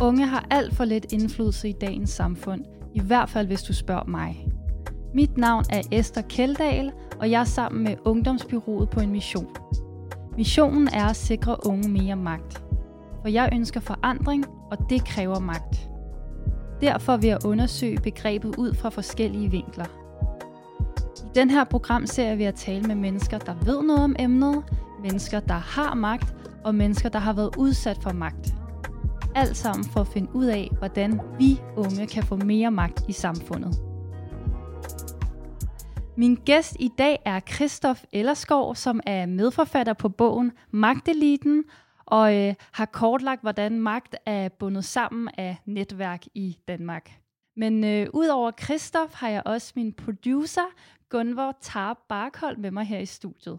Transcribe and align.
Unge 0.00 0.26
har 0.26 0.46
alt 0.50 0.74
for 0.74 0.84
lidt 0.84 1.12
indflydelse 1.12 1.68
i 1.68 1.72
dagens 1.72 2.10
samfund, 2.10 2.64
i 2.94 3.00
hvert 3.00 3.28
fald 3.28 3.46
hvis 3.46 3.62
du 3.62 3.72
spørger 3.72 4.04
mig. 4.04 4.48
Mit 5.14 5.36
navn 5.36 5.64
er 5.70 5.82
Esther 5.92 6.22
Keldahl, 6.22 6.92
og 7.20 7.30
jeg 7.30 7.40
er 7.40 7.44
sammen 7.44 7.84
med 7.84 7.96
Ungdomsbyrået 8.04 8.90
på 8.90 9.00
en 9.00 9.10
mission. 9.10 9.48
Missionen 10.36 10.88
er 10.88 11.04
at 11.04 11.16
sikre 11.16 11.66
unge 11.66 11.88
mere 11.88 12.16
magt. 12.16 12.64
For 13.22 13.28
jeg 13.28 13.50
ønsker 13.52 13.80
forandring, 13.80 14.44
og 14.70 14.78
det 14.90 15.04
kræver 15.04 15.38
magt. 15.38 15.90
Derfor 16.80 17.16
vil 17.16 17.28
jeg 17.28 17.38
undersøge 17.44 17.98
begrebet 18.02 18.56
ud 18.56 18.74
fra 18.74 18.88
forskellige 18.88 19.50
vinkler. 19.50 19.86
I 21.24 21.28
den 21.34 21.50
her 21.50 21.64
programserie 21.64 22.36
vil 22.36 22.44
jeg 22.44 22.54
tale 22.54 22.86
med 22.86 22.94
mennesker, 22.94 23.38
der 23.38 23.54
ved 23.54 23.82
noget 23.82 24.04
om 24.04 24.16
emnet, 24.18 24.62
mennesker, 25.02 25.40
der 25.40 25.54
har 25.54 25.94
magt, 25.94 26.34
og 26.64 26.74
mennesker, 26.74 27.08
der 27.08 27.18
har 27.18 27.32
været 27.32 27.56
udsat 27.56 27.98
for 28.02 28.12
magt. 28.12 28.54
Alt 29.36 29.56
sammen 29.56 29.84
for 29.84 30.00
at 30.00 30.06
finde 30.06 30.30
ud 30.34 30.44
af, 30.44 30.70
hvordan 30.78 31.20
vi 31.38 31.60
unge 31.76 32.06
kan 32.06 32.22
få 32.22 32.36
mere 32.36 32.70
magt 32.70 33.04
i 33.08 33.12
samfundet. 33.12 33.74
Min 36.16 36.34
gæst 36.34 36.76
i 36.80 36.90
dag 36.98 37.22
er 37.24 37.40
Christoph 37.40 38.00
Ellerskov, 38.12 38.74
som 38.74 39.00
er 39.06 39.26
medforfatter 39.26 39.92
på 39.92 40.08
bogen 40.08 40.52
Magteliten, 40.70 41.64
og 42.06 42.36
øh, 42.36 42.54
har 42.72 42.86
kortlagt, 42.86 43.42
hvordan 43.42 43.80
magt 43.80 44.16
er 44.26 44.48
bundet 44.48 44.84
sammen 44.84 45.28
af 45.38 45.56
netværk 45.66 46.24
i 46.34 46.58
Danmark. 46.68 47.10
Men 47.56 47.84
øh, 47.84 48.06
udover 48.12 48.50
Christoph 48.62 49.12
har 49.14 49.28
jeg 49.28 49.42
også 49.46 49.72
min 49.76 49.92
producer, 49.92 50.74
Gunvor 51.08 51.56
Tarp 51.60 51.98
Barkhold, 52.08 52.56
med 52.56 52.70
mig 52.70 52.84
her 52.84 52.98
i 52.98 53.06
studiet. 53.06 53.58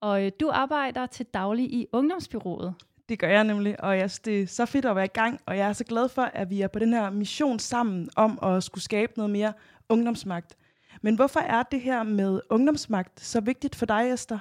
Og 0.00 0.24
øh, 0.26 0.32
du 0.40 0.50
arbejder 0.52 1.06
til 1.06 1.26
daglig 1.26 1.72
i 1.72 1.86
Ungdomsbyrået. 1.92 2.74
Det 3.08 3.18
gør 3.18 3.28
jeg 3.28 3.44
nemlig, 3.44 3.84
og 3.84 3.98
jeg 3.98 4.10
synes, 4.10 4.18
det 4.18 4.42
er 4.42 4.46
så 4.46 4.66
fedt 4.66 4.84
at 4.84 4.96
være 4.96 5.04
i 5.04 5.08
gang, 5.14 5.40
og 5.46 5.56
jeg 5.56 5.68
er 5.68 5.72
så 5.72 5.84
glad 5.84 6.08
for, 6.08 6.22
at 6.22 6.50
vi 6.50 6.60
er 6.60 6.68
på 6.68 6.78
den 6.78 6.92
her 6.92 7.10
mission 7.10 7.58
sammen 7.58 8.08
om 8.16 8.38
at 8.42 8.62
skulle 8.64 8.84
skabe 8.84 9.12
noget 9.16 9.30
mere 9.30 9.52
ungdomsmagt. 9.88 10.56
Men 11.02 11.14
hvorfor 11.14 11.40
er 11.40 11.62
det 11.62 11.80
her 11.80 12.02
med 12.02 12.40
ungdomsmagt 12.50 13.20
så 13.20 13.40
vigtigt 13.40 13.74
for 13.76 13.86
dig, 13.86 14.12
Esther? 14.12 14.38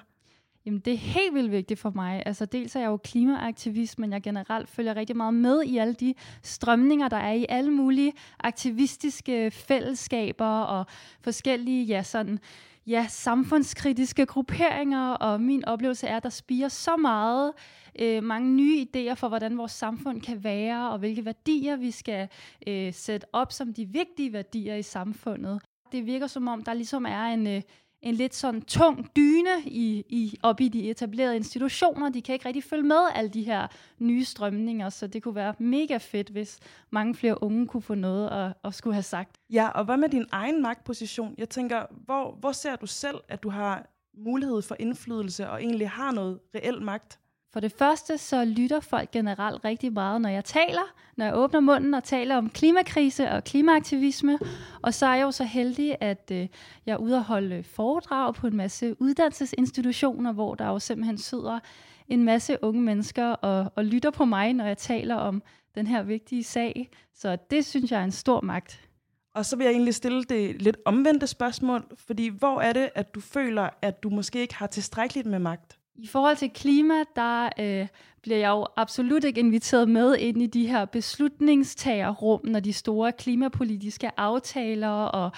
Jamen, 0.66 0.80
det 0.80 0.94
er 0.94 0.98
helt 0.98 1.34
vildt 1.34 1.52
vigtigt 1.52 1.80
for 1.80 1.90
mig. 1.96 2.24
Altså, 2.26 2.46
dels 2.46 2.76
er 2.76 2.80
jeg 2.80 2.88
jo 2.88 2.98
klimaaktivist, 2.98 4.00
men 4.00 4.12
jeg 4.12 4.22
generelt 4.22 4.70
følger 4.70 4.96
rigtig 4.96 5.18
meget 5.18 5.34
med 5.34 5.64
i 5.64 5.78
alle 5.78 5.94
de 5.94 6.14
strømninger, 6.44 7.08
der 7.08 7.18
er 7.18 7.34
i 7.34 7.46
alle 7.50 7.72
mulige 7.72 8.14
aktivistiske 8.40 9.52
fællesskaber 9.52 10.60
og 10.60 10.86
forskellige, 11.22 11.84
ja, 11.84 12.04
sådan, 12.04 12.40
ja, 12.88 13.06
samfundskritiske 13.10 14.26
grupperinger, 14.26 15.10
og 15.10 15.42
min 15.42 15.66
oplevelse 15.66 16.08
er, 16.08 16.18
at 16.18 16.24
der 16.24 16.30
spiger 16.30 16.68
så 16.68 16.96
meget 16.96 17.52
øh, 18.00 18.24
mange 18.24 18.50
nye 18.56 18.86
idéer 18.86 19.14
for, 19.14 19.28
hvordan 19.28 19.58
vores 19.58 19.72
samfund 19.72 20.22
kan 20.22 20.44
være, 20.44 20.92
og 20.92 21.00
hvilke 21.00 21.26
værdier 21.26 21.76
vi 21.76 21.92
skal 21.92 22.30
øh, 22.68 22.94
sætte 22.94 23.28
op 23.34 23.52
som 23.52 23.74
de 23.74 23.86
vigtige 23.86 24.34
værdier 24.34 24.76
i 24.76 24.84
samfundet. 24.84 25.62
Det 25.92 26.06
virker 26.06 26.28
som 26.28 26.48
om, 26.48 26.64
der 26.64 26.74
ligesom 26.74 27.06
er 27.06 27.24
en, 27.24 27.48
øh, 27.48 27.62
en 28.02 28.16
lidt 28.16 28.36
sådan 28.36 28.62
tung 28.62 29.16
dyne 29.16 29.62
i, 29.66 30.04
i, 30.10 30.38
op 30.44 30.62
i 30.62 30.68
de 30.68 30.90
etablerede 30.90 31.36
institutioner. 31.36 32.10
De 32.10 32.22
kan 32.22 32.34
ikke 32.34 32.46
rigtig 32.46 32.64
følge 32.64 32.84
med 32.84 33.08
alle 33.14 33.30
de 33.30 33.44
her 33.44 33.68
nye 34.00 34.26
strømninger, 34.26 34.90
så 34.90 35.08
det 35.08 35.24
kunne 35.24 35.36
være 35.36 35.54
mega 35.60 35.98
fedt, 35.98 36.30
hvis 36.30 36.60
mange 36.90 37.16
flere 37.16 37.44
unge 37.44 37.68
kunne 37.68 37.82
få 37.82 37.96
noget 37.96 38.30
at, 38.30 38.54
at 38.64 38.74
skulle 38.74 38.94
have 38.94 39.04
sagt. 39.04 39.38
Ja, 39.50 39.68
og 39.68 39.86
hvad 39.86 39.98
med 39.98 40.10
din 40.10 40.26
egen 40.32 40.62
magtposition? 40.62 41.36
Jeg 41.38 41.50
tænker, 41.50 41.86
hvor, 42.06 42.38
hvor 42.40 42.52
ser 42.52 42.76
du 42.76 42.86
selv, 42.86 43.18
at 43.28 43.44
du 43.44 43.50
har 43.50 43.88
mulighed 44.18 44.62
for 44.62 44.76
indflydelse 44.80 45.50
og 45.50 45.64
egentlig 45.64 45.90
har 45.90 46.12
noget 46.12 46.40
reel 46.56 46.82
magt? 46.82 47.20
For 47.54 47.60
det 47.60 47.72
første, 47.72 48.18
så 48.18 48.46
lytter 48.46 48.80
folk 48.80 49.12
generelt 49.12 49.66
rigtig 49.66 49.94
meget, 49.94 50.22
når 50.22 50.30
jeg 50.30 50.46
taler, 50.46 50.94
når 51.18 51.26
jeg 51.26 51.36
åbner 51.36 51.60
munden 51.60 51.94
og 51.94 52.04
taler 52.04 52.36
om 52.36 52.50
klimakrise 52.50 53.30
og 53.32 53.44
klimaaktivisme. 53.44 54.40
Og 54.82 54.94
så 54.94 55.06
er 55.06 55.16
jeg 55.16 55.24
jo 55.24 55.32
så 55.32 55.44
heldig, 55.44 55.96
at 56.02 56.32
øh, 56.32 56.48
jeg 56.86 56.94
er 56.94 56.98
ude 56.98 57.16
og 57.16 57.24
holde 57.24 57.56
øh, 57.56 57.64
foredrag 57.64 58.34
på 58.34 58.48
en 58.48 58.56
masse 58.56 59.02
uddannelsesinstitutioner, 59.02 60.32
hvor 60.32 60.56
der 60.56 60.68
jo 60.68 60.80
simpelthen 60.80 61.18
sidder 61.18 61.60
en 62.08 62.24
masse 62.24 62.58
unge 62.62 62.82
mennesker 62.82 63.26
og, 63.26 63.72
og 63.76 63.86
lytter 63.86 64.12
på 64.12 64.26
mig, 64.26 64.54
når 64.54 64.66
jeg 64.66 64.78
taler 64.78 65.16
om 65.16 65.44
den 65.76 65.88
her 65.88 66.04
vigtige 66.04 66.44
sag. 66.44 66.90
Så 67.14 67.38
det 67.52 67.66
synes 67.66 67.92
jeg 67.92 68.00
er 68.00 68.04
en 68.04 68.12
stor 68.12 68.42
magt. 68.42 68.88
Og 69.34 69.46
så 69.46 69.56
vil 69.56 69.64
jeg 69.64 69.72
egentlig 69.72 69.96
stille 69.96 70.24
det 70.24 70.62
lidt 70.62 70.78
omvendte 70.86 71.28
spørgsmål, 71.28 71.86
fordi 72.08 72.28
hvor 72.28 72.62
er 72.62 72.74
det, 72.74 72.90
at 72.96 73.16
du 73.16 73.22
føler, 73.22 73.70
at 73.82 74.04
du 74.04 74.10
måske 74.10 74.40
ikke 74.40 74.56
har 74.56 74.68
tilstrækkeligt 74.68 75.28
med 75.28 75.40
magt? 75.40 75.77
I 75.98 76.08
forhold 76.08 76.36
til 76.36 76.50
klima, 76.50 76.94
der 77.16 77.50
øh, 77.60 77.88
bliver 78.22 78.38
jeg 78.38 78.50
jo 78.50 78.68
absolut 78.76 79.24
ikke 79.24 79.40
inviteret 79.40 79.90
med 79.90 80.16
ind 80.18 80.42
i 80.42 80.48
de 80.48 80.68
her 80.68 80.86
beslutningstagerrum, 80.86 82.40
når 82.44 82.60
de 82.60 82.74
store 82.74 83.12
klimapolitiske 83.12 84.20
aftaler, 84.20 84.90
og 84.90 85.32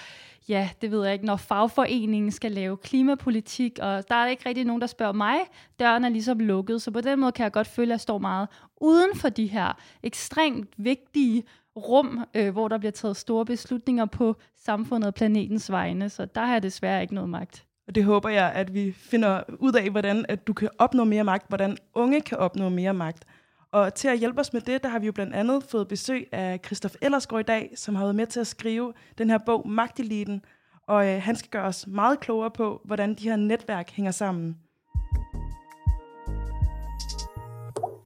ja, 0.48 0.70
det 0.82 0.90
ved 0.90 1.04
jeg 1.04 1.12
ikke, 1.12 1.26
når 1.26 1.36
fagforeningen 1.36 2.30
skal 2.30 2.52
lave 2.52 2.76
klimapolitik, 2.76 3.78
og 3.82 4.08
der 4.08 4.14
er 4.14 4.26
ikke 4.26 4.48
rigtig 4.48 4.64
nogen, 4.64 4.80
der 4.80 4.86
spørger 4.86 5.12
mig. 5.12 5.36
Døren 5.80 6.04
er 6.04 6.08
ligesom 6.08 6.38
lukket, 6.38 6.82
så 6.82 6.90
på 6.90 7.00
den 7.00 7.20
måde 7.20 7.32
kan 7.32 7.44
jeg 7.44 7.52
godt 7.52 7.66
føle, 7.66 7.88
at 7.88 7.90
jeg 7.90 8.00
står 8.00 8.18
meget 8.18 8.48
uden 8.80 9.16
for 9.16 9.28
de 9.28 9.46
her 9.46 9.72
ekstremt 10.02 10.68
vigtige 10.76 11.44
rum, 11.76 12.24
øh, 12.34 12.50
hvor 12.50 12.68
der 12.68 12.78
bliver 12.78 12.92
taget 12.92 13.16
store 13.16 13.44
beslutninger 13.44 14.06
på 14.06 14.36
samfundet 14.56 15.08
og 15.08 15.14
planetens 15.14 15.70
vegne, 15.70 16.08
så 16.08 16.24
der 16.24 16.44
har 16.44 16.52
jeg 16.52 16.62
desværre 16.62 17.02
ikke 17.02 17.14
noget 17.14 17.30
magt. 17.30 17.66
Og 17.90 17.94
det 17.94 18.04
håber 18.04 18.28
jeg, 18.28 18.52
at 18.52 18.74
vi 18.74 18.92
finder 18.92 19.42
ud 19.58 19.72
af, 19.72 19.90
hvordan 19.90 20.24
at 20.28 20.46
du 20.46 20.52
kan 20.52 20.68
opnå 20.78 21.04
mere 21.04 21.24
magt, 21.24 21.48
hvordan 21.48 21.76
unge 21.94 22.20
kan 22.20 22.38
opnå 22.38 22.68
mere 22.68 22.94
magt. 22.94 23.24
Og 23.72 23.94
til 23.94 24.08
at 24.08 24.18
hjælpe 24.18 24.40
os 24.40 24.52
med 24.52 24.60
det, 24.60 24.82
der 24.82 24.88
har 24.88 24.98
vi 24.98 25.06
jo 25.06 25.12
blandt 25.12 25.34
andet 25.34 25.64
fået 25.64 25.88
besøg 25.88 26.28
af 26.32 26.60
Christoph 26.64 26.94
Ellersgaard 27.02 27.40
i 27.40 27.42
dag, 27.42 27.72
som 27.76 27.94
har 27.94 28.02
været 28.02 28.14
med 28.14 28.26
til 28.26 28.40
at 28.40 28.46
skrive 28.46 28.92
den 29.18 29.30
her 29.30 29.38
bog 29.38 29.68
Magteliten. 29.68 30.44
Og 30.86 31.08
øh, 31.08 31.22
han 31.22 31.36
skal 31.36 31.50
gøre 31.50 31.64
os 31.64 31.86
meget 31.86 32.20
klogere 32.20 32.50
på, 32.50 32.80
hvordan 32.84 33.14
de 33.14 33.28
her 33.28 33.36
netværk 33.36 33.90
hænger 33.90 34.10
sammen. 34.10 34.56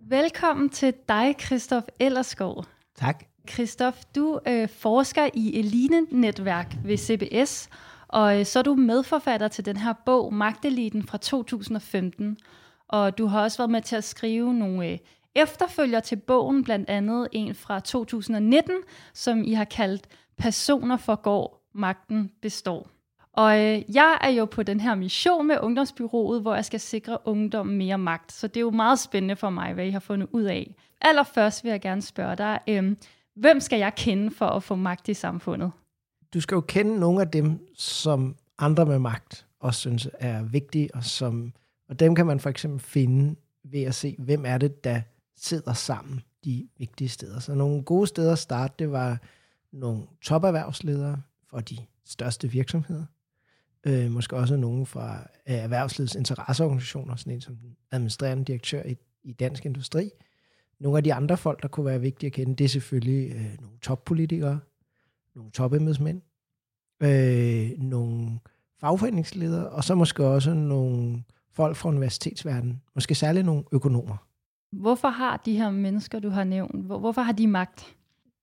Velkommen 0.00 0.68
til 0.68 0.94
dig, 1.08 1.34
Christoph 1.40 1.86
Ellersgaard. 2.00 2.66
Tak. 2.96 3.24
Christoph, 3.50 3.96
du 4.14 4.40
øh, 4.48 4.68
forsker 4.68 5.28
i 5.34 5.58
Eline-netværk 5.58 6.76
ved 6.84 6.96
CBS, 6.96 7.68
og 8.14 8.38
øh, 8.38 8.46
så 8.46 8.58
er 8.58 8.62
du 8.62 8.74
medforfatter 8.74 9.48
til 9.48 9.64
den 9.64 9.76
her 9.76 9.92
bog, 10.06 10.34
Magteliten 10.34 11.02
fra 11.06 11.18
2015. 11.18 12.36
Og 12.88 13.18
du 13.18 13.26
har 13.26 13.42
også 13.42 13.58
været 13.58 13.70
med 13.70 13.82
til 13.82 13.96
at 13.96 14.04
skrive 14.04 14.54
nogle 14.54 14.88
øh, 14.88 14.98
efterfølger 15.34 16.00
til 16.00 16.16
bogen, 16.16 16.64
blandt 16.64 16.90
andet 16.90 17.28
en 17.32 17.54
fra 17.54 17.80
2019, 17.80 18.74
som 19.14 19.44
I 19.44 19.52
har 19.52 19.64
kaldt 19.64 20.06
Personer 20.38 20.96
forgår, 20.96 21.68
magten 21.74 22.30
består. 22.42 22.88
Og 23.32 23.60
øh, 23.60 23.82
jeg 23.94 24.18
er 24.20 24.30
jo 24.30 24.44
på 24.44 24.62
den 24.62 24.80
her 24.80 24.94
mission 24.94 25.46
med 25.46 25.56
Ungdomsbyrået, 25.62 26.42
hvor 26.42 26.54
jeg 26.54 26.64
skal 26.64 26.80
sikre 26.80 27.18
ungdom 27.24 27.66
mere 27.66 27.98
magt. 27.98 28.32
Så 28.32 28.46
det 28.46 28.56
er 28.56 28.60
jo 28.60 28.70
meget 28.70 28.98
spændende 28.98 29.36
for 29.36 29.50
mig, 29.50 29.72
hvad 29.72 29.86
I 29.86 29.90
har 29.90 30.00
fundet 30.00 30.28
ud 30.32 30.42
af. 30.42 30.74
Allerførst 31.00 31.64
vil 31.64 31.70
jeg 31.70 31.80
gerne 31.80 32.02
spørge 32.02 32.36
dig, 32.36 32.60
øh, 32.68 32.96
hvem 33.36 33.60
skal 33.60 33.78
jeg 33.78 33.94
kende 33.94 34.30
for 34.30 34.46
at 34.46 34.62
få 34.62 34.74
magt 34.74 35.08
i 35.08 35.14
samfundet? 35.14 35.72
Du 36.34 36.40
skal 36.40 36.54
jo 36.54 36.60
kende 36.60 37.00
nogle 37.00 37.20
af 37.20 37.28
dem, 37.28 37.68
som 37.74 38.36
andre 38.58 38.86
med 38.86 38.98
magt 38.98 39.46
også 39.60 39.80
synes 39.80 40.08
er 40.18 40.42
vigtige, 40.42 40.94
og, 40.94 41.04
som, 41.04 41.52
og 41.88 42.00
dem 42.00 42.14
kan 42.14 42.26
man 42.26 42.40
for 42.40 42.50
eksempel 42.50 42.80
finde 42.80 43.36
ved 43.64 43.82
at 43.82 43.94
se, 43.94 44.16
hvem 44.18 44.44
er 44.46 44.58
det, 44.58 44.84
der 44.84 45.00
sidder 45.36 45.72
sammen 45.72 46.20
de 46.44 46.68
vigtige 46.78 47.08
steder. 47.08 47.38
Så 47.38 47.54
nogle 47.54 47.82
gode 47.82 48.06
steder 48.06 48.32
at 48.32 48.38
starte, 48.38 48.74
det 48.78 48.90
var 48.90 49.20
nogle 49.72 50.02
toperhvervsledere 50.22 51.22
for 51.50 51.60
de 51.60 51.76
største 52.04 52.50
virksomheder. 52.50 53.04
Øh, 53.86 54.10
måske 54.10 54.36
også 54.36 54.56
nogle 54.56 54.86
fra 54.86 55.18
øh, 55.48 55.54
erhvervslivets 55.54 56.14
interesseorganisationer, 56.14 57.16
sådan 57.16 57.32
en 57.32 57.40
som 57.40 57.56
den 57.56 57.76
administrerende 57.90 58.44
direktør 58.44 58.82
i, 58.82 58.96
i 59.22 59.32
Dansk 59.32 59.66
Industri. 59.66 60.10
Nogle 60.78 60.98
af 60.98 61.04
de 61.04 61.14
andre 61.14 61.36
folk, 61.36 61.62
der 61.62 61.68
kunne 61.68 61.86
være 61.86 62.00
vigtige 62.00 62.26
at 62.26 62.32
kende, 62.32 62.56
det 62.56 62.64
er 62.64 62.68
selvfølgelig 62.68 63.30
øh, 63.30 63.60
nogle 63.60 63.78
toppolitikere, 63.82 64.60
nogle 65.34 65.50
topembedsmænd, 65.50 66.22
øh, 67.04 67.70
nogle 67.78 68.38
fagforeningsledere, 68.80 69.68
og 69.68 69.84
så 69.84 69.94
måske 69.94 70.26
også 70.26 70.54
nogle 70.54 71.24
folk 71.52 71.76
fra 71.76 71.88
universitetsverdenen, 71.88 72.82
måske 72.94 73.14
særligt 73.14 73.46
nogle 73.46 73.64
økonomer. 73.72 74.16
Hvorfor 74.72 75.08
har 75.08 75.42
de 75.44 75.56
her 75.56 75.70
mennesker, 75.70 76.18
du 76.18 76.28
har 76.28 76.44
nævnt, 76.44 76.86
hvor, 76.86 76.98
hvorfor 76.98 77.22
har 77.22 77.32
de 77.32 77.46
magt? 77.46 77.96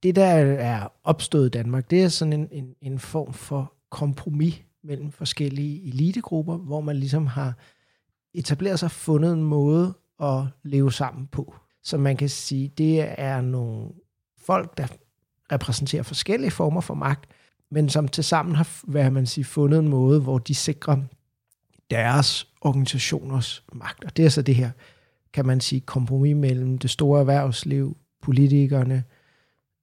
Det, 0.03 0.15
der 0.15 0.25
er 0.25 0.87
opstået 1.03 1.45
i 1.45 1.49
Danmark, 1.49 1.89
det 1.89 2.03
er 2.03 2.07
sådan 2.07 2.33
en, 2.33 2.47
en, 2.51 2.75
en 2.81 2.99
form 2.99 3.33
for 3.33 3.73
kompromis 3.89 4.61
mellem 4.83 5.11
forskellige 5.11 5.87
elitegrupper, 5.87 6.57
hvor 6.57 6.81
man 6.81 6.95
ligesom 6.95 7.27
har 7.27 7.53
etableret 8.33 8.79
sig 8.79 8.91
fundet 8.91 9.33
en 9.33 9.43
måde 9.43 9.93
at 10.19 10.43
leve 10.63 10.91
sammen 10.91 11.27
på. 11.27 11.55
Så 11.83 11.97
man 11.97 12.17
kan 12.17 12.29
sige, 12.29 12.67
det 12.67 13.19
er 13.19 13.41
nogle 13.41 13.89
folk, 14.37 14.77
der 14.77 14.87
repræsenterer 15.51 16.03
forskellige 16.03 16.51
former 16.51 16.81
for 16.81 16.93
magt, 16.93 17.29
men 17.71 17.89
som 17.89 18.07
tilsammen 18.07 18.55
har 18.55 18.67
hvad 18.83 19.11
man 19.11 19.25
siger, 19.25 19.45
fundet 19.45 19.79
en 19.79 19.87
måde, 19.87 20.19
hvor 20.19 20.37
de 20.37 20.55
sikrer 20.55 20.97
deres 21.91 22.47
organisationers 22.61 23.63
magt. 23.73 24.03
Og 24.03 24.17
det 24.17 24.25
er 24.25 24.29
så 24.29 24.41
det 24.41 24.55
her, 24.55 24.71
kan 25.33 25.45
man 25.45 25.61
sige, 25.61 25.81
kompromis 25.81 26.35
mellem 26.35 26.77
det 26.77 26.89
store 26.89 27.19
erhvervsliv, 27.19 27.97
politikerne, 28.21 29.03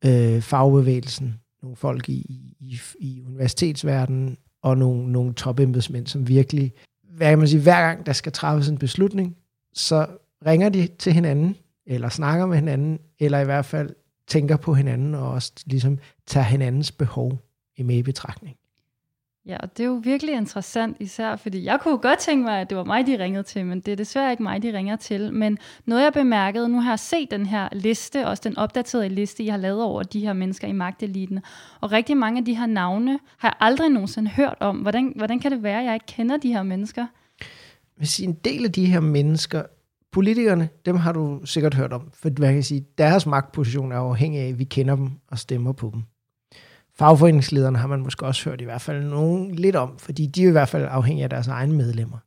øh, 0.04 0.42
fagbevægelsen, 0.42 1.40
nogle 1.62 1.76
folk 1.76 2.08
i, 2.08 2.54
i, 2.60 2.80
i 2.98 3.22
universitetsverdenen, 3.26 4.38
og 4.62 4.78
nogle, 4.78 5.12
nogle 5.12 5.34
topembedsmænd, 5.34 6.06
som 6.06 6.28
virkelig, 6.28 6.72
hvad 7.10 7.30
kan 7.30 7.38
man 7.38 7.48
sige, 7.48 7.62
hver 7.62 7.80
gang 7.80 8.06
der 8.06 8.12
skal 8.12 8.32
træffes 8.32 8.68
en 8.68 8.78
beslutning, 8.78 9.36
så 9.74 10.06
ringer 10.46 10.68
de 10.68 10.88
til 10.98 11.12
hinanden, 11.12 11.56
eller 11.86 12.08
snakker 12.08 12.46
med 12.46 12.56
hinanden, 12.56 12.98
eller 13.18 13.38
i 13.38 13.44
hvert 13.44 13.64
fald 13.64 13.94
tænker 14.26 14.56
på 14.56 14.74
hinanden, 14.74 15.14
og 15.14 15.30
også 15.30 15.52
ligesom 15.66 15.98
tager 16.26 16.44
hinandens 16.44 16.92
behov 16.92 17.47
med 17.84 17.96
i 17.96 18.02
betragtning. 18.02 18.56
Ja, 19.48 19.56
og 19.56 19.76
det 19.76 19.82
er 19.82 19.88
jo 19.88 20.00
virkelig 20.04 20.34
interessant, 20.34 20.96
især 21.00 21.36
fordi 21.36 21.64
jeg 21.64 21.80
kunne 21.80 21.98
godt 21.98 22.18
tænke 22.18 22.44
mig, 22.44 22.60
at 22.60 22.70
det 22.70 22.78
var 22.78 22.84
mig, 22.84 23.06
de 23.06 23.18
ringede 23.18 23.42
til, 23.42 23.66
men 23.66 23.80
det 23.80 23.92
er 23.92 23.96
desværre 23.96 24.30
ikke 24.30 24.42
mig, 24.42 24.62
de 24.62 24.76
ringer 24.76 24.96
til. 24.96 25.32
Men 25.32 25.58
noget 25.86 26.04
jeg 26.04 26.12
bemærkede, 26.12 26.68
nu 26.68 26.80
har 26.80 26.90
jeg 26.90 26.98
set 26.98 27.30
den 27.30 27.46
her 27.46 27.68
liste, 27.72 28.26
også 28.26 28.42
den 28.44 28.58
opdaterede 28.58 29.08
liste, 29.08 29.42
I 29.42 29.48
har 29.48 29.56
lavet 29.56 29.82
over 29.82 30.02
de 30.02 30.20
her 30.20 30.32
mennesker 30.32 30.68
i 30.68 30.72
magteliten, 30.72 31.40
og 31.80 31.92
rigtig 31.92 32.16
mange 32.16 32.38
af 32.38 32.44
de 32.44 32.54
her 32.54 32.66
navne 32.66 33.18
har 33.38 33.48
jeg 33.48 33.54
aldrig 33.60 33.88
nogensinde 33.90 34.30
hørt 34.30 34.56
om. 34.60 34.76
Hvordan, 34.76 35.12
hvordan 35.16 35.40
kan 35.40 35.52
det 35.52 35.62
være, 35.62 35.78
at 35.78 35.84
jeg 35.84 35.94
ikke 35.94 36.06
kender 36.06 36.36
de 36.36 36.52
her 36.52 36.62
mennesker? 36.62 37.06
Hvis 37.96 38.20
en 38.20 38.32
del 38.32 38.64
af 38.64 38.72
de 38.72 38.86
her 38.86 39.00
mennesker, 39.00 39.62
politikerne, 40.12 40.68
dem 40.86 40.96
har 40.96 41.12
du 41.12 41.40
sikkert 41.44 41.74
hørt 41.74 41.92
om, 41.92 42.10
for 42.14 42.30
hvad 42.30 42.48
kan 42.48 42.56
jeg 42.56 42.64
sige, 42.64 42.86
deres 42.98 43.26
magtposition 43.26 43.92
er 43.92 43.96
afhængig 43.96 44.40
af, 44.40 44.48
at 44.48 44.58
vi 44.58 44.64
kender 44.64 44.96
dem 44.96 45.10
og 45.28 45.38
stemmer 45.38 45.72
på 45.72 45.90
dem. 45.94 46.02
Fagforeningslederne 46.98 47.78
har 47.78 47.88
man 47.88 48.00
måske 48.00 48.26
også 48.26 48.50
hørt 48.50 48.60
i 48.60 48.64
hvert 48.64 48.80
fald 48.80 49.04
nogen 49.04 49.54
lidt 49.54 49.76
om, 49.76 49.98
fordi 49.98 50.26
de 50.26 50.44
er 50.44 50.48
i 50.48 50.52
hvert 50.52 50.68
fald 50.68 50.86
afhængige 50.90 51.24
af 51.24 51.30
deres 51.30 51.48
egne 51.48 51.74
medlemmer. 51.74 52.18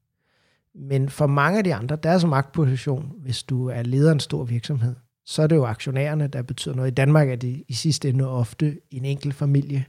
Men 0.75 1.09
for 1.09 1.27
mange 1.27 1.57
af 1.57 1.63
de 1.63 1.75
andre, 1.75 1.95
deres 1.95 2.25
magtposition, 2.25 3.11
hvis 3.17 3.43
du 3.43 3.67
er 3.67 3.83
leder 3.83 4.09
af 4.09 4.13
en 4.13 4.19
stor 4.19 4.43
virksomhed, 4.43 4.95
så 5.25 5.43
er 5.43 5.47
det 5.47 5.55
jo 5.55 5.65
aktionærerne, 5.65 6.27
der 6.27 6.41
betyder 6.41 6.75
noget. 6.75 6.91
I 6.91 6.93
Danmark 6.93 7.29
er 7.29 7.35
det 7.35 7.63
i 7.67 7.73
sidste 7.73 8.09
ende 8.09 8.27
ofte 8.27 8.79
en 8.91 9.05
enkelt 9.05 9.33
familie, 9.33 9.85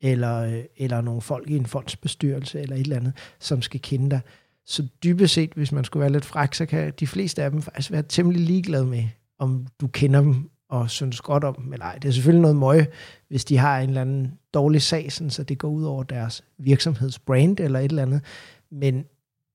eller, 0.00 0.36
øh, 0.36 0.64
eller 0.76 1.00
nogle 1.00 1.20
folk 1.20 1.50
i 1.50 1.56
en 1.56 1.66
fondsbestyrelse, 1.66 2.60
eller 2.60 2.76
et 2.76 2.80
eller 2.80 2.96
andet, 2.96 3.12
som 3.40 3.62
skal 3.62 3.80
kende 3.80 4.10
dig. 4.10 4.20
Så 4.66 4.86
dybest 5.04 5.34
set, 5.34 5.52
hvis 5.54 5.72
man 5.72 5.84
skulle 5.84 6.00
være 6.00 6.12
lidt 6.12 6.24
fræk, 6.24 6.54
så 6.54 6.66
kan 6.66 6.92
de 7.00 7.06
fleste 7.06 7.42
af 7.42 7.50
dem 7.50 7.62
faktisk 7.62 7.92
være 7.92 8.02
temmelig 8.08 8.40
ligeglade 8.40 8.86
med, 8.86 9.04
om 9.38 9.66
du 9.80 9.86
kender 9.86 10.20
dem 10.20 10.50
og 10.68 10.90
synes 10.90 11.20
godt 11.20 11.44
om 11.44 11.54
dem 11.54 11.72
eller 11.72 11.86
ej. 11.86 11.98
Det 11.98 12.08
er 12.08 12.12
selvfølgelig 12.12 12.42
noget 12.42 12.56
møje, 12.56 12.86
hvis 13.28 13.44
de 13.44 13.58
har 13.58 13.78
en 13.78 13.88
eller 13.88 14.00
anden 14.00 14.38
dårlig 14.54 14.82
sag, 14.82 15.12
sådan, 15.12 15.30
så 15.30 15.42
det 15.42 15.58
går 15.58 15.68
ud 15.68 15.84
over 15.84 16.02
deres 16.02 16.44
virksomhedsbrand 16.58 17.60
eller 17.60 17.78
et 17.78 17.90
eller 17.90 18.02
andet. 18.02 18.20
Men 18.70 19.04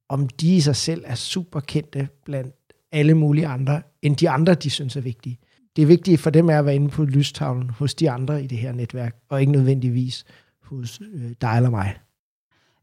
om 0.10 0.30
de 0.30 0.56
i 0.56 0.62
sig 0.62 0.76
selv 0.76 1.04
er 1.06 1.16
super 1.16 1.60
kendte 1.60 2.08
blandt 2.26 2.56
alle 2.92 3.14
mulige 3.14 3.48
andre, 3.48 3.82
end 4.02 4.16
de 4.16 4.30
andre, 4.30 4.54
de 4.54 4.70
synes 4.70 4.96
er 4.96 5.02
vigtige. 5.02 5.40
Det 5.76 5.88
vigtige 5.88 6.18
for 6.18 6.30
dem 6.30 6.50
er 6.50 6.60
at 6.60 6.66
være 6.66 6.76
inde 6.76 6.90
på 6.90 7.04
lystavlen 7.04 7.70
hos 7.70 7.96
de 7.96 8.12
andre 8.12 8.44
i 8.44 8.48
det 8.48 8.58
her 8.58 8.72
netværk, 8.72 9.16
og 9.30 9.42
ikke 9.42 9.52
nødvendigvis 9.52 10.26
hos 10.62 11.02
øh, 11.14 11.32
dig 11.42 11.56
eller 11.56 11.70
mig. 11.70 11.98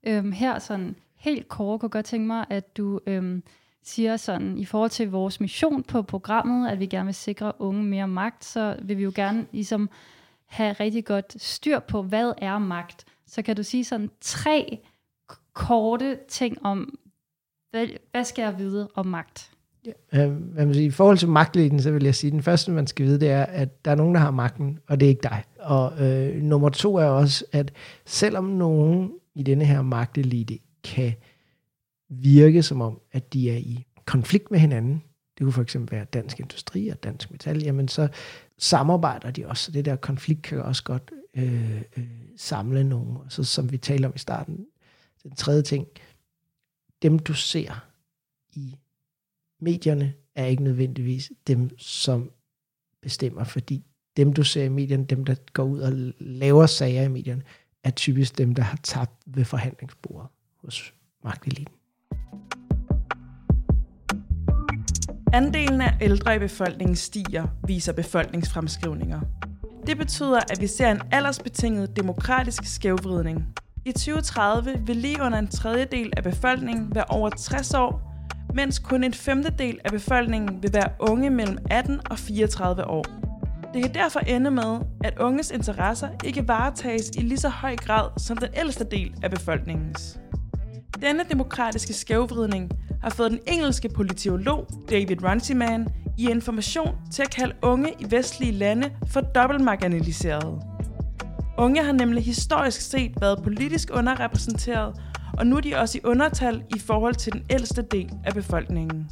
Øhm, 0.07 0.33
her 0.33 0.59
sådan 0.59 0.97
helt 1.17 1.49
kort 1.49 1.81
kunne 1.81 1.89
godt 1.89 2.07
tænke 2.07 2.27
mig, 2.27 2.47
at 2.51 2.77
du 2.77 3.01
øhm, 3.07 3.43
siger 3.85 4.17
sådan, 4.17 4.59
i 4.59 4.65
forhold 4.65 4.91
til 4.91 5.11
vores 5.11 5.41
mission 5.41 5.83
på 5.83 6.03
programmet, 6.03 6.69
at 6.69 6.81
vi 6.81 6.87
gerne 6.87 7.07
vil 7.07 7.15
sikre 7.15 7.53
unge 7.59 7.85
mere 7.85 8.09
magt, 8.09 8.45
så 8.45 8.77
vil 8.83 8.99
vi 8.99 9.03
jo 9.03 9.13
gerne 9.15 9.47
ligesom 9.53 9.91
have 10.47 10.73
rigtig 10.73 11.05
godt 11.05 11.43
styr 11.43 11.79
på, 11.79 12.03
hvad 12.03 12.33
er 12.39 12.59
magt. 12.59 13.05
Så 13.27 13.43
kan 13.43 13.57
du 13.57 13.63
sige 13.63 13.85
sådan 13.85 14.11
tre 14.21 14.79
korte 15.53 16.19
ting 16.29 16.59
om, 16.67 16.99
hvad, 17.71 17.87
hvad 18.11 18.25
skal 18.25 18.43
jeg 18.43 18.59
vide 18.59 18.89
om 18.95 19.07
magt? 19.07 19.51
Ja, 20.13 20.27
øh, 20.27 20.33
hvad 20.33 20.75
I 20.75 20.91
forhold 20.91 21.19
til 21.19 21.29
magteliten, 21.29 21.83
så 21.83 21.91
vil 21.91 22.05
jeg 22.05 22.15
sige, 22.15 22.29
at 22.29 22.33
den 22.33 22.43
første, 22.43 22.71
man 22.71 22.87
skal 22.87 23.07
vide, 23.07 23.21
det 23.21 23.31
er, 23.31 23.43
at 23.43 23.85
der 23.85 23.91
er 23.91 23.95
nogen, 23.95 24.15
der 24.15 24.21
har 24.21 24.31
magten, 24.31 24.79
og 24.89 25.01
det 25.01 25.07
er 25.07 25.11
ikke 25.11 25.23
dig. 25.23 25.45
Og 25.61 26.07
øh, 26.07 26.43
nummer 26.43 26.69
to 26.69 26.97
er 26.97 27.05
også, 27.05 27.45
at 27.53 27.73
selvom 28.07 28.45
nogen 28.45 29.13
i 29.35 29.43
denne 29.43 29.65
her 29.65 29.83
magtelite 29.83 30.59
kan 30.85 31.13
virke 32.09 32.63
som 32.63 32.81
om, 32.81 33.01
at 33.13 33.33
de 33.33 33.51
er 33.51 33.57
i 33.57 33.87
konflikt 34.05 34.51
med 34.51 34.59
hinanden, 34.59 35.03
det 35.39 35.45
kunne 35.45 35.53
for 35.53 35.63
eksempel 35.63 35.97
være 35.97 36.05
dansk 36.05 36.41
industri 36.41 36.89
og 36.89 37.03
dansk 37.03 37.31
metal, 37.31 37.63
jamen 37.63 37.89
så 37.89 38.09
samarbejder 38.59 39.31
de 39.31 39.47
også. 39.47 39.65
Så 39.65 39.71
det 39.71 39.85
der 39.85 39.97
konflikt 39.97 40.43
kan 40.43 40.63
også 40.63 40.85
godt 40.85 41.11
øh, 41.35 41.83
øh, 41.97 42.09
samle 42.37 42.85
nogen. 42.85 43.17
Og 43.17 43.25
så 43.29 43.45
som 43.45 43.73
vi 43.73 43.79
talte 43.79 44.07
om 44.07 44.13
i 44.15 44.19
starten, 44.19 44.67
den 45.23 45.35
tredje 45.35 45.63
ting, 45.63 45.87
dem 47.03 47.19
du 47.19 47.35
ser 47.35 47.87
i 48.53 48.77
medierne, 49.61 50.15
er 50.35 50.45
ikke 50.45 50.63
nødvendigvis 50.63 51.33
dem, 51.47 51.79
som 51.79 52.31
bestemmer, 53.03 53.45
fordi 53.45 53.85
dem 54.17 54.33
du 54.33 54.45
ser 54.45 54.65
i 54.65 54.69
medierne, 54.69 55.05
dem 55.05 55.25
der 55.25 55.35
går 55.53 55.65
ud 55.65 55.81
og 55.81 55.93
laver 56.19 56.67
sager 56.67 57.03
i 57.03 57.09
medierne, 57.09 57.43
er 57.85 57.91
typisk 57.91 58.39
dem, 58.39 58.55
der 58.55 58.63
har 58.63 58.79
tabt 58.83 59.13
ved 59.27 59.45
forhandlingsbordet 59.45 60.29
hos 60.57 60.95
magteliten. 61.25 61.78
Andelen 65.33 65.81
af 65.81 65.95
ældre 66.01 66.37
i 66.37 66.39
befolkningen 66.39 66.97
stiger, 66.97 67.47
viser 67.67 67.93
befolkningsfremskrivninger. 67.93 69.21
Det 69.87 69.99
betyder, 69.99 70.41
at 70.51 70.61
vi 70.61 70.67
ser 70.67 70.91
en 70.91 71.01
aldersbetinget 71.13 71.97
demokratisk 71.97 72.65
skævvridning. 72.65 73.47
I 73.85 73.93
2030 73.93 74.81
vil 74.87 74.97
lige 74.97 75.23
under 75.23 75.39
en 75.39 75.49
tredjedel 75.49 76.13
af 76.17 76.23
befolkningen 76.23 76.95
være 76.95 77.05
over 77.09 77.31
60 77.31 77.75
år, 77.75 78.15
mens 78.55 78.79
kun 78.79 79.05
en 79.05 79.15
femtedel 79.15 79.79
af 79.85 79.91
befolkningen 79.91 80.63
vil 80.63 80.73
være 80.73 80.91
unge 80.99 81.31
mellem 81.31 81.59
18 81.71 82.01
og 82.11 82.19
34 82.19 82.87
år. 82.87 83.05
Det 83.75 83.83
kan 83.83 83.95
derfor 83.95 84.21
ende 84.21 84.51
med, 84.51 84.81
at 85.05 85.19
unges 85.19 85.51
interesser 85.51 86.09
ikke 86.25 86.49
varetages 86.49 87.11
i 87.19 87.21
lige 87.21 87.39
så 87.39 87.49
høj 87.49 87.77
grad 87.77 88.09
som 88.17 88.37
den 88.37 88.49
ældste 88.57 88.85
del 88.85 89.15
af 89.23 89.31
befolkningens. 89.31 90.21
Denne 91.03 91.25
demokratiske 91.31 91.93
skævvridning 91.93 92.71
har 93.03 93.11
fået 93.11 93.31
den 93.31 93.41
engelske 93.47 93.89
politiolog 93.89 94.67
David 94.91 95.25
Runciman 95.25 95.89
i 96.19 96.31
information 96.31 96.97
til 97.13 97.23
at 97.23 97.31
kalde 97.31 97.55
unge 97.63 97.93
i 97.99 98.07
vestlige 98.11 98.53
lande 98.53 98.91
for 99.07 99.21
dobbeltmarginaliserede. 99.21 100.61
Unge 101.59 101.85
har 101.85 101.93
nemlig 101.93 102.25
historisk 102.25 102.81
set 102.81 103.21
været 103.21 103.43
politisk 103.43 103.91
underrepræsenteret, 103.95 105.01
og 105.39 105.47
nu 105.47 105.57
er 105.57 105.61
de 105.61 105.77
også 105.77 105.99
i 105.99 106.01
undertal 106.05 106.63
i 106.77 106.79
forhold 106.79 107.15
til 107.15 107.33
den 107.33 107.43
ældste 107.51 107.83
del 107.83 108.13
af 108.25 108.35
befolkningen. 108.35 109.11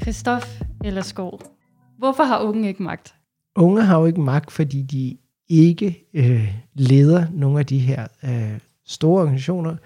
Christoph 0.00 0.48
eller 0.84 1.02
Skov, 1.02 1.40
hvorfor 1.98 2.24
har 2.24 2.38
unge 2.42 2.68
ikke 2.68 2.82
magt? 2.82 3.14
Unge 3.56 3.82
har 3.82 3.98
jo 3.98 4.06
ikke 4.06 4.20
magt, 4.20 4.50
fordi 4.50 4.82
de 4.82 5.16
ikke 5.48 6.06
øh, 6.14 6.54
leder 6.74 7.26
nogle 7.32 7.58
af 7.58 7.66
de 7.66 7.78
her 7.78 8.06
øh, 8.24 8.58
store 8.84 9.22
organisationer, 9.22 9.76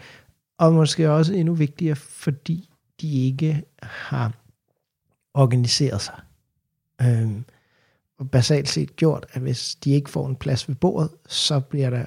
og 0.58 0.72
måske 0.72 1.10
også 1.10 1.34
endnu 1.34 1.54
vigtigere, 1.54 1.96
fordi 1.96 2.70
de 3.00 3.26
ikke 3.26 3.62
har 3.82 4.32
organiseret 5.34 6.00
sig. 6.00 6.20
Øhm, 7.02 7.44
og 8.18 8.30
basalt 8.30 8.68
set 8.68 8.96
gjort, 8.96 9.26
at 9.32 9.42
hvis 9.42 9.74
de 9.74 9.90
ikke 9.90 10.10
får 10.10 10.26
en 10.26 10.36
plads 10.36 10.68
ved 10.68 10.74
bordet, 10.74 11.10
så 11.28 11.60
bliver 11.60 11.90
der 11.90 12.04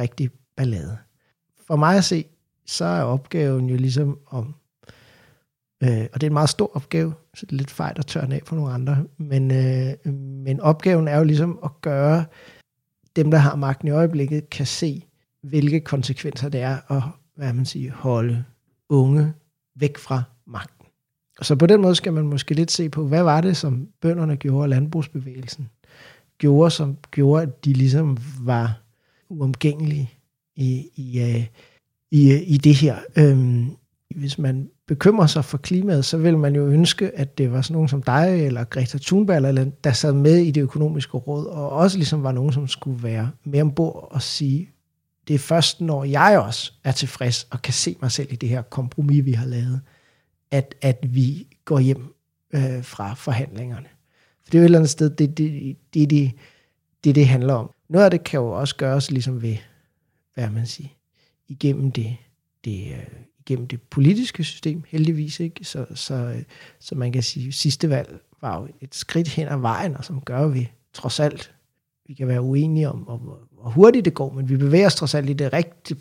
rigtig 0.00 0.30
ballade. 0.56 0.98
For 1.66 1.76
mig 1.76 1.96
at 1.96 2.04
se, 2.04 2.24
så 2.66 2.84
er 2.84 3.02
opgaven 3.02 3.68
jo 3.68 3.76
ligesom 3.76 4.18
om, 4.26 4.54
øh, 5.82 6.06
og 6.12 6.20
det 6.20 6.22
er 6.22 6.26
en 6.26 6.32
meget 6.32 6.50
stor 6.50 6.76
opgave, 6.76 7.14
så 7.34 7.46
det 7.46 7.52
er 7.52 7.56
lidt 7.56 7.70
fejl 7.70 7.94
at 7.98 8.06
tørne 8.06 8.34
af 8.34 8.42
på 8.46 8.54
nogle 8.54 8.72
andre, 8.72 9.04
men, 9.16 9.50
øh, 9.50 10.12
men 10.14 10.60
opgaven 10.60 11.08
er 11.08 11.18
jo 11.18 11.24
ligesom 11.24 11.58
at 11.64 11.70
gøre 11.80 12.24
dem, 13.16 13.30
der 13.30 13.38
har 13.38 13.56
magten 13.56 13.88
i 13.88 13.90
øjeblikket, 13.90 14.50
kan 14.50 14.66
se, 14.66 15.02
hvilke 15.42 15.80
konsekvenser 15.80 16.48
det 16.48 16.60
er 16.60 16.92
at 16.92 17.02
hvad 17.36 17.52
man 17.52 17.66
siger, 17.66 17.92
holde 17.92 18.44
unge 18.88 19.32
væk 19.76 19.98
fra 19.98 20.22
magten. 20.46 20.86
Og 21.38 21.46
så 21.46 21.56
på 21.56 21.66
den 21.66 21.80
måde 21.80 21.94
skal 21.94 22.12
man 22.12 22.26
måske 22.26 22.54
lidt 22.54 22.70
se 22.70 22.88
på, 22.88 23.06
hvad 23.06 23.22
var 23.22 23.40
det, 23.40 23.56
som 23.56 23.88
bønderne 24.00 24.36
gjorde, 24.36 24.62
og 24.62 24.68
landbrugsbevægelsen 24.68 25.68
gjorde, 26.38 26.70
som 26.70 26.96
gjorde, 27.10 27.42
at 27.42 27.64
de 27.64 27.72
ligesom 27.72 28.18
var 28.40 28.80
uomgængelige 29.28 30.10
i, 30.56 30.88
i, 30.96 31.20
øh, 31.20 31.46
i, 32.10 32.34
i 32.54 32.56
det 32.56 32.74
her. 32.74 32.98
Øhm, 33.16 33.70
hvis 34.14 34.38
man 34.38 34.70
bekymrer 34.86 35.26
sig 35.26 35.44
for 35.44 35.58
klimaet, 35.58 36.04
så 36.04 36.18
vil 36.18 36.38
man 36.38 36.54
jo 36.54 36.66
ønske, 36.66 37.18
at 37.18 37.38
det 37.38 37.52
var 37.52 37.62
sådan 37.62 37.72
nogen 37.74 37.88
som 37.88 38.02
dig, 38.02 38.46
eller 38.46 38.64
Greta 38.64 38.98
Thunberg, 38.98 39.36
eller 39.36 39.64
der 39.84 39.92
sad 39.92 40.12
med 40.12 40.36
i 40.36 40.50
det 40.50 40.60
økonomiske 40.60 41.16
råd, 41.16 41.46
og 41.46 41.70
også 41.70 41.98
ligesom 41.98 42.22
var 42.22 42.32
nogen, 42.32 42.52
som 42.52 42.68
skulle 42.68 43.02
være 43.02 43.30
med 43.44 43.60
ombord 43.60 44.08
og 44.10 44.22
sige, 44.22 44.70
det 45.28 45.34
er 45.34 45.38
først, 45.38 45.80
når 45.80 46.04
jeg 46.04 46.40
også 46.44 46.72
er 46.84 46.92
tilfreds 46.92 47.44
og 47.50 47.62
kan 47.62 47.72
se 47.72 47.96
mig 48.00 48.12
selv 48.12 48.32
i 48.32 48.36
det 48.36 48.48
her 48.48 48.62
kompromis, 48.62 49.24
vi 49.24 49.32
har 49.32 49.46
lavet, 49.46 49.80
at, 50.50 50.74
at 50.82 50.98
vi 51.14 51.46
går 51.64 51.78
hjem 51.78 52.14
øh, 52.54 52.84
fra 52.84 53.14
forhandlingerne. 53.14 53.86
For 54.44 54.50
det 54.50 54.54
er 54.54 54.58
jo 54.58 54.62
et 54.62 54.64
eller 54.64 54.78
andet 54.78 54.90
sted, 54.90 55.10
det 55.10 55.38
det, 55.38 55.76
det, 55.94 56.10
det, 56.10 56.32
det, 57.04 57.14
det 57.14 57.26
handler 57.26 57.54
om. 57.54 57.70
Noget 57.88 58.04
af 58.04 58.10
det 58.10 58.24
kan 58.24 58.40
jo 58.40 58.50
også 58.50 58.76
gøres 58.76 59.10
ligesom 59.10 59.42
ved, 59.42 59.56
hvad 60.34 60.50
man 60.50 60.66
siger, 60.66 60.88
igennem 61.48 61.92
det, 61.92 62.16
det, 62.64 62.86
øh, 62.92 63.06
igennem 63.46 63.66
det 63.66 63.82
politiske 63.82 64.44
system, 64.44 64.82
heldigvis 64.88 65.40
ikke. 65.40 65.64
Så, 65.64 65.86
så, 65.94 66.34
så 66.80 66.94
man 66.94 67.12
kan 67.12 67.22
sige, 67.22 67.48
at 67.48 67.54
sidste 67.54 67.90
valg 67.90 68.20
var 68.40 68.60
jo 68.60 68.68
et 68.80 68.94
skridt 68.94 69.28
hen 69.28 69.48
ad 69.48 69.58
vejen, 69.58 69.96
og 69.96 70.04
som 70.04 70.20
gør 70.20 70.48
vi 70.48 70.70
trods 70.92 71.20
alt, 71.20 71.54
vi 72.06 72.14
kan 72.14 72.28
være 72.28 72.42
uenige 72.42 72.88
om, 72.88 73.08
om 73.08 73.20
hvor 73.20 73.70
hurtigt 73.70 74.04
det 74.04 74.14
går, 74.14 74.32
men 74.32 74.48
vi 74.48 74.56
bevæger 74.56 74.86
os 74.86 74.94
trods 74.94 75.14
alt 75.14 75.30
i 75.30 75.32
det 75.32 75.52
rigtige, 75.52 76.00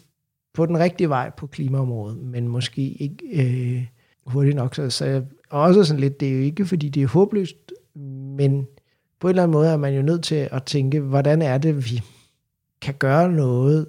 på 0.54 0.66
den 0.66 0.80
rigtige 0.80 1.10
vej 1.10 1.30
på 1.38 1.48
klimaområdet, 1.48 2.18
men 2.18 2.48
måske 2.48 2.82
ikke 2.82 3.18
øh, 3.34 3.86
hurtigt 4.26 4.56
nok. 4.56 4.76
Så, 4.76 4.90
så 4.90 5.06
jeg, 5.06 5.24
også 5.50 5.84
sådan 5.84 6.00
lidt, 6.00 6.20
det 6.20 6.28
er 6.28 6.34
jo 6.34 6.40
ikke, 6.40 6.66
fordi 6.66 6.90
det 6.90 7.04
er 7.04 7.08
håbløst, 7.08 7.74
men 8.38 8.68
på 9.20 9.28
en 9.28 9.30
eller 9.30 9.44
anden 9.44 9.54
måde 9.54 9.70
er 9.70 9.78
man 9.78 9.96
jo 9.96 10.02
nødt 10.02 10.24
til 10.24 10.50
at 10.52 10.64
tænke, 10.64 11.00
hvordan 11.00 11.42
er 11.42 11.58
det, 11.58 11.92
vi 11.92 12.02
kan 12.82 12.94
gøre 12.94 13.32
noget, 13.32 13.88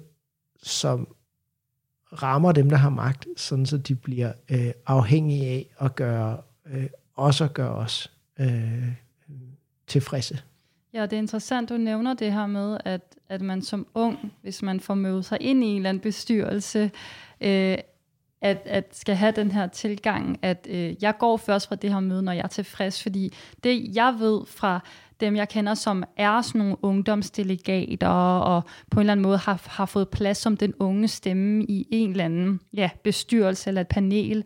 som 0.63 1.14
rammer 2.23 2.51
dem, 2.51 2.69
der 2.69 2.77
har 2.77 2.89
magt, 2.89 3.27
sådan 3.37 3.65
så 3.65 3.77
de 3.77 3.95
bliver 3.95 4.31
øh, 4.49 4.71
afhængige 4.85 5.45
af 5.45 5.65
at 5.79 5.95
gøre 5.95 6.37
øh, 6.65 6.87
os 7.15 7.41
og 7.41 7.53
gøre 7.53 7.75
os 7.75 8.11
øh, 8.39 8.87
tilfredse. 9.87 10.41
Ja, 10.93 11.01
det 11.01 11.13
er 11.13 11.17
interessant, 11.17 11.69
du 11.69 11.77
nævner 11.77 12.13
det 12.13 12.33
her 12.33 12.47
med, 12.47 12.77
at, 12.85 13.01
at 13.29 13.41
man 13.41 13.61
som 13.61 13.87
ung, 13.93 14.33
hvis 14.41 14.61
man 14.61 14.79
får 14.79 14.93
mødet 14.93 15.25
sig 15.25 15.37
ind 15.41 15.63
i 15.63 15.67
en 15.67 15.75
eller 15.75 15.89
anden 15.89 16.01
bestyrelse, 16.01 16.91
øh, 17.41 17.77
at, 18.41 18.61
at 18.65 18.95
skal 18.95 19.15
have 19.15 19.31
den 19.31 19.51
her 19.51 19.67
tilgang, 19.67 20.39
at 20.41 20.67
øh, 20.69 21.03
jeg 21.03 21.17
går 21.17 21.37
først 21.37 21.67
fra 21.67 21.75
det 21.75 21.93
her 21.93 21.99
møde, 21.99 22.21
når 22.21 22.31
jeg 22.31 22.43
er 22.43 22.47
tilfreds, 22.47 23.03
fordi 23.03 23.33
det 23.63 23.95
jeg 23.95 24.15
ved 24.19 24.41
fra 24.45 24.79
dem, 25.19 25.35
jeg 25.35 25.49
kender, 25.49 25.73
som 25.73 26.03
er 26.17 26.41
sådan 26.41 26.59
nogle 26.59 26.77
ungdomsdelegater, 26.81 28.07
og 28.37 28.63
på 28.91 28.99
en 28.99 29.01
eller 29.01 29.11
anden 29.11 29.23
måde 29.23 29.37
har, 29.37 29.61
har 29.65 29.85
fået 29.85 30.09
plads 30.09 30.37
som 30.37 30.57
den 30.57 30.73
unge 30.79 31.07
stemme 31.07 31.63
i 31.63 31.87
en 31.91 32.11
eller 32.11 32.25
anden 32.25 32.59
ja, 32.73 32.89
bestyrelse 33.03 33.69
eller 33.69 33.81
et 33.81 33.87
panel, 33.87 34.43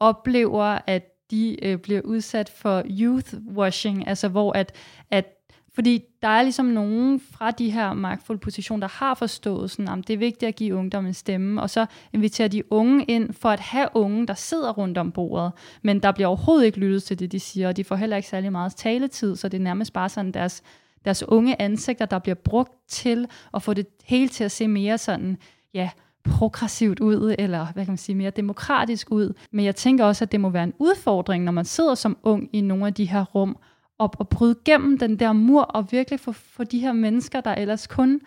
oplever, 0.00 0.78
at 0.86 1.02
de 1.30 1.64
øh, 1.64 1.78
bliver 1.78 2.00
udsat 2.00 2.48
for 2.48 2.82
youth 2.90 3.34
washing, 3.56 4.08
altså 4.08 4.28
hvor 4.28 4.52
at, 4.52 4.72
at 5.10 5.26
fordi 5.74 6.04
der 6.22 6.28
er 6.28 6.42
ligesom 6.42 6.66
nogen 6.66 7.20
fra 7.20 7.50
de 7.50 7.70
her 7.70 7.92
magtfulde 7.92 8.40
positioner, 8.40 8.86
der 8.86 8.94
har 9.04 9.14
forstået, 9.14 9.70
sådan, 9.70 9.98
at 9.98 10.08
det 10.08 10.14
er 10.14 10.18
vigtigt 10.18 10.48
at 10.48 10.56
give 10.56 10.74
ungdommen 10.74 11.10
en 11.10 11.14
stemme, 11.14 11.62
og 11.62 11.70
så 11.70 11.86
inviterer 12.12 12.48
de 12.48 12.72
unge 12.72 13.04
ind 13.04 13.32
for 13.32 13.48
at 13.48 13.60
have 13.60 13.88
unge, 13.94 14.26
der 14.26 14.34
sidder 14.34 14.72
rundt 14.72 14.98
om 14.98 15.12
bordet, 15.12 15.52
men 15.82 16.00
der 16.00 16.12
bliver 16.12 16.28
overhovedet 16.28 16.66
ikke 16.66 16.78
lyttet 16.78 17.02
til 17.02 17.18
det, 17.18 17.32
de 17.32 17.40
siger, 17.40 17.68
og 17.68 17.76
de 17.76 17.84
får 17.84 17.96
heller 17.96 18.16
ikke 18.16 18.28
særlig 18.28 18.52
meget 18.52 18.76
taletid, 18.76 19.36
så 19.36 19.48
det 19.48 19.58
er 19.58 19.64
nærmest 19.64 19.92
bare 19.92 20.08
sådan 20.08 20.32
deres, 20.32 20.62
deres 21.04 21.22
unge 21.28 21.62
ansigter, 21.62 22.06
der 22.06 22.18
bliver 22.18 22.34
brugt 22.34 22.72
til 22.88 23.26
at 23.54 23.62
få 23.62 23.74
det 23.74 23.86
hele 24.04 24.28
til 24.28 24.44
at 24.44 24.52
se 24.52 24.68
mere 24.68 24.98
sådan, 24.98 25.38
ja, 25.74 25.90
progressivt 26.24 27.00
ud, 27.00 27.34
eller 27.38 27.66
hvad 27.74 27.84
kan 27.84 27.92
man 27.92 27.98
sige, 27.98 28.16
mere 28.16 28.30
demokratisk 28.30 29.10
ud. 29.10 29.32
Men 29.50 29.64
jeg 29.64 29.76
tænker 29.76 30.04
også, 30.04 30.24
at 30.24 30.32
det 30.32 30.40
må 30.40 30.50
være 30.50 30.64
en 30.64 30.74
udfordring, 30.78 31.44
når 31.44 31.52
man 31.52 31.64
sidder 31.64 31.94
som 31.94 32.16
ung 32.22 32.48
i 32.52 32.60
nogle 32.60 32.86
af 32.86 32.94
de 32.94 33.04
her 33.04 33.24
rum, 33.24 33.56
og, 33.98 34.14
at 34.20 34.28
bryde 34.28 34.56
gennem 34.64 34.98
den 34.98 35.18
der 35.18 35.32
mur, 35.32 35.62
og 35.62 35.92
virkelig 35.92 36.20
få, 36.20 36.32
få 36.32 36.64
de 36.64 36.78
her 36.78 36.92
mennesker, 36.92 37.40
der 37.40 37.54
ellers 37.54 37.86
kun 37.86 38.20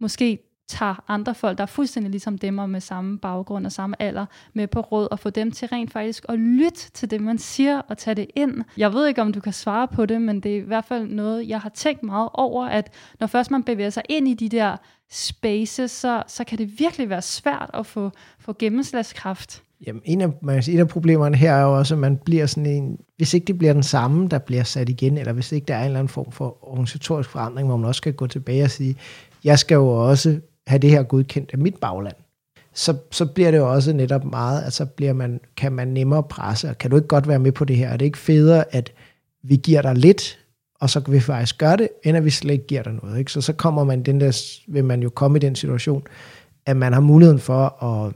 måske 0.00 0.38
tager 0.68 1.04
andre 1.08 1.34
folk, 1.34 1.58
der 1.58 1.62
er 1.62 1.66
fuldstændig 1.66 2.10
ligesom 2.10 2.38
dem, 2.38 2.58
og 2.58 2.70
med 2.70 2.80
samme 2.80 3.18
baggrund 3.18 3.66
og 3.66 3.72
samme 3.72 4.02
alder, 4.02 4.26
med 4.52 4.66
på 4.66 4.80
råd, 4.80 5.08
og 5.10 5.18
få 5.18 5.30
dem 5.30 5.50
til 5.50 5.68
rent 5.68 5.92
faktisk 5.92 6.24
at 6.28 6.38
lytte 6.38 6.90
til 6.90 7.10
det, 7.10 7.20
man 7.20 7.38
siger, 7.38 7.78
og 7.78 7.98
tage 7.98 8.14
det 8.14 8.26
ind. 8.36 8.64
Jeg 8.76 8.92
ved 8.92 9.06
ikke, 9.06 9.22
om 9.22 9.32
du 9.32 9.40
kan 9.40 9.52
svare 9.52 9.88
på 9.88 10.06
det, 10.06 10.22
men 10.22 10.40
det 10.40 10.52
er 10.52 10.56
i 10.56 10.66
hvert 10.66 10.84
fald 10.84 11.08
noget, 11.08 11.48
jeg 11.48 11.60
har 11.60 11.68
tænkt 11.68 12.02
meget 12.02 12.28
over, 12.34 12.66
at 12.66 12.94
når 13.20 13.26
først 13.26 13.50
man 13.50 13.62
bevæger 13.62 13.90
sig 13.90 14.02
ind 14.08 14.28
i 14.28 14.34
de 14.34 14.48
der 14.48 14.76
spaces, 15.10 15.90
så, 15.90 16.22
så 16.26 16.44
kan 16.44 16.58
det 16.58 16.78
virkelig 16.78 17.08
være 17.08 17.22
svært 17.22 17.70
at 17.74 17.86
få, 17.86 18.10
få 18.38 18.54
gennemslagskraft. 18.58 19.62
Jamen, 19.86 20.02
en 20.04 20.20
af, 20.20 20.28
man 20.42 20.62
sige, 20.62 20.74
en 20.74 20.80
af 20.80 20.88
problemerne 20.88 21.36
her 21.36 21.52
er 21.52 21.62
jo 21.62 21.78
også, 21.78 21.94
at 21.94 21.98
man 21.98 22.16
bliver 22.16 22.46
sådan 22.46 22.66
en, 22.66 22.98
hvis 23.16 23.34
ikke 23.34 23.46
det 23.46 23.58
bliver 23.58 23.72
den 23.72 23.82
samme, 23.82 24.28
der 24.28 24.38
bliver 24.38 24.62
sat 24.62 24.88
igen, 24.88 25.18
eller 25.18 25.32
hvis 25.32 25.52
ikke 25.52 25.64
der 25.64 25.74
er 25.74 25.80
en 25.80 25.86
eller 25.86 25.98
anden 25.98 26.08
form 26.08 26.32
for 26.32 26.68
organisatorisk 26.70 27.30
forandring, 27.30 27.68
hvor 27.68 27.76
man 27.76 27.88
også 27.88 27.98
skal 27.98 28.12
gå 28.12 28.26
tilbage 28.26 28.64
og 28.64 28.70
sige, 28.70 28.96
jeg 29.44 29.58
skal 29.58 29.74
jo 29.74 29.88
også 29.88 30.40
have 30.66 30.78
det 30.78 30.90
her 30.90 31.02
godkendt 31.02 31.50
af 31.52 31.58
mit 31.58 31.76
bagland. 31.76 32.14
Så, 32.74 32.96
så 33.10 33.26
bliver 33.26 33.50
det 33.50 33.58
jo 33.58 33.72
også 33.72 33.92
netop 33.92 34.24
meget, 34.24 34.62
at 34.62 34.72
så 34.72 34.86
bliver 34.86 35.12
man, 35.12 35.40
kan 35.56 35.72
man 35.72 35.88
nemmere 35.88 36.22
presse, 36.22 36.68
og 36.68 36.78
kan 36.78 36.90
du 36.90 36.96
ikke 36.96 37.08
godt 37.08 37.28
være 37.28 37.38
med 37.38 37.52
på 37.52 37.64
det 37.64 37.76
her? 37.76 37.88
Er 37.88 37.96
det 37.96 38.04
ikke 38.04 38.18
federe, 38.18 38.74
at 38.74 38.92
vi 39.42 39.56
giver 39.56 39.82
dig 39.82 39.94
lidt, 39.94 40.38
og 40.80 40.90
så 40.90 41.00
kan 41.00 41.14
vi 41.14 41.20
faktisk 41.20 41.58
gøre 41.58 41.76
det, 41.76 41.88
end 42.04 42.16
at 42.16 42.24
vi 42.24 42.30
slet 42.30 42.52
ikke 42.52 42.66
giver 42.66 42.82
dig 42.82 42.92
noget. 43.02 43.18
Ikke? 43.18 43.32
Så 43.32 43.40
så 43.40 43.52
kommer 43.52 43.84
man 43.84 44.02
den 44.02 44.20
der, 44.20 44.42
vil 44.68 44.84
man 44.84 45.02
jo 45.02 45.08
komme 45.08 45.38
i 45.38 45.40
den 45.40 45.54
situation, 45.54 46.02
at 46.66 46.76
man 46.76 46.92
har 46.92 47.00
muligheden 47.00 47.38
for 47.40 47.84
at 47.84 48.12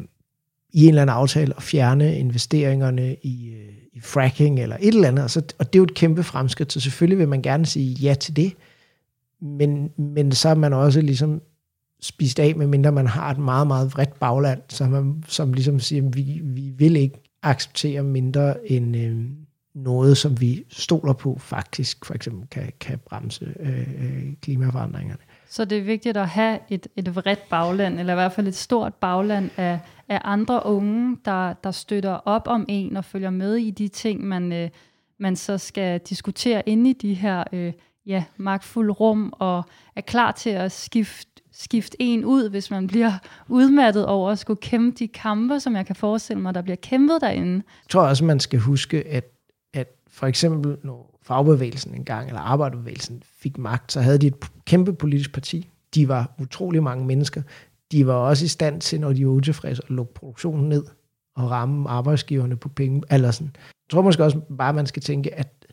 i 0.77 0.83
en 0.83 0.89
eller 0.89 1.03
anden 1.03 1.17
aftale 1.17 1.55
at 1.57 1.63
fjerne 1.63 2.19
investeringerne 2.19 3.17
i, 3.23 3.51
øh, 3.51 3.73
i 3.93 4.01
fracking 4.01 4.61
eller 4.61 4.77
et 4.81 4.95
eller 4.95 5.09
andet. 5.09 5.31
så 5.31 5.43
og 5.59 5.73
det 5.73 5.79
er 5.79 5.81
jo 5.81 5.85
et 5.85 5.95
kæmpe 5.95 6.23
fremskridt, 6.23 6.73
så 6.73 6.81
selvfølgelig 6.81 7.19
vil 7.19 7.29
man 7.29 7.43
gerne 7.43 7.67
sige 7.67 7.95
ja 7.95 8.15
til 8.15 8.37
det, 8.37 8.53
men, 9.41 9.91
men 9.99 10.33
så 10.33 10.49
er 10.49 10.55
man 10.55 10.73
også 10.73 11.01
ligesom 11.01 11.43
spist 12.01 12.39
af, 12.39 12.57
medmindre 12.57 12.93
man 12.93 13.07
har 13.07 13.31
et 13.31 13.39
meget, 13.39 13.67
meget 13.67 13.93
vredt 13.93 14.19
bagland, 14.19 14.61
som, 14.69 14.91
man, 14.91 15.25
som 15.29 15.53
ligesom 15.53 15.81
siger, 15.81 16.07
at 16.07 16.17
vi, 16.17 16.41
vi 16.43 16.71
vil 16.71 16.97
ikke 16.97 17.19
acceptere 17.43 18.03
mindre 18.03 18.71
end 18.71 18.97
øh, 18.97 19.25
noget, 19.75 20.17
som 20.17 20.41
vi 20.41 20.65
stoler 20.71 21.13
på 21.13 21.39
faktisk, 21.39 22.05
for 22.05 22.15
eksempel 22.15 22.49
kan, 22.49 22.73
kan 22.81 22.99
bremse 23.09 23.55
øh, 23.61 23.81
øh 23.81 24.33
klimaforandringerne. 24.43 25.23
Så 25.49 25.65
det 25.65 25.79
er 25.79 25.83
vigtigt 25.83 26.17
at 26.17 26.29
have 26.29 26.59
et, 26.69 26.87
et 26.97 27.17
vredt 27.17 27.49
bagland, 27.51 28.01
eller 28.01 28.13
i 28.13 28.17
hvert 28.17 28.33
fald 28.33 28.47
et 28.47 28.55
stort 28.55 28.95
bagland 28.95 29.51
af, 29.57 29.79
af 30.09 30.21
andre 30.25 30.67
unge, 30.67 31.17
der, 31.25 31.53
der 31.53 31.71
støtter 31.71 32.13
op 32.13 32.49
om 32.49 32.65
en 32.69 32.97
og 32.97 33.05
følger 33.05 33.31
med 33.31 33.57
i 33.57 33.71
de 33.71 33.89
ting, 33.89 34.25
man, 34.25 34.53
øh, 34.53 34.71
man 35.19 35.37
så 35.37 35.59
skal 35.59 36.01
diskutere 36.01 36.69
inde 36.69 36.91
i 36.91 36.93
de 36.93 37.15
her 37.15 37.45
øh, 37.53 37.73
ja, 38.07 38.25
magtfulde 38.37 38.93
rum, 38.93 39.33
og 39.33 39.65
er 39.97 40.01
klar 40.01 40.33
til 40.33 40.51
at 40.51 40.73
skifte 40.73 41.37
skifte 41.59 41.97
en 42.01 42.25
ud, 42.25 42.51
hvis 42.51 42.71
man 42.71 42.87
bliver 42.87 43.13
udmattet 43.49 44.07
over 44.07 44.31
at 44.31 44.39
skulle 44.39 44.61
kæmpe 44.61 44.99
de 44.99 45.09
kampe, 45.09 45.61
som 45.61 45.77
jeg 45.77 45.87
kan 45.87 45.97
forestille 45.97 46.43
mig, 46.43 46.55
der 46.55 46.63
bliver 46.63 46.77
kæmpet 46.77 47.21
derinde. 47.21 47.55
Jeg 47.55 47.89
tror 47.89 48.03
også, 48.03 48.25
man 48.25 48.41
skal 48.41 48.59
huske, 48.59 49.07
at, 49.07 49.25
at 49.75 49.89
for 50.09 50.27
eksempel 50.27 50.77
når 50.83 51.19
fagbevægelsen 51.23 51.95
engang, 51.95 52.29
eller 52.29 52.41
arbejderbevægelsen 52.41 53.23
fik 53.39 53.59
magt, 53.59 53.93
så 53.93 54.01
havde 54.01 54.19
de 54.19 54.27
et 54.27 54.35
kæmpe 54.65 54.93
politisk 54.93 55.33
parti. 55.33 55.69
De 55.95 56.09
var 56.09 56.35
utrolig 56.39 56.83
mange 56.83 57.07
mennesker. 57.07 57.43
De 57.93 58.07
var 58.07 58.15
også 58.15 58.45
i 58.45 58.49
stand 58.49 58.81
til, 58.81 59.01
når 59.01 59.13
de 59.13 59.27
var 59.27 59.33
utilfredse, 59.33 59.83
at 59.85 59.91
lukke 59.91 60.15
produktionen 60.15 60.69
ned 60.69 60.85
og 61.37 61.51
ramme 61.51 61.89
arbejdsgiverne 61.89 62.57
på 62.57 62.69
penge. 62.69 63.03
Eller 63.11 63.31
sådan. 63.31 63.53
Jeg 63.57 63.91
tror 63.91 64.03
måske 64.03 64.25
også 64.25 64.41
bare, 64.59 64.73
man 64.73 64.87
skal 64.87 65.03
tænke, 65.03 65.35
at 65.35 65.67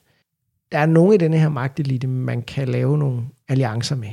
der 0.71 0.77
er 0.77 0.85
nogen 0.85 1.13
i 1.13 1.17
denne 1.17 1.39
her 1.39 1.49
magtelite, 1.49 2.07
man 2.07 2.41
kan 2.41 2.67
lave 2.67 2.97
nogle 2.97 3.23
alliancer 3.47 3.95
med. 3.95 4.09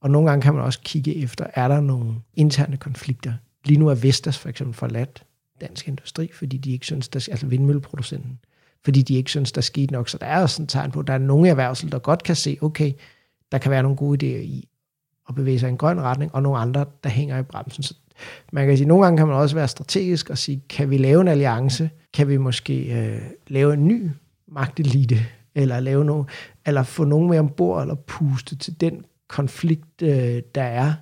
Og 0.00 0.10
nogle 0.10 0.30
gange 0.30 0.42
kan 0.42 0.54
man 0.54 0.62
også 0.62 0.80
kigge 0.84 1.16
efter, 1.16 1.46
er 1.54 1.68
der 1.68 1.80
nogle 1.80 2.14
interne 2.34 2.76
konflikter. 2.76 3.32
Lige 3.64 3.78
nu 3.78 3.88
er 3.88 3.94
Vestas 3.94 4.38
for 4.38 4.48
eksempel 4.48 4.74
forladt 4.74 5.24
dansk 5.60 5.88
industri, 5.88 6.30
fordi 6.32 6.56
de 6.56 6.72
ikke 6.72 6.86
synes, 6.86 7.08
der, 7.08 7.28
altså 7.30 7.46
vindmølleproducenten, 7.46 8.38
fordi 8.84 9.02
de 9.02 9.14
ikke 9.14 9.30
synes, 9.30 9.52
der 9.52 9.60
skete 9.60 9.92
nok. 9.92 10.08
Så 10.08 10.18
der 10.18 10.26
er 10.26 10.42
også 10.42 10.62
en 10.62 10.68
tegn 10.68 10.90
på, 10.90 11.00
at 11.00 11.06
der 11.06 11.12
er 11.12 11.18
nogle 11.18 11.48
erhvervsel, 11.48 11.92
der 11.92 11.98
godt 11.98 12.22
kan 12.22 12.36
se, 12.36 12.58
okay, 12.60 12.92
der 13.52 13.58
kan 13.58 13.70
være 13.70 13.82
nogle 13.82 13.96
gode 13.96 14.26
idéer 14.26 14.40
i 14.40 14.68
og 15.26 15.34
bevæge 15.34 15.58
sig 15.58 15.66
i 15.66 15.70
en 15.70 15.78
grøn 15.78 16.00
retning, 16.00 16.34
og 16.34 16.42
nogle 16.42 16.58
andre, 16.58 16.84
der 17.04 17.10
hænger 17.10 17.38
i 17.38 17.42
bremsen. 17.42 17.82
Så 17.82 17.94
man 18.52 18.66
kan 18.66 18.76
sige, 18.76 18.84
at 18.84 18.88
nogle 18.88 19.04
gange 19.04 19.18
kan 19.18 19.26
man 19.26 19.36
også 19.36 19.54
være 19.54 19.68
strategisk 19.68 20.30
og 20.30 20.38
sige, 20.38 20.62
kan 20.68 20.90
vi 20.90 20.96
lave 20.96 21.20
en 21.20 21.28
alliance? 21.28 21.90
Kan 22.14 22.28
vi 22.28 22.36
måske 22.36 23.04
øh, 23.04 23.20
lave 23.48 23.74
en 23.74 23.88
ny 23.88 24.10
magtelite? 24.48 25.16
Eller, 25.54 25.80
lave 25.80 26.04
noget, 26.04 26.28
eller 26.66 26.82
få 26.82 27.04
nogen 27.04 27.30
med 27.30 27.38
ombord, 27.38 27.82
eller 27.82 27.94
puste 27.94 28.56
til 28.56 28.80
den 28.80 29.04
konflikt, 29.28 30.02
øh, 30.02 30.42
der 30.54 30.62
er. 30.62 30.92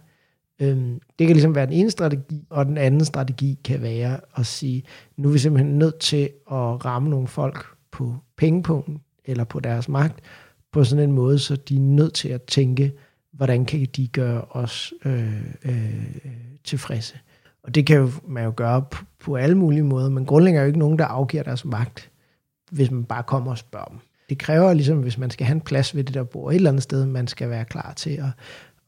Øhm, 0.60 1.00
det 1.18 1.26
kan 1.26 1.36
ligesom 1.36 1.54
være 1.54 1.66
den 1.66 1.74
ene 1.74 1.90
strategi, 1.90 2.44
og 2.50 2.66
den 2.66 2.78
anden 2.78 3.04
strategi 3.04 3.58
kan 3.64 3.82
være 3.82 4.20
at 4.36 4.46
sige, 4.46 4.82
nu 5.16 5.28
er 5.28 5.32
vi 5.32 5.38
simpelthen 5.38 5.78
nødt 5.78 5.98
til 5.98 6.30
at 6.50 6.84
ramme 6.84 7.08
nogle 7.10 7.28
folk 7.28 7.64
på 7.92 8.16
pengepunkten, 8.36 9.00
eller 9.24 9.44
på 9.44 9.60
deres 9.60 9.88
magt, 9.88 10.20
på 10.72 10.84
sådan 10.84 11.04
en 11.04 11.12
måde, 11.12 11.38
så 11.38 11.56
de 11.56 11.76
er 11.76 11.80
nødt 11.80 12.14
til 12.14 12.28
at 12.28 12.42
tænke, 12.42 12.92
hvordan 13.32 13.64
kan 13.64 13.86
de 13.96 14.08
gøre 14.08 14.42
os 14.50 14.92
øh, 15.04 15.42
øh, 15.64 16.16
tilfredse. 16.64 17.18
Og 17.62 17.74
det 17.74 17.86
kan 17.86 17.96
jo, 17.96 18.10
man 18.28 18.44
jo 18.44 18.52
gøre 18.56 18.82
på, 18.82 19.04
på 19.18 19.36
alle 19.36 19.58
mulige 19.58 19.82
måder, 19.82 20.10
men 20.10 20.26
grundlæggende 20.26 20.58
er 20.58 20.62
jo 20.62 20.66
ikke 20.66 20.78
nogen, 20.78 20.98
der 20.98 21.04
afgiver 21.04 21.42
deres 21.42 21.64
magt, 21.64 22.10
hvis 22.70 22.90
man 22.90 23.04
bare 23.04 23.22
kommer 23.22 23.50
og 23.50 23.58
spørger 23.58 23.86
dem. 23.86 23.98
Det 24.28 24.38
kræver 24.38 24.72
ligesom, 24.72 24.98
hvis 24.98 25.18
man 25.18 25.30
skal 25.30 25.46
have 25.46 25.54
en 25.54 25.60
plads 25.60 25.96
ved 25.96 26.04
det 26.04 26.14
der 26.14 26.24
bord 26.24 26.52
et 26.52 26.56
eller 26.56 26.70
andet 26.70 26.82
sted, 26.82 27.06
man 27.06 27.26
skal 27.26 27.50
være 27.50 27.64
klar 27.64 27.92
til 27.96 28.10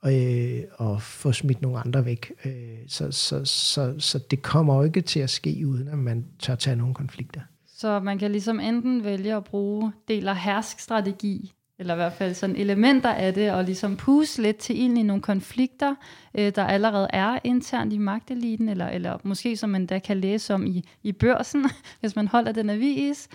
at, 0.02 0.12
øh, 0.12 0.61
og 0.76 1.02
få 1.02 1.32
smidt 1.32 1.62
nogle 1.62 1.78
andre 1.78 2.04
væk. 2.04 2.32
Øh, 2.44 2.52
så, 2.88 3.11
så, 3.11 3.44
så, 3.44 3.94
så 3.99 4.18
det 4.18 4.42
kommer 4.42 4.76
jo 4.76 4.82
ikke 4.82 5.00
til 5.00 5.20
at 5.20 5.30
ske, 5.30 5.62
uden 5.66 5.88
at 5.88 5.99
man 5.99 6.25
tør 6.38 6.54
tage 6.54 6.76
nogle 6.76 6.94
konflikter. 6.94 7.40
Så 7.76 8.00
man 8.00 8.18
kan 8.18 8.30
ligesom 8.30 8.61
enten 8.61 9.04
vælge 9.04 9.34
at 9.34 9.44
bruge 9.44 9.92
del- 10.08 10.28
og 10.28 10.37
hersk-strategi, 10.37 11.52
eller 11.82 11.94
i 11.94 11.96
hvert 11.96 12.12
fald 12.12 12.34
sådan 12.34 12.56
elementer 12.56 13.10
af 13.10 13.34
det, 13.34 13.52
og 13.52 13.64
ligesom 13.64 13.96
puse 13.96 14.42
lidt 14.42 14.56
til 14.56 14.80
ind 14.80 14.98
i 14.98 15.02
nogle 15.02 15.22
konflikter, 15.22 15.94
øh, 16.34 16.52
der 16.54 16.64
allerede 16.64 17.08
er 17.10 17.38
internt 17.44 17.92
i 17.92 17.98
magteliten, 17.98 18.68
eller, 18.68 18.88
eller 18.88 19.18
måske 19.22 19.56
som 19.56 19.70
man 19.70 19.86
da 19.86 19.98
kan 19.98 20.16
læse 20.20 20.54
om 20.54 20.66
i, 20.66 20.84
i 21.02 21.12
børsen, 21.12 21.64
hvis 22.00 22.16
man 22.16 22.28
holder 22.28 22.52
den 22.52 22.70
avis, 22.70 23.28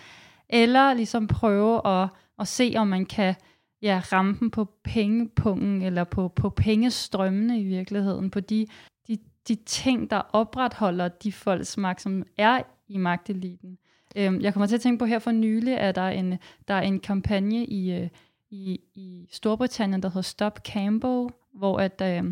eller 0.50 0.94
ligesom 0.94 1.28
prøve 1.28 1.88
at, 1.88 2.10
at 2.40 2.48
se, 2.48 2.74
om 2.78 2.88
man 2.88 3.06
kan 3.06 3.36
ja, 3.82 4.02
ramme 4.12 4.38
dem 4.40 4.52
på 4.52 4.66
pengepungen, 4.84 5.82
eller 5.82 6.04
på, 6.04 6.28
på 6.28 6.50
pengestrømmene 6.50 7.60
i 7.60 7.64
virkeligheden, 7.64 8.30
på 8.30 8.40
de, 8.40 8.68
de, 9.08 9.18
de 9.48 9.56
ting, 9.56 10.10
der 10.10 10.22
opretholder 10.34 11.08
de 11.08 11.32
folks 11.32 11.78
magt, 11.78 12.02
som 12.02 12.24
er 12.38 12.62
i 12.88 12.98
magteliten. 12.98 13.78
Øhm, 14.16 14.42
jeg 14.42 14.54
kommer 14.54 14.68
til 14.68 14.76
at 14.76 14.82
tænke 14.82 15.00
på 15.00 15.06
her 15.06 15.20
for 15.20 15.32
nylig, 15.32 15.78
at 15.78 15.96
der 15.96 16.02
er 16.02 16.12
en, 16.12 16.38
der 16.68 16.74
er 16.74 16.82
en 16.82 17.00
kampagne 17.00 17.66
i, 17.66 17.94
øh, 17.94 18.08
i, 18.52 18.80
i 18.96 19.28
Storbritannien, 19.32 20.04
der 20.04 20.10
hedder 20.10 20.22
Stop 20.22 20.60
Cambo, 20.66 21.30
hvor 21.54 21.80
at, 21.80 22.02
øh, 22.02 22.24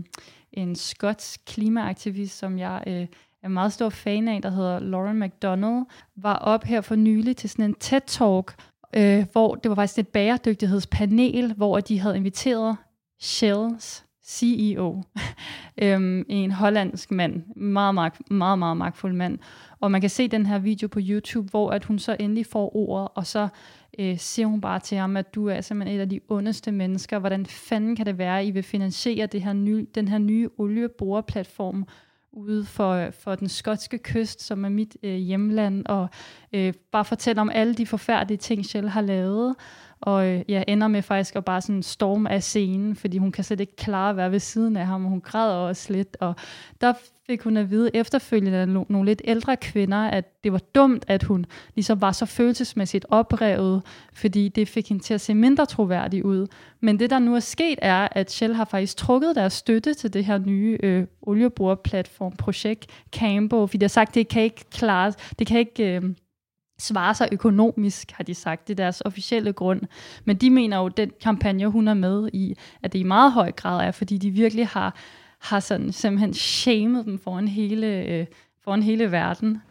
en 0.51 0.75
skotsk 0.75 1.41
klimaaktivist, 1.45 2.37
som 2.37 2.59
jeg 2.59 2.83
øh, 2.87 3.07
er 3.43 3.47
meget 3.47 3.73
stor 3.73 3.89
fan 3.89 4.27
af, 4.27 4.41
der 4.41 4.49
hedder 4.49 4.79
Lauren 4.79 5.19
McDonald, 5.19 5.85
var 6.15 6.35
op 6.35 6.63
her 6.63 6.81
for 6.81 6.95
nylig 6.95 7.37
til 7.37 7.49
sådan 7.49 7.65
en 7.65 7.75
TED-talk, 7.83 8.55
øh, 8.95 9.25
hvor 9.31 9.55
det 9.55 9.69
var 9.69 9.75
faktisk 9.75 9.99
et 9.99 10.07
bæredygtighedspanel, 10.07 11.53
hvor 11.53 11.79
de 11.79 11.99
havde 11.99 12.17
inviteret 12.17 12.77
Shells 13.19 14.05
CEO, 14.25 15.03
øhm, 15.83 16.25
en 16.29 16.51
hollandsk 16.51 17.11
mand, 17.11 17.55
meget, 17.55 17.95
meget, 17.95 18.13
meget, 18.31 18.59
meget 18.59 18.77
magtfuld 18.77 19.13
mand. 19.13 19.39
Og 19.79 19.91
man 19.91 20.01
kan 20.01 20.09
se 20.09 20.27
den 20.27 20.45
her 20.45 20.59
video 20.59 20.87
på 20.87 20.99
YouTube, 21.03 21.49
hvor 21.49 21.71
at 21.71 21.85
hun 21.85 21.99
så 21.99 22.15
endelig 22.19 22.45
får 22.45 22.75
ordet, 22.75 23.07
og 23.15 23.25
så 23.25 23.47
øh, 23.99 24.17
siger 24.17 24.47
hun 24.47 24.61
bare 24.61 24.79
til 24.79 24.97
ham, 24.97 25.17
at 25.17 25.35
du 25.35 25.47
er 25.47 25.61
simpelthen 25.61 25.97
et 25.97 26.01
af 26.01 26.09
de 26.09 26.19
ondeste 26.29 26.71
mennesker. 26.71 27.19
Hvordan 27.19 27.45
fanden 27.45 27.95
kan 27.95 28.05
det 28.05 28.17
være, 28.17 28.39
at 28.39 28.45
I 28.45 28.51
vil 28.51 28.63
finansiere 28.63 29.27
det 29.27 29.41
her 29.41 29.53
nye, 29.53 29.87
den 29.95 30.07
her 30.07 30.17
nye 30.17 30.49
olieboreplatform 30.57 31.85
ude 32.31 32.65
for, 32.65 33.09
for 33.11 33.35
den 33.35 33.49
skotske 33.49 33.97
kyst, 33.97 34.41
som 34.41 34.65
er 34.65 34.69
mit 34.69 34.97
øh, 35.03 35.15
hjemland, 35.15 35.85
og 35.85 36.07
øh, 36.53 36.73
bare 36.91 37.05
fortælle 37.05 37.41
om 37.41 37.49
alle 37.53 37.73
de 37.73 37.85
forfærdelige 37.85 38.37
ting, 38.37 38.65
Shell 38.65 38.89
har 38.89 39.01
lavet 39.01 39.55
og 40.01 40.27
øh, 40.27 40.41
ja, 40.47 40.63
ender 40.67 40.87
med 40.87 41.01
faktisk 41.01 41.35
at 41.35 41.45
bare 41.45 41.61
sådan 41.61 41.83
storme 41.83 42.29
af 42.31 42.43
scenen, 42.43 42.95
fordi 42.95 43.17
hun 43.17 43.31
kan 43.31 43.43
slet 43.43 43.59
ikke 43.59 43.75
klare 43.75 44.09
at 44.09 44.17
være 44.17 44.31
ved 44.31 44.39
siden 44.39 44.77
af 44.77 44.85
ham, 44.85 45.05
og 45.05 45.09
hun 45.09 45.21
græder 45.21 45.55
også 45.55 45.93
lidt, 45.93 46.17
og 46.19 46.35
der 46.81 46.93
fik 47.27 47.41
hun 47.41 47.57
at 47.57 47.69
vide 47.69 47.95
efterfølgende 47.95 48.57
af 48.57 48.67
nogle 48.67 49.05
lidt 49.05 49.21
ældre 49.25 49.57
kvinder, 49.57 49.97
at 49.97 50.43
det 50.43 50.51
var 50.51 50.61
dumt, 50.75 51.05
at 51.07 51.23
hun 51.23 51.45
ligesom 51.75 52.01
var 52.01 52.11
så 52.11 52.25
følelsesmæssigt 52.25 53.05
oprevet, 53.09 53.81
fordi 54.13 54.49
det 54.49 54.67
fik 54.67 54.89
hende 54.89 55.03
til 55.03 55.13
at 55.13 55.21
se 55.21 55.33
mindre 55.33 55.65
troværdig 55.65 56.25
ud. 56.25 56.47
Men 56.81 56.99
det, 56.99 57.09
der 57.09 57.19
nu 57.19 57.35
er 57.35 57.39
sket, 57.39 57.79
er, 57.81 58.07
at 58.11 58.31
Shell 58.31 58.53
har 58.53 58.65
faktisk 58.65 58.97
trukket 58.97 59.35
deres 59.35 59.53
støtte 59.53 59.93
til 59.93 60.13
det 60.13 60.25
her 60.25 60.37
nye 60.37 60.77
øh, 60.83 61.07
olieboreplatform-projekt, 61.21 62.87
Cambo, 63.11 63.67
fordi 63.67 63.77
de 63.77 63.83
har 63.83 63.89
sagt, 63.89 64.15
det 64.15 64.27
kan 64.27 64.41
ikke 64.43 64.65
klare, 64.71 65.13
det 65.39 65.47
kan 65.47 65.59
ikke... 65.59 65.95
Øh, 65.95 66.03
svare 66.79 67.15
sig 67.15 67.29
økonomisk, 67.31 68.11
har 68.11 68.23
de 68.23 68.33
sagt. 68.33 68.67
Det 68.67 68.73
er 68.73 68.83
deres 68.83 69.01
officielle 69.05 69.53
grund. 69.53 69.81
Men 70.25 70.37
de 70.37 70.49
mener 70.49 70.77
jo, 70.77 70.85
at 70.85 70.97
den 70.97 71.11
kampagne, 71.21 71.67
hun 71.67 71.87
er 71.87 71.93
med 71.93 72.29
i, 72.33 72.55
at 72.83 72.93
det 72.93 72.99
i 72.99 73.03
meget 73.03 73.31
høj 73.31 73.51
grad 73.51 73.87
er, 73.87 73.91
fordi 73.91 74.17
de 74.17 74.31
virkelig 74.31 74.67
har, 74.67 74.95
har 75.39 75.59
sådan 75.59 75.91
simpelthen 75.91 76.33
shamed 76.33 77.03
dem 77.03 77.19
foran 77.19 77.47
hele, 77.47 77.87
øh, 77.87 78.25
foran 78.63 78.83
hele 78.83 79.11
verden. 79.11 79.61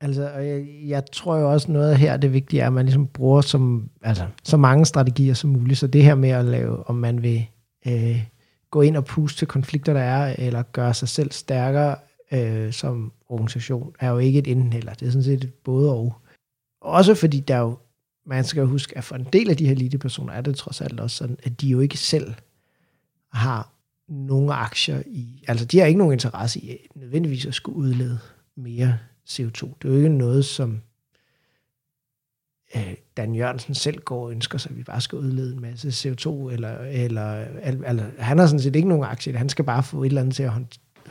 Altså, 0.00 0.30
og 0.34 0.46
jeg, 0.46 0.66
jeg 0.86 1.02
tror 1.12 1.36
jo 1.36 1.52
også 1.52 1.72
noget 1.72 1.98
her, 1.98 2.16
det 2.16 2.32
vigtige 2.32 2.62
er, 2.62 2.66
at 2.66 2.72
man 2.72 2.84
ligesom 2.84 3.06
bruger 3.06 3.40
som, 3.40 3.90
altså, 4.02 4.26
så 4.42 4.56
mange 4.56 4.84
strategier 4.84 5.34
som 5.34 5.50
muligt. 5.50 5.78
Så 5.78 5.86
det 5.86 6.04
her 6.04 6.14
med 6.14 6.30
at 6.30 6.44
lave, 6.44 6.88
om 6.88 6.94
man 6.94 7.22
vil 7.22 7.46
øh, 7.86 8.24
gå 8.70 8.80
ind 8.80 8.96
og 8.96 9.04
puste 9.04 9.38
til 9.38 9.48
konflikter, 9.48 9.92
der 9.92 10.00
er, 10.00 10.34
eller 10.38 10.62
gøre 10.62 10.94
sig 10.94 11.08
selv 11.08 11.32
stærkere, 11.32 11.96
øh, 12.34 12.72
som 12.72 13.12
organisation, 13.28 13.94
er 14.00 14.10
jo 14.10 14.18
ikke 14.18 14.38
et 14.38 14.46
enten 14.46 14.72
eller. 14.72 14.94
Det 14.94 15.06
er 15.06 15.10
sådan 15.10 15.24
set 15.24 15.44
et 15.44 15.54
både 15.54 15.92
og. 15.92 16.16
Også 16.80 17.14
fordi 17.14 17.40
der 17.40 17.58
jo, 17.58 17.78
man 18.26 18.44
skal 18.44 18.60
jo 18.60 18.66
huske, 18.66 18.98
at 18.98 19.04
for 19.04 19.16
en 19.16 19.26
del 19.32 19.50
af 19.50 19.56
de 19.56 19.64
her 19.66 19.72
elitepersoner 19.72 20.32
er 20.32 20.40
det 20.40 20.56
trods 20.56 20.80
alt 20.80 21.00
også 21.00 21.16
sådan, 21.16 21.38
at 21.42 21.60
de 21.60 21.68
jo 21.68 21.80
ikke 21.80 21.96
selv 21.96 22.34
har 23.32 23.72
nogle 24.08 24.54
aktier 24.54 25.02
i, 25.06 25.44
altså 25.48 25.64
de 25.64 25.78
har 25.78 25.86
ikke 25.86 25.98
nogen 25.98 26.12
interesse 26.12 26.60
i 26.60 26.88
nødvendigvis 26.94 27.46
at 27.46 27.54
skulle 27.54 27.78
udlede 27.78 28.18
mere 28.56 28.98
CO2. 29.28 29.74
Det 29.82 29.84
er 29.84 29.88
jo 29.88 29.96
ikke 29.96 30.08
noget, 30.08 30.44
som 30.44 30.80
øh, 32.76 32.94
Dan 33.16 33.34
Jørgensen 33.34 33.74
selv 33.74 34.00
går 34.00 34.24
og 34.24 34.30
ønsker 34.30 34.58
sig, 34.58 34.70
at 34.70 34.76
vi 34.76 34.82
bare 34.82 35.00
skal 35.00 35.18
udlede 35.18 35.52
en 35.52 35.60
masse 35.60 35.88
CO2, 35.88 36.50
eller, 36.50 36.78
eller, 36.78 37.44
eller 37.62 37.84
altså, 37.84 38.10
han 38.18 38.38
har 38.38 38.46
sådan 38.46 38.60
set 38.60 38.76
ikke 38.76 38.88
nogen 38.88 39.04
aktier, 39.04 39.38
han 39.38 39.48
skal 39.48 39.64
bare 39.64 39.82
få 39.82 40.02
et 40.02 40.06
eller 40.06 40.20
andet 40.20 40.34
til 40.34 40.42
at 40.42 40.50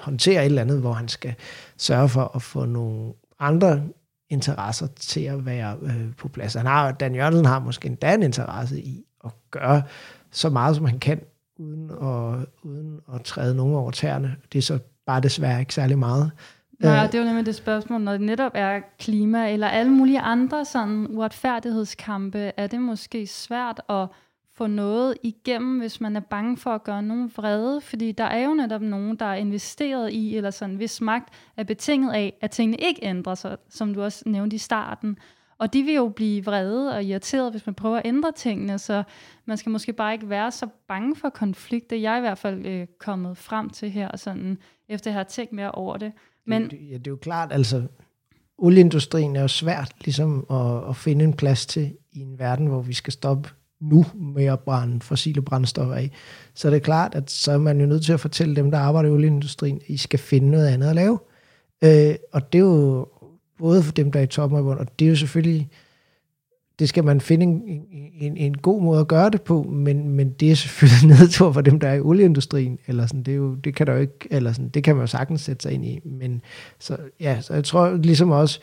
håndtere 0.03 0.41
et 0.41 0.45
eller 0.45 0.61
andet, 0.61 0.79
hvor 0.79 0.93
han 0.93 1.07
skal 1.07 1.35
sørge 1.77 2.09
for 2.09 2.31
at 2.35 2.41
få 2.41 2.65
nogle 2.65 3.13
andre 3.39 3.83
interesser 4.29 4.87
til 4.87 5.21
at 5.21 5.45
være 5.45 5.77
øh, 5.81 6.15
på 6.17 6.27
plads. 6.27 6.53
Han 6.53 6.65
har, 6.65 6.91
Dan 6.91 7.15
Jørgensen 7.15 7.45
har 7.45 7.59
måske 7.59 7.85
endda 7.85 8.13
en 8.13 8.23
interesse 8.23 8.81
i 8.81 9.03
at 9.25 9.31
gøre 9.51 9.81
så 10.31 10.49
meget, 10.49 10.75
som 10.75 10.85
han 10.85 10.99
kan, 10.99 11.21
uden 11.59 11.89
at, 11.89 12.45
uden 12.63 12.99
at 13.15 13.21
træde 13.23 13.55
nogen 13.55 13.75
over 13.75 13.91
tæerne. 13.91 14.35
Det 14.53 14.57
er 14.57 14.61
så 14.61 14.79
bare 15.05 15.21
desværre 15.21 15.59
ikke 15.59 15.73
særlig 15.73 15.99
meget. 15.99 16.31
Nej, 16.79 17.03
øh, 17.03 17.11
det 17.11 17.15
er 17.15 17.19
jo 17.19 17.25
nemlig 17.25 17.45
det 17.45 17.55
spørgsmål, 17.55 18.01
når 18.01 18.11
det 18.11 18.21
netop 18.21 18.51
er 18.55 18.79
klima 18.99 19.53
eller 19.53 19.67
alle 19.67 19.91
mulige 19.91 20.19
andre 20.19 20.65
sådan 20.65 21.07
uretfærdighedskampe, 21.09 22.51
er 22.57 22.67
det 22.67 22.81
måske 22.81 23.27
svært 23.27 23.81
at 23.89 24.07
få 24.55 24.67
noget 24.67 25.17
igennem, 25.23 25.79
hvis 25.79 26.01
man 26.01 26.15
er 26.15 26.19
bange 26.19 26.57
for 26.57 26.69
at 26.69 26.83
gøre 26.83 27.03
nogen 27.03 27.31
vrede, 27.35 27.81
fordi 27.81 28.11
der 28.11 28.23
er 28.23 28.45
jo 28.45 28.53
netop 28.53 28.81
nogen, 28.81 29.15
der 29.15 29.25
er 29.25 29.35
investeret 29.35 30.13
i, 30.13 30.37
eller 30.37 30.51
sådan, 30.51 30.75
hvis 30.75 31.01
magt 31.01 31.33
er 31.57 31.63
betinget 31.63 32.13
af, 32.13 32.37
at 32.41 32.51
tingene 32.51 32.77
ikke 32.77 32.99
ændrer 33.03 33.35
sig, 33.35 33.57
som 33.69 33.93
du 33.93 34.03
også 34.03 34.23
nævnte 34.25 34.55
i 34.55 34.59
starten. 34.59 35.17
Og 35.57 35.73
de 35.73 35.83
vil 35.83 35.95
jo 35.95 36.09
blive 36.09 36.45
vrede 36.45 36.95
og 36.95 37.03
irriteret, 37.03 37.51
hvis 37.51 37.65
man 37.65 37.75
prøver 37.75 37.97
at 37.97 38.05
ændre 38.05 38.31
tingene, 38.31 38.79
så 38.79 39.03
man 39.45 39.57
skal 39.57 39.69
måske 39.69 39.93
bare 39.93 40.13
ikke 40.13 40.29
være 40.29 40.51
så 40.51 40.67
bange 40.87 41.15
for 41.15 41.29
konflikter. 41.29 41.97
Jeg 41.97 42.13
er 42.13 42.17
i 42.17 42.21
hvert 42.21 42.37
fald 42.37 42.65
øh, 42.65 42.87
kommet 42.99 43.37
frem 43.37 43.69
til 43.69 43.89
her, 43.91 44.17
sådan, 44.17 44.57
efter 44.89 45.11
jeg 45.11 45.17
har 45.17 45.23
tænkt 45.23 45.53
mere 45.53 45.71
over 45.71 45.97
det. 45.97 46.11
Men, 46.45 46.69
det, 46.69 46.79
ja, 46.89 46.97
det 46.97 47.07
er 47.07 47.11
jo 47.11 47.17
klart, 47.17 47.51
altså 47.51 47.87
olieindustrien 48.57 49.35
er 49.35 49.41
jo 49.41 49.47
svært 49.47 49.93
ligesom 50.05 50.45
at, 50.49 50.89
at 50.89 50.95
finde 50.95 51.25
en 51.25 51.33
plads 51.33 51.65
til 51.65 51.97
i 52.11 52.19
en 52.19 52.39
verden, 52.39 52.67
hvor 52.67 52.81
vi 52.81 52.93
skal 52.93 53.13
stoppe 53.13 53.49
nu 53.83 54.05
med 54.15 54.45
at 54.45 54.59
brænde 54.59 55.01
fossile 55.01 55.41
brændstoffer 55.41 55.95
af. 55.95 56.11
Så 56.53 56.69
det 56.69 56.75
er 56.75 56.79
klart, 56.79 57.15
at 57.15 57.31
så 57.31 57.51
er 57.51 57.57
man 57.57 57.79
jo 57.81 57.85
nødt 57.85 58.05
til 58.05 58.13
at 58.13 58.19
fortælle 58.19 58.55
dem, 58.55 58.71
der 58.71 58.77
arbejder 58.77 59.09
i 59.09 59.11
olieindustrien, 59.11 59.75
at 59.75 59.89
I 59.89 59.97
skal 59.97 60.19
finde 60.19 60.51
noget 60.51 60.67
andet 60.67 60.87
at 60.87 60.95
lave. 60.95 61.19
Øh, 61.83 62.15
og 62.31 62.53
det 62.53 62.59
er 62.59 62.63
jo 62.63 63.07
både 63.59 63.83
for 63.83 63.91
dem, 63.91 64.11
der 64.11 64.19
er 64.19 64.23
i 64.23 64.27
toppen 64.27 64.59
og 64.59 64.65
og 64.65 64.99
det 64.99 65.05
er 65.05 65.09
jo 65.09 65.15
selvfølgelig, 65.15 65.69
det 66.79 66.89
skal 66.89 67.03
man 67.03 67.21
finde 67.21 67.45
en, 67.45 67.85
en, 68.19 68.37
en 68.37 68.57
god 68.57 68.81
måde 68.81 68.99
at 68.99 69.07
gøre 69.07 69.29
det 69.29 69.41
på, 69.41 69.63
men, 69.63 70.09
men 70.09 70.29
det 70.29 70.51
er 70.51 70.55
selvfølgelig 70.55 71.09
nedtur 71.19 71.51
for 71.51 71.61
dem, 71.61 71.79
der 71.79 71.87
er 71.87 71.93
i 71.93 71.99
olieindustrien, 71.99 72.79
eller 72.87 73.05
sådan, 73.05 73.23
det, 73.23 73.31
er 73.31 73.35
jo, 73.35 73.55
det 73.55 73.75
kan 73.75 73.87
der 73.87 73.93
jo 73.93 73.99
ikke, 73.99 74.27
eller 74.31 74.51
sådan, 74.51 74.69
det 74.69 74.83
kan 74.83 74.95
man 74.95 75.03
jo 75.03 75.07
sagtens 75.07 75.41
sætte 75.41 75.63
sig 75.63 75.71
ind 75.71 75.85
i, 75.85 75.99
men 76.05 76.41
så, 76.79 76.97
ja, 77.19 77.41
så 77.41 77.53
jeg 77.53 77.63
tror 77.63 77.97
ligesom 77.97 78.31
også, 78.31 78.59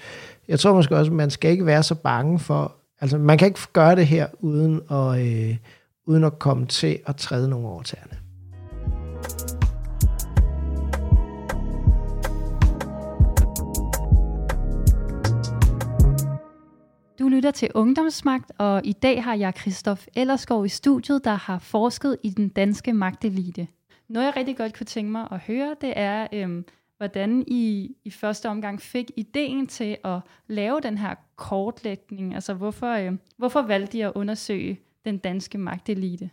jeg 0.48 0.60
tror 0.60 0.74
måske 0.74 0.96
også, 0.96 1.12
man 1.12 1.30
skal 1.30 1.50
ikke 1.50 1.66
være 1.66 1.82
så 1.82 1.94
bange 1.94 2.38
for 2.38 2.79
Altså, 3.00 3.18
man 3.18 3.38
kan 3.38 3.48
ikke 3.48 3.60
gøre 3.72 3.96
det 3.96 4.06
her, 4.06 4.26
uden 4.40 4.80
at, 4.90 5.20
øh, 5.20 5.56
uden 6.06 6.24
at 6.24 6.38
komme 6.38 6.66
til 6.66 6.98
at 7.06 7.16
træde 7.16 7.48
nogle 7.50 7.68
over 7.68 7.82
tæerne. 7.82 8.16
Du 17.18 17.28
lytter 17.28 17.50
til 17.50 17.68
Ungdomsmagt, 17.74 18.52
og 18.58 18.80
i 18.84 18.92
dag 18.92 19.24
har 19.24 19.34
jeg 19.34 19.52
Christoph 19.60 20.02
Ellerskov 20.16 20.66
i 20.66 20.68
studiet, 20.68 21.24
der 21.24 21.34
har 21.34 21.58
forsket 21.58 22.16
i 22.22 22.30
den 22.30 22.48
danske 22.48 22.92
magtelite. 22.92 23.66
Noget 24.08 24.26
jeg 24.26 24.36
rigtig 24.36 24.56
godt 24.56 24.78
kunne 24.78 24.86
tænke 24.86 25.12
mig 25.12 25.28
at 25.32 25.38
høre, 25.38 25.76
det 25.80 25.92
er, 25.96 26.26
øhm, 26.32 26.64
hvordan 27.00 27.44
I 27.46 27.90
i 28.04 28.10
første 28.10 28.48
omgang 28.48 28.82
fik 28.82 29.10
ideen 29.16 29.66
til 29.66 29.96
at 30.04 30.18
lave 30.48 30.80
den 30.80 30.98
her 30.98 31.14
kortlægning. 31.36 32.34
Altså 32.34 32.54
hvorfor, 32.54 32.94
øh, 32.94 33.12
hvorfor 33.36 33.62
valgte 33.62 33.98
I 33.98 34.00
at 34.00 34.12
undersøge 34.14 34.80
den 35.04 35.18
danske 35.18 35.58
magtelite? 35.58 36.30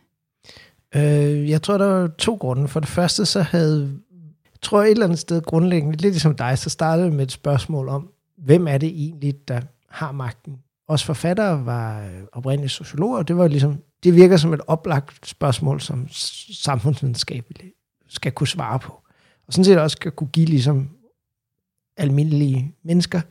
Øh, 0.95 1.49
jeg 1.49 1.61
tror, 1.61 1.77
der 1.77 1.85
var 1.85 2.07
to 2.07 2.35
grunde. 2.35 2.67
For 2.67 2.79
det 2.79 2.89
første, 2.89 3.25
så 3.25 3.41
havde, 3.41 3.99
jeg 4.45 4.61
tror 4.61 4.83
et 4.83 4.91
eller 4.91 5.05
andet 5.05 5.19
sted 5.19 5.41
grundlæggende, 5.41 5.97
lidt 5.97 6.13
ligesom 6.13 6.35
dig, 6.35 6.57
så 6.57 6.69
startede 6.69 7.11
med 7.11 7.23
et 7.23 7.31
spørgsmål 7.31 7.89
om, 7.89 8.09
hvem 8.37 8.67
er 8.67 8.77
det 8.77 8.89
egentlig, 8.89 9.47
der 9.47 9.61
har 9.89 10.11
magten? 10.11 10.57
Os 10.87 11.03
forfattere 11.03 11.65
var 11.65 12.01
øh, 12.01 12.21
oprindeligt 12.31 12.73
sociologer, 12.73 13.17
og 13.17 13.27
det 13.27 13.37
var 13.37 13.47
ligesom, 13.47 13.81
det 14.03 14.15
virker 14.15 14.37
som 14.37 14.53
et 14.53 14.61
oplagt 14.67 15.27
spørgsmål, 15.27 15.81
som 15.81 16.07
samfundsvidenskab 16.51 17.51
skal 18.07 18.31
kunne 18.31 18.47
svare 18.47 18.79
på 18.79 19.06
og 19.47 19.53
sådan 19.53 19.65
set 19.65 19.79
også 19.79 19.95
skal 19.95 20.11
kunne 20.11 20.29
give 20.33 20.45
ligesom 20.45 20.89
almindelige 21.97 22.75
mennesker 22.83 23.21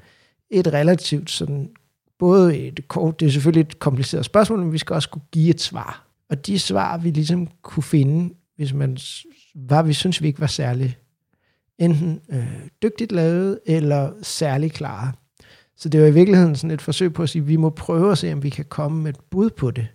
et 0.50 0.72
relativt 0.72 1.30
sådan 1.30 1.70
både 2.18 2.58
et 2.58 2.88
kort, 2.88 3.20
det 3.20 3.26
er 3.26 3.30
selvfølgelig 3.30 3.60
et 3.60 3.78
kompliceret 3.78 4.24
spørgsmål, 4.24 4.58
men 4.58 4.72
vi 4.72 4.78
skal 4.78 4.94
også 4.94 5.08
kunne 5.08 5.22
give 5.32 5.50
et 5.50 5.60
svar. 5.60 6.06
Og 6.30 6.46
de 6.46 6.58
svar, 6.58 6.98
vi 6.98 7.10
ligesom 7.10 7.48
kunne 7.62 7.82
finde, 7.82 8.34
hvis 8.56 8.74
man 8.74 8.98
var, 9.54 9.82
vi 9.82 9.92
synes, 9.92 10.22
vi 10.22 10.26
ikke 10.26 10.40
var 10.40 10.46
særlig 10.46 10.96
enten 11.78 12.20
øh, 12.28 12.68
dygtigt 12.82 13.12
lavet, 13.12 13.60
eller 13.66 14.12
særlig 14.22 14.72
klare. 14.72 15.12
Så 15.76 15.88
det 15.88 16.00
var 16.00 16.06
i 16.06 16.14
virkeligheden 16.14 16.56
sådan 16.56 16.70
et 16.70 16.82
forsøg 16.82 17.12
på 17.12 17.22
at 17.22 17.28
sige, 17.28 17.42
at 17.42 17.48
vi 17.48 17.56
må 17.56 17.70
prøve 17.70 18.12
at 18.12 18.18
se, 18.18 18.32
om 18.32 18.42
vi 18.42 18.50
kan 18.50 18.64
komme 18.64 19.02
med 19.02 19.10
et 19.10 19.20
bud 19.30 19.50
på 19.50 19.70
det. 19.70 19.88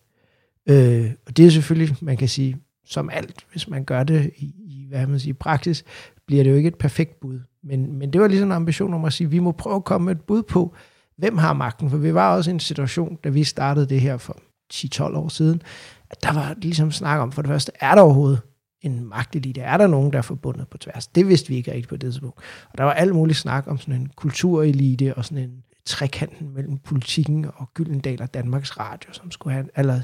Øh, 0.69 1.11
og 1.25 1.37
det 1.37 1.45
er 1.45 1.49
selvfølgelig, 1.49 1.97
man 2.01 2.17
kan 2.17 2.29
sige, 2.29 2.57
som 2.85 3.09
alt, 3.09 3.45
hvis 3.51 3.67
man 3.67 3.83
gør 3.83 4.03
det 4.03 4.31
i, 4.37 4.45
i 4.45 4.60
hvad 4.97 5.07
man 5.07 5.19
siger, 5.19 5.33
praksis, 5.33 5.83
bliver 6.27 6.43
det 6.43 6.51
jo 6.51 6.55
ikke 6.55 6.67
et 6.67 6.77
perfekt 6.77 7.19
bud. 7.19 7.39
Men, 7.63 7.93
men 7.93 8.13
det 8.13 8.21
var 8.21 8.27
ligesom 8.27 8.47
en 8.47 8.51
ambition 8.51 8.93
om 8.93 9.05
at 9.05 9.13
sige, 9.13 9.25
at 9.25 9.31
vi 9.31 9.39
må 9.39 9.51
prøve 9.51 9.75
at 9.75 9.83
komme 9.83 10.05
med 10.05 10.15
et 10.15 10.21
bud 10.21 10.43
på, 10.43 10.75
hvem 11.17 11.37
har 11.37 11.53
magten? 11.53 11.89
For 11.89 11.97
vi 11.97 12.13
var 12.13 12.35
også 12.35 12.51
i 12.51 12.53
en 12.53 12.59
situation, 12.59 13.17
da 13.23 13.29
vi 13.29 13.43
startede 13.43 13.89
det 13.89 14.01
her 14.01 14.17
for 14.17 14.37
10-12 14.73 15.01
år 15.17 15.27
siden, 15.27 15.61
at 16.09 16.23
der 16.23 16.33
var 16.33 16.55
ligesom 16.57 16.91
snak 16.91 17.19
om, 17.19 17.31
for 17.31 17.41
det 17.41 17.49
første, 17.49 17.71
er 17.79 17.95
der 17.95 18.01
overhovedet 18.01 18.41
en 18.81 19.05
magtelite? 19.05 19.61
Er 19.61 19.77
der 19.77 19.87
nogen, 19.87 20.11
der 20.11 20.17
er 20.17 20.21
forbundet 20.21 20.67
på 20.67 20.77
tværs? 20.77 21.07
Det 21.07 21.27
vidste 21.27 21.49
vi 21.49 21.55
ikke 21.55 21.71
rigtigt 21.71 21.89
på 21.89 21.95
det 21.95 22.01
tidspunkt. 22.01 22.39
Og 22.71 22.77
der 22.77 22.83
var 22.83 22.93
alt 22.93 23.15
muligt 23.15 23.37
snak 23.37 23.67
om 23.67 23.77
sådan 23.77 24.01
en 24.01 24.11
kulturelite 24.15 25.13
og 25.13 25.25
sådan 25.25 25.43
en 25.43 25.63
trekanten 25.85 26.53
mellem 26.53 26.77
politikken 26.77 27.45
og 27.55 27.73
Gyldendal 27.73 28.21
og 28.21 28.33
Danmarks 28.33 28.79
Radio, 28.79 29.13
som 29.13 29.31
skulle 29.31 29.53
have, 29.53 29.67
eller 29.75 30.01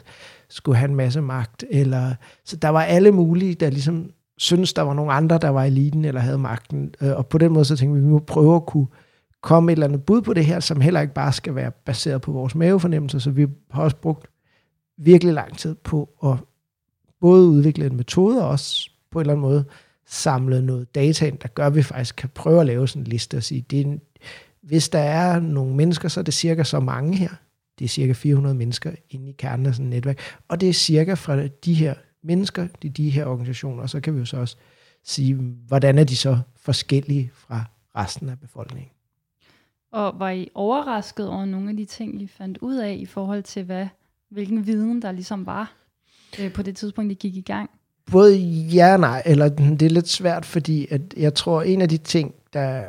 skulle 0.50 0.78
have 0.78 0.89
en 0.89 0.95
masse 0.95 1.21
magt. 1.21 1.63
Eller, 1.69 2.15
så 2.45 2.56
der 2.56 2.69
var 2.69 2.84
alle 2.84 3.12
mulige, 3.12 3.54
der 3.54 3.69
ligesom 3.69 4.12
synes 4.38 4.73
der 4.73 4.82
var 4.82 4.93
nogle 4.93 5.13
andre, 5.13 5.38
der 5.38 5.50
var 5.50 5.63
eliten 5.63 6.06
eller 6.06 6.21
havde 6.21 6.38
magten. 6.38 6.93
Øh, 7.02 7.17
og 7.17 7.28
på 7.28 7.38
den 7.38 7.52
måde 7.52 7.65
så 7.65 7.76
tænkte 7.76 7.93
vi, 7.93 8.00
at 8.00 8.06
vi 8.06 8.12
må 8.12 8.19
prøve 8.19 8.56
at 8.56 8.65
kunne 8.65 8.88
komme 9.41 9.71
et 9.71 9.76
eller 9.76 9.88
andet 9.88 10.04
bud 10.04 10.21
på 10.21 10.34
det 10.34 10.45
her, 10.45 10.60
som 10.60 10.82
heller 10.82 11.02
ikke 11.02 11.13
bare 11.13 11.34
skal 11.34 11.56
være 11.56 11.71
baseret 11.71 12.21
på 12.21 12.32
vores 12.32 12.56
mavefornemmelser. 12.56 13.19
Så 13.19 13.32
vi 13.32 13.47
har 13.71 13.84
også 13.84 13.97
brugt 13.97 14.28
virkelig 14.97 15.34
lang 15.34 15.58
tid 15.58 15.76
på 15.76 16.10
at 16.23 16.36
både 17.21 17.47
udvikle 17.47 17.86
en 17.86 17.97
metode 17.97 18.43
og 18.43 18.50
også 18.50 18.89
på 19.12 19.19
en 19.19 19.21
eller 19.21 19.34
anden 19.34 19.41
måde 19.41 19.65
samle 20.08 20.62
noget 20.62 20.95
data 20.95 21.28
ind, 21.28 21.38
der 21.38 21.47
gør, 21.47 21.67
at 21.67 21.76
vi 21.76 21.82
faktisk 21.82 22.15
kan 22.15 22.30
prøve 22.30 22.60
at 22.60 22.65
lave 22.65 22.88
sådan 22.88 23.02
en 23.02 23.08
liste 23.08 23.38
og 23.38 23.43
sige, 23.43 23.65
det 23.69 23.82
er 23.82 23.86
en, 23.86 24.02
hvis 24.62 24.89
der 24.89 25.00
er 25.00 25.39
nogle 25.39 25.76
mennesker, 25.76 26.10
så 26.10 26.19
er 26.19 26.23
det 26.23 26.34
cirka 26.34 26.63
så 26.63 26.80
mange 26.80 27.15
her. 27.15 27.30
Det 27.80 27.86
er 27.86 27.89
cirka 27.89 28.13
400 28.13 28.56
mennesker 28.56 28.91
inde 29.10 29.30
i 29.30 29.32
kernen 29.32 29.65
af 29.65 29.73
sådan 29.73 29.86
et 29.86 29.89
netværk. 29.89 30.19
Og 30.47 30.62
det 30.62 30.69
er 30.69 30.73
cirka 30.73 31.13
fra 31.13 31.47
de 31.47 31.73
her 31.73 31.93
mennesker, 32.28 32.68
de, 32.82 32.90
de 32.90 33.10
her 33.10 33.26
organisationer. 33.26 33.84
Og 33.84 33.90
så 33.90 34.00
kan 34.00 34.13
vi 34.13 34.20
jo 34.20 34.26
så 34.26 34.38
også 34.38 34.56
sige, 35.04 35.36
hvordan 35.68 35.98
er 35.98 36.04
de 36.04 36.16
så 36.16 36.40
forskellige 36.56 37.32
fra 37.34 37.66
resten 37.96 38.30
af 38.30 38.40
befolkningen. 38.40 38.92
Og 39.92 40.20
var 40.20 40.30
I 40.30 40.50
overrasket 40.54 41.30
over 41.30 41.46
nogle 41.46 41.70
af 41.70 41.78
de 41.78 41.86
ting, 41.86 42.22
I 42.22 42.28
fandt 42.28 42.58
ud 42.58 42.76
af 42.76 42.94
i 43.00 43.06
forhold 43.06 43.44
til, 43.44 43.63
hvad, 43.63 43.88
hvilken 44.30 44.66
viden 44.66 45.02
der 45.02 45.12
ligesom 45.12 45.46
var 45.46 45.74
øh, 46.40 46.54
på 46.54 46.62
det 46.62 46.76
tidspunkt, 46.76 47.12
I 47.12 47.16
gik 47.16 47.36
i 47.36 47.42
gang? 47.42 47.70
Både 48.12 48.38
ja 48.38 48.94
og 48.94 49.00
nej, 49.00 49.24
eller 49.26 49.50
det 49.50 49.82
er 49.82 49.90
lidt 49.90 50.08
svært, 50.08 50.46
fordi 50.46 50.88
at 50.92 51.02
jeg 51.18 51.34
tror, 51.34 51.62
en 51.62 51.82
af 51.82 51.90
de 51.90 51.98
ting, 51.98 52.36
der 52.54 52.84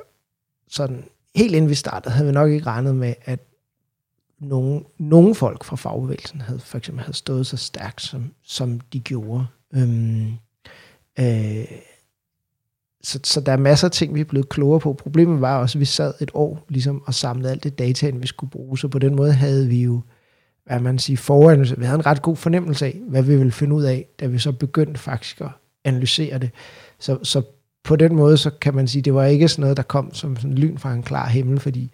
sådan 0.68 1.05
helt 1.35 1.55
inden 1.55 1.70
vi 1.70 1.74
startede, 1.74 2.14
havde 2.14 2.27
vi 2.27 2.33
nok 2.33 2.51
ikke 2.51 2.66
regnet 2.66 2.96
med, 2.96 3.14
at 3.24 3.40
nogle, 4.40 4.81
nogle 4.98 5.35
folk 5.35 5.64
fra 5.64 5.77
fagbevægelsen 5.77 6.40
havde 6.40 6.61
for 6.61 6.79
eksempel 6.79 7.05
havde 7.05 7.16
stået 7.16 7.46
så 7.46 7.57
stærkt, 7.57 8.03
som, 8.03 8.33
som 8.42 8.81
de 8.81 9.01
gjorde. 9.01 9.46
Øhm, 9.74 10.33
øh, 11.20 11.64
så, 13.03 13.20
så 13.24 13.40
der 13.40 13.53
er 13.53 13.57
masser 13.57 13.88
af 13.88 13.92
ting, 13.92 14.14
vi 14.14 14.20
er 14.20 14.24
blevet 14.24 14.48
klogere 14.48 14.81
på. 14.81 14.92
Problemet 14.92 15.40
var 15.40 15.59
også, 15.59 15.79
at 15.79 15.81
vi 15.81 15.85
sad 15.85 16.14
et 16.20 16.31
år 16.35 16.64
ligesom, 16.68 17.03
og 17.07 17.14
samlede 17.14 17.51
alt 17.51 17.64
det 17.64 17.79
data, 17.79 18.11
vi 18.11 18.27
skulle 18.27 18.51
bruge. 18.51 18.79
Så 18.79 18.88
på 18.88 18.98
den 18.98 19.16
måde 19.16 19.33
havde 19.33 19.68
vi 19.68 19.83
jo, 19.83 20.01
hvad 20.66 20.81
man 20.81 20.98
siger, 20.98 21.16
foran, 21.16 21.66
vi 21.79 21.85
havde 21.85 21.98
en 21.98 22.07
ret 22.07 22.22
god 22.22 22.37
fornemmelse 22.37 22.87
af, 22.87 23.01
hvad 23.09 23.22
vi 23.22 23.37
ville 23.37 23.53
finde 23.53 23.74
ud 23.74 23.83
af, 23.83 24.07
da 24.20 24.27
vi 24.27 24.38
så 24.38 24.53
begyndte 24.53 25.01
faktisk 25.01 25.40
at 25.40 25.51
analysere 25.85 26.38
det. 26.38 26.51
Så, 26.98 27.18
så 27.22 27.42
på 27.85 27.96
den 27.96 28.16
måde, 28.16 28.37
så 28.37 28.51
kan 28.51 28.74
man 28.74 28.88
sige, 28.88 29.03
det 29.03 29.14
var 29.14 29.24
ikke 29.24 29.48
sådan 29.48 29.61
noget, 29.61 29.77
der 29.77 29.83
kom 29.83 30.14
som 30.14 30.37
sådan 30.37 30.55
lyn 30.55 30.79
fra 30.79 30.92
en 30.94 31.03
klar 31.03 31.29
himmel, 31.29 31.61
fordi 31.61 31.92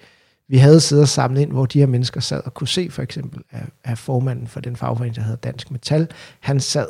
vi 0.49 0.57
havde 0.57 0.81
siddet 0.81 1.03
og 1.03 1.09
samlet 1.09 1.41
ind, 1.41 1.53
hvor 1.53 1.67
de 1.67 1.79
her 1.79 1.87
mennesker 1.87 2.21
sad 2.21 2.41
og 2.45 2.55
kunne 2.55 2.69
se 2.69 2.91
for 2.91 3.03
eksempel, 3.03 3.43
at, 3.51 3.67
at 3.85 3.99
formanden 3.99 4.47
for 4.47 4.61
den 4.61 4.77
fagforening, 4.77 5.17
der 5.17 5.23
hedder 5.23 5.37
Dansk 5.37 5.71
Metal, 5.71 6.11
han 6.41 6.61
sad 6.61 6.87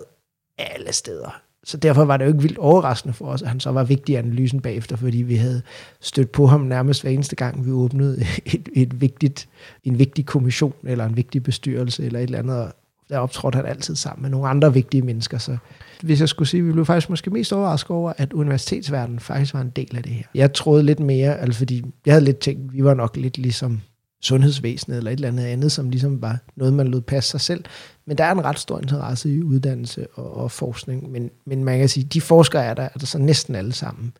alle 0.58 0.92
steder. 0.92 1.40
Så 1.64 1.76
derfor 1.76 2.04
var 2.04 2.16
det 2.16 2.24
jo 2.24 2.28
ikke 2.30 2.42
vildt 2.42 2.58
overraskende 2.58 3.14
for 3.14 3.26
os, 3.26 3.42
at 3.42 3.48
han 3.48 3.60
så 3.60 3.70
var 3.70 3.84
vigtig 3.84 4.12
i 4.12 4.16
analysen 4.16 4.60
bagefter, 4.60 4.96
fordi 4.96 5.22
vi 5.22 5.34
havde 5.36 5.62
stødt 6.00 6.32
på 6.32 6.46
ham 6.46 6.60
nærmest 6.60 7.02
hver 7.02 7.10
eneste 7.10 7.36
gang, 7.36 7.66
vi 7.66 7.70
åbnede 7.70 8.20
et, 8.54 8.68
et 8.72 9.00
vigtigt, 9.00 9.48
en 9.84 9.98
vigtig 9.98 10.26
kommission, 10.26 10.74
eller 10.84 11.04
en 11.06 11.16
vigtig 11.16 11.42
bestyrelse, 11.42 12.04
eller 12.04 12.18
et 12.18 12.22
eller 12.22 12.38
andet, 12.38 12.72
der 13.08 13.18
optrådte 13.18 13.56
han 13.56 13.66
altid 13.66 13.96
sammen 13.96 14.22
med 14.22 14.30
nogle 14.30 14.48
andre 14.48 14.74
vigtige 14.74 15.02
mennesker. 15.02 15.38
Så 15.38 15.56
hvis 16.02 16.20
jeg 16.20 16.28
skulle 16.28 16.48
sige, 16.48 16.62
vi 16.64 16.72
blev 16.72 16.86
faktisk 16.86 17.10
måske 17.10 17.30
mest 17.30 17.52
overrasket 17.52 17.90
over, 17.90 18.12
at 18.16 18.32
universitetsverdenen 18.32 19.20
faktisk 19.20 19.54
var 19.54 19.60
en 19.60 19.70
del 19.70 19.96
af 19.96 20.02
det 20.02 20.12
her. 20.12 20.24
Jeg 20.34 20.52
troede 20.52 20.82
lidt 20.82 21.00
mere, 21.00 21.38
altså 21.38 21.58
fordi 21.58 21.84
jeg 22.06 22.14
havde 22.14 22.24
lidt 22.24 22.38
tænkt, 22.38 22.72
vi 22.72 22.84
var 22.84 22.94
nok 22.94 23.16
lidt 23.16 23.38
ligesom 23.38 23.80
sundhedsvæsenet 24.22 24.98
eller 24.98 25.10
et 25.10 25.14
eller 25.14 25.28
andet 25.28 25.44
andet, 25.44 25.72
som 25.72 25.90
ligesom 25.90 26.22
var 26.22 26.38
noget, 26.56 26.74
man 26.74 26.88
lød 26.88 27.00
passe 27.00 27.30
sig 27.30 27.40
selv. 27.40 27.64
Men 28.06 28.18
der 28.18 28.24
er 28.24 28.32
en 28.32 28.44
ret 28.44 28.58
stor 28.58 28.78
interesse 28.78 29.34
i 29.34 29.42
uddannelse 29.42 30.06
og, 30.14 30.36
og 30.36 30.50
forskning. 30.50 31.10
Men, 31.10 31.30
men 31.46 31.64
man 31.64 31.78
kan 31.78 31.88
sige, 31.88 32.04
de 32.04 32.20
forskere 32.20 32.64
er 32.64 32.74
der, 32.74 32.82
er 32.82 32.98
der 32.98 33.06
så 33.06 33.18
næsten 33.18 33.54
alle 33.54 33.72
sammen 33.72 34.12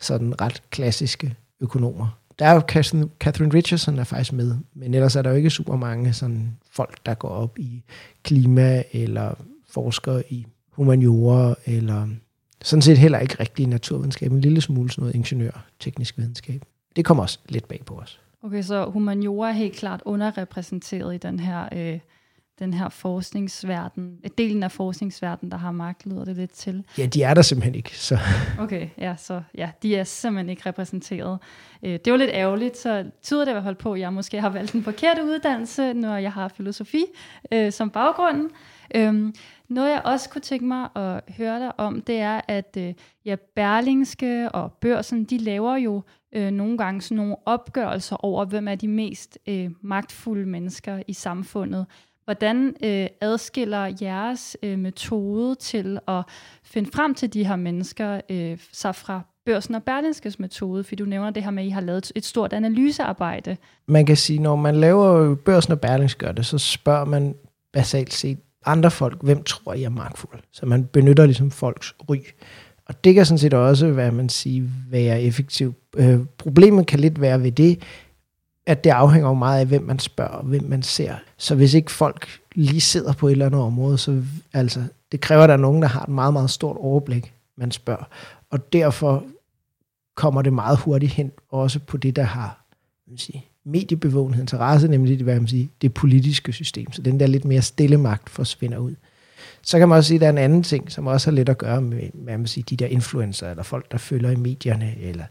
sådan 0.00 0.40
ret 0.40 0.62
klassiske 0.70 1.34
økonomer. 1.60 2.18
Der 2.38 2.46
er 2.46 2.54
jo 2.54 2.60
Catherine 3.20 3.54
Richardson 3.54 3.98
er 3.98 4.04
faktisk 4.04 4.32
med, 4.32 4.56
men 4.74 4.94
ellers 4.94 5.16
er 5.16 5.22
der 5.22 5.30
jo 5.30 5.36
ikke 5.36 5.50
super 5.50 5.76
mange 5.76 6.12
sådan 6.12 6.56
folk, 6.70 7.06
der 7.06 7.14
går 7.14 7.28
op 7.28 7.58
i 7.58 7.82
klima 8.22 8.82
eller 8.92 9.34
forsker 9.70 10.22
i 10.28 10.46
humaniora, 10.70 11.54
eller 11.64 12.08
sådan 12.62 12.82
set 12.82 12.98
heller 12.98 13.18
ikke 13.18 13.36
rigtig 13.40 13.66
naturvidenskab, 13.66 14.32
en 14.32 14.40
lille 14.40 14.60
smule 14.60 14.90
sådan 14.90 15.02
noget 15.02 15.14
ingeniør, 15.14 15.66
teknisk 15.80 16.18
videnskab. 16.18 16.62
Det 16.96 17.04
kommer 17.04 17.22
også 17.22 17.38
lidt 17.48 17.68
bag 17.68 17.80
på 17.86 17.94
os. 17.94 18.20
Okay, 18.42 18.62
så 18.62 18.84
humaniora 18.84 19.48
er 19.48 19.52
helt 19.52 19.76
klart 19.76 20.02
underrepræsenteret 20.04 21.14
i 21.14 21.18
den 21.18 21.40
her, 21.40 21.68
øh, 21.72 21.98
den 22.58 22.74
her 22.74 22.88
forskningsverden, 22.88 24.18
delen 24.38 24.62
af 24.62 24.72
forskningsverden, 24.72 25.50
der 25.50 25.56
har 25.56 25.72
magt, 25.72 26.06
lyder 26.06 26.24
det 26.24 26.36
lidt 26.36 26.52
til. 26.52 26.84
Ja, 26.98 27.06
de 27.06 27.22
er 27.22 27.34
der 27.34 27.42
simpelthen 27.42 27.74
ikke. 27.74 27.98
Så. 27.98 28.18
Okay, 28.58 28.88
ja, 28.98 29.14
så 29.18 29.42
ja, 29.54 29.70
de 29.82 29.96
er 29.96 30.04
simpelthen 30.04 30.48
ikke 30.48 30.62
repræsenteret. 30.66 31.38
Øh, 31.82 31.98
det 32.04 32.10
var 32.10 32.16
lidt 32.16 32.30
ærgerligt, 32.34 32.76
så 32.76 33.04
tyder 33.22 33.44
det 33.44 33.50
i 33.50 33.52
hvert 33.52 33.64
fald 33.64 33.76
på, 33.76 33.92
at 33.92 34.00
jeg 34.00 34.12
måske 34.12 34.40
har 34.40 34.48
valgt 34.48 34.72
den 34.72 34.82
forkerte 34.82 35.24
uddannelse, 35.24 35.92
når 35.92 36.16
jeg 36.16 36.32
har 36.32 36.48
filosofi 36.48 37.04
øh, 37.52 37.72
som 37.72 37.90
baggrund. 37.90 38.50
Øhm, 38.94 39.34
noget 39.68 39.90
jeg 39.90 40.02
også 40.04 40.30
kunne 40.30 40.42
tænke 40.42 40.64
mig 40.64 40.88
at 40.96 41.20
høre 41.36 41.58
dig 41.58 41.80
om, 41.80 42.00
det 42.00 42.18
er, 42.18 42.40
at 42.48 42.76
øh, 42.78 42.94
ja, 43.24 43.36
Berlingske 43.56 44.48
og 44.52 44.72
Børsen, 44.72 45.24
de 45.24 45.38
laver 45.38 45.76
jo 45.76 46.02
øh, 46.32 46.50
nogle 46.50 46.78
gange 46.78 47.00
sådan 47.00 47.16
nogle 47.16 47.36
opgørelser 47.46 48.16
over, 48.16 48.44
hvem 48.44 48.68
er 48.68 48.74
de 48.74 48.88
mest 48.88 49.38
øh, 49.46 49.70
magtfulde 49.80 50.46
mennesker 50.46 51.02
i 51.08 51.12
samfundet. 51.12 51.86
Hvordan 52.24 52.74
øh, 52.84 53.06
adskiller 53.20 53.96
jeres 54.02 54.56
øh, 54.62 54.78
metode 54.78 55.54
til 55.54 55.98
at 56.08 56.22
finde 56.64 56.90
frem 56.94 57.14
til 57.14 57.32
de 57.32 57.46
her 57.46 57.56
mennesker 57.56 58.20
øh, 58.30 58.58
sig 58.72 58.94
fra 58.94 59.20
Børsen 59.46 59.74
og 59.74 59.82
Berlingskes 59.82 60.38
metode? 60.38 60.84
For 60.84 60.96
du 60.96 61.04
nævner 61.04 61.30
det 61.30 61.44
her 61.44 61.50
med, 61.50 61.62
at 61.62 61.66
I 61.66 61.70
har 61.70 61.80
lavet 61.80 62.12
et 62.14 62.24
stort 62.24 62.52
analysearbejde. 62.52 63.56
Man 63.86 64.06
kan 64.06 64.16
sige, 64.16 64.38
når 64.38 64.56
man 64.56 64.76
laver 64.76 65.34
Børsen 65.34 65.72
og 65.72 65.80
Berlingske 65.80 66.32
det, 66.36 66.46
så 66.46 66.58
spørger 66.58 67.04
man 67.04 67.34
basalt 67.72 68.12
set 68.12 68.38
andre 68.66 68.90
folk, 68.90 69.22
hvem 69.22 69.42
tror 69.42 69.72
I 69.72 69.82
er 69.82 69.88
magtfuld? 69.88 70.40
Så 70.52 70.66
man 70.66 70.84
benytter 70.84 71.26
ligesom 71.26 71.50
folks 71.50 71.94
ry. 72.08 72.16
Og 72.86 73.04
det 73.04 73.14
kan 73.14 73.26
sådan 73.26 73.38
set 73.38 73.54
også, 73.54 73.86
hvad 73.86 74.10
man 74.10 74.28
siger, 74.28 74.68
være 74.90 75.22
effektivt. 75.22 75.76
Øh, 75.96 76.20
problemet 76.38 76.86
kan 76.86 77.00
lidt 77.00 77.20
være 77.20 77.42
ved 77.42 77.52
det, 77.52 77.82
at 78.66 78.84
det 78.84 78.90
afhænger 78.90 79.28
jo 79.28 79.34
meget 79.34 79.60
af, 79.60 79.66
hvem 79.66 79.82
man 79.82 79.98
spørger, 79.98 80.30
og 80.30 80.44
hvem 80.44 80.64
man 80.64 80.82
ser. 80.82 81.14
Så 81.36 81.54
hvis 81.54 81.74
ikke 81.74 81.92
folk 81.92 82.28
lige 82.54 82.80
sidder 82.80 83.12
på 83.12 83.28
et 83.28 83.32
eller 83.32 83.46
andet 83.46 83.60
område, 83.60 83.98
så 83.98 84.22
altså, 84.52 84.82
det 85.12 85.20
kræver, 85.20 85.42
at 85.42 85.48
der 85.48 85.54
er 85.54 85.58
nogen, 85.58 85.82
der 85.82 85.88
har 85.88 86.02
et 86.02 86.08
meget, 86.08 86.32
meget 86.32 86.50
stort 86.50 86.76
overblik, 86.76 87.32
man 87.56 87.70
spørger. 87.70 88.04
Og 88.50 88.72
derfor 88.72 89.24
kommer 90.16 90.42
det 90.42 90.52
meget 90.52 90.78
hurtigt 90.78 91.12
hen, 91.12 91.32
også 91.50 91.78
på 91.78 91.96
det, 91.96 92.16
der 92.16 92.22
har 92.22 92.64
man 93.06 93.18
sige, 93.18 93.44
mediebevågenhed 93.64 94.42
interesse, 94.42 94.88
nemlig 94.88 95.18
det, 95.18 95.24
hvad 95.24 95.40
man 95.40 95.48
siger, 95.48 95.66
det 95.82 95.94
politiske 95.94 96.52
system. 96.52 96.92
Så 96.92 97.02
den 97.02 97.20
der 97.20 97.26
lidt 97.26 97.44
mere 97.44 97.62
stille 97.62 97.96
magt 97.96 98.30
forsvinder 98.30 98.78
ud. 98.78 98.94
Så 99.62 99.78
kan 99.78 99.88
man 99.88 99.98
også 99.98 100.08
sige, 100.08 100.16
at 100.16 100.20
der 100.20 100.26
er 100.26 100.30
en 100.30 100.38
anden 100.38 100.62
ting, 100.62 100.92
som 100.92 101.06
også 101.06 101.30
har 101.30 101.34
lidt 101.34 101.48
at 101.48 101.58
gøre 101.58 101.80
med 101.80 102.10
hvad 102.14 102.38
man 102.38 102.46
siger, 102.46 102.64
de 102.64 102.76
der 102.76 102.86
influencer, 102.86 103.50
eller 103.50 103.62
folk, 103.62 103.92
der 103.92 103.98
følger 103.98 104.30
i 104.30 104.36
medierne, 104.36 104.94
eller 105.00 105.24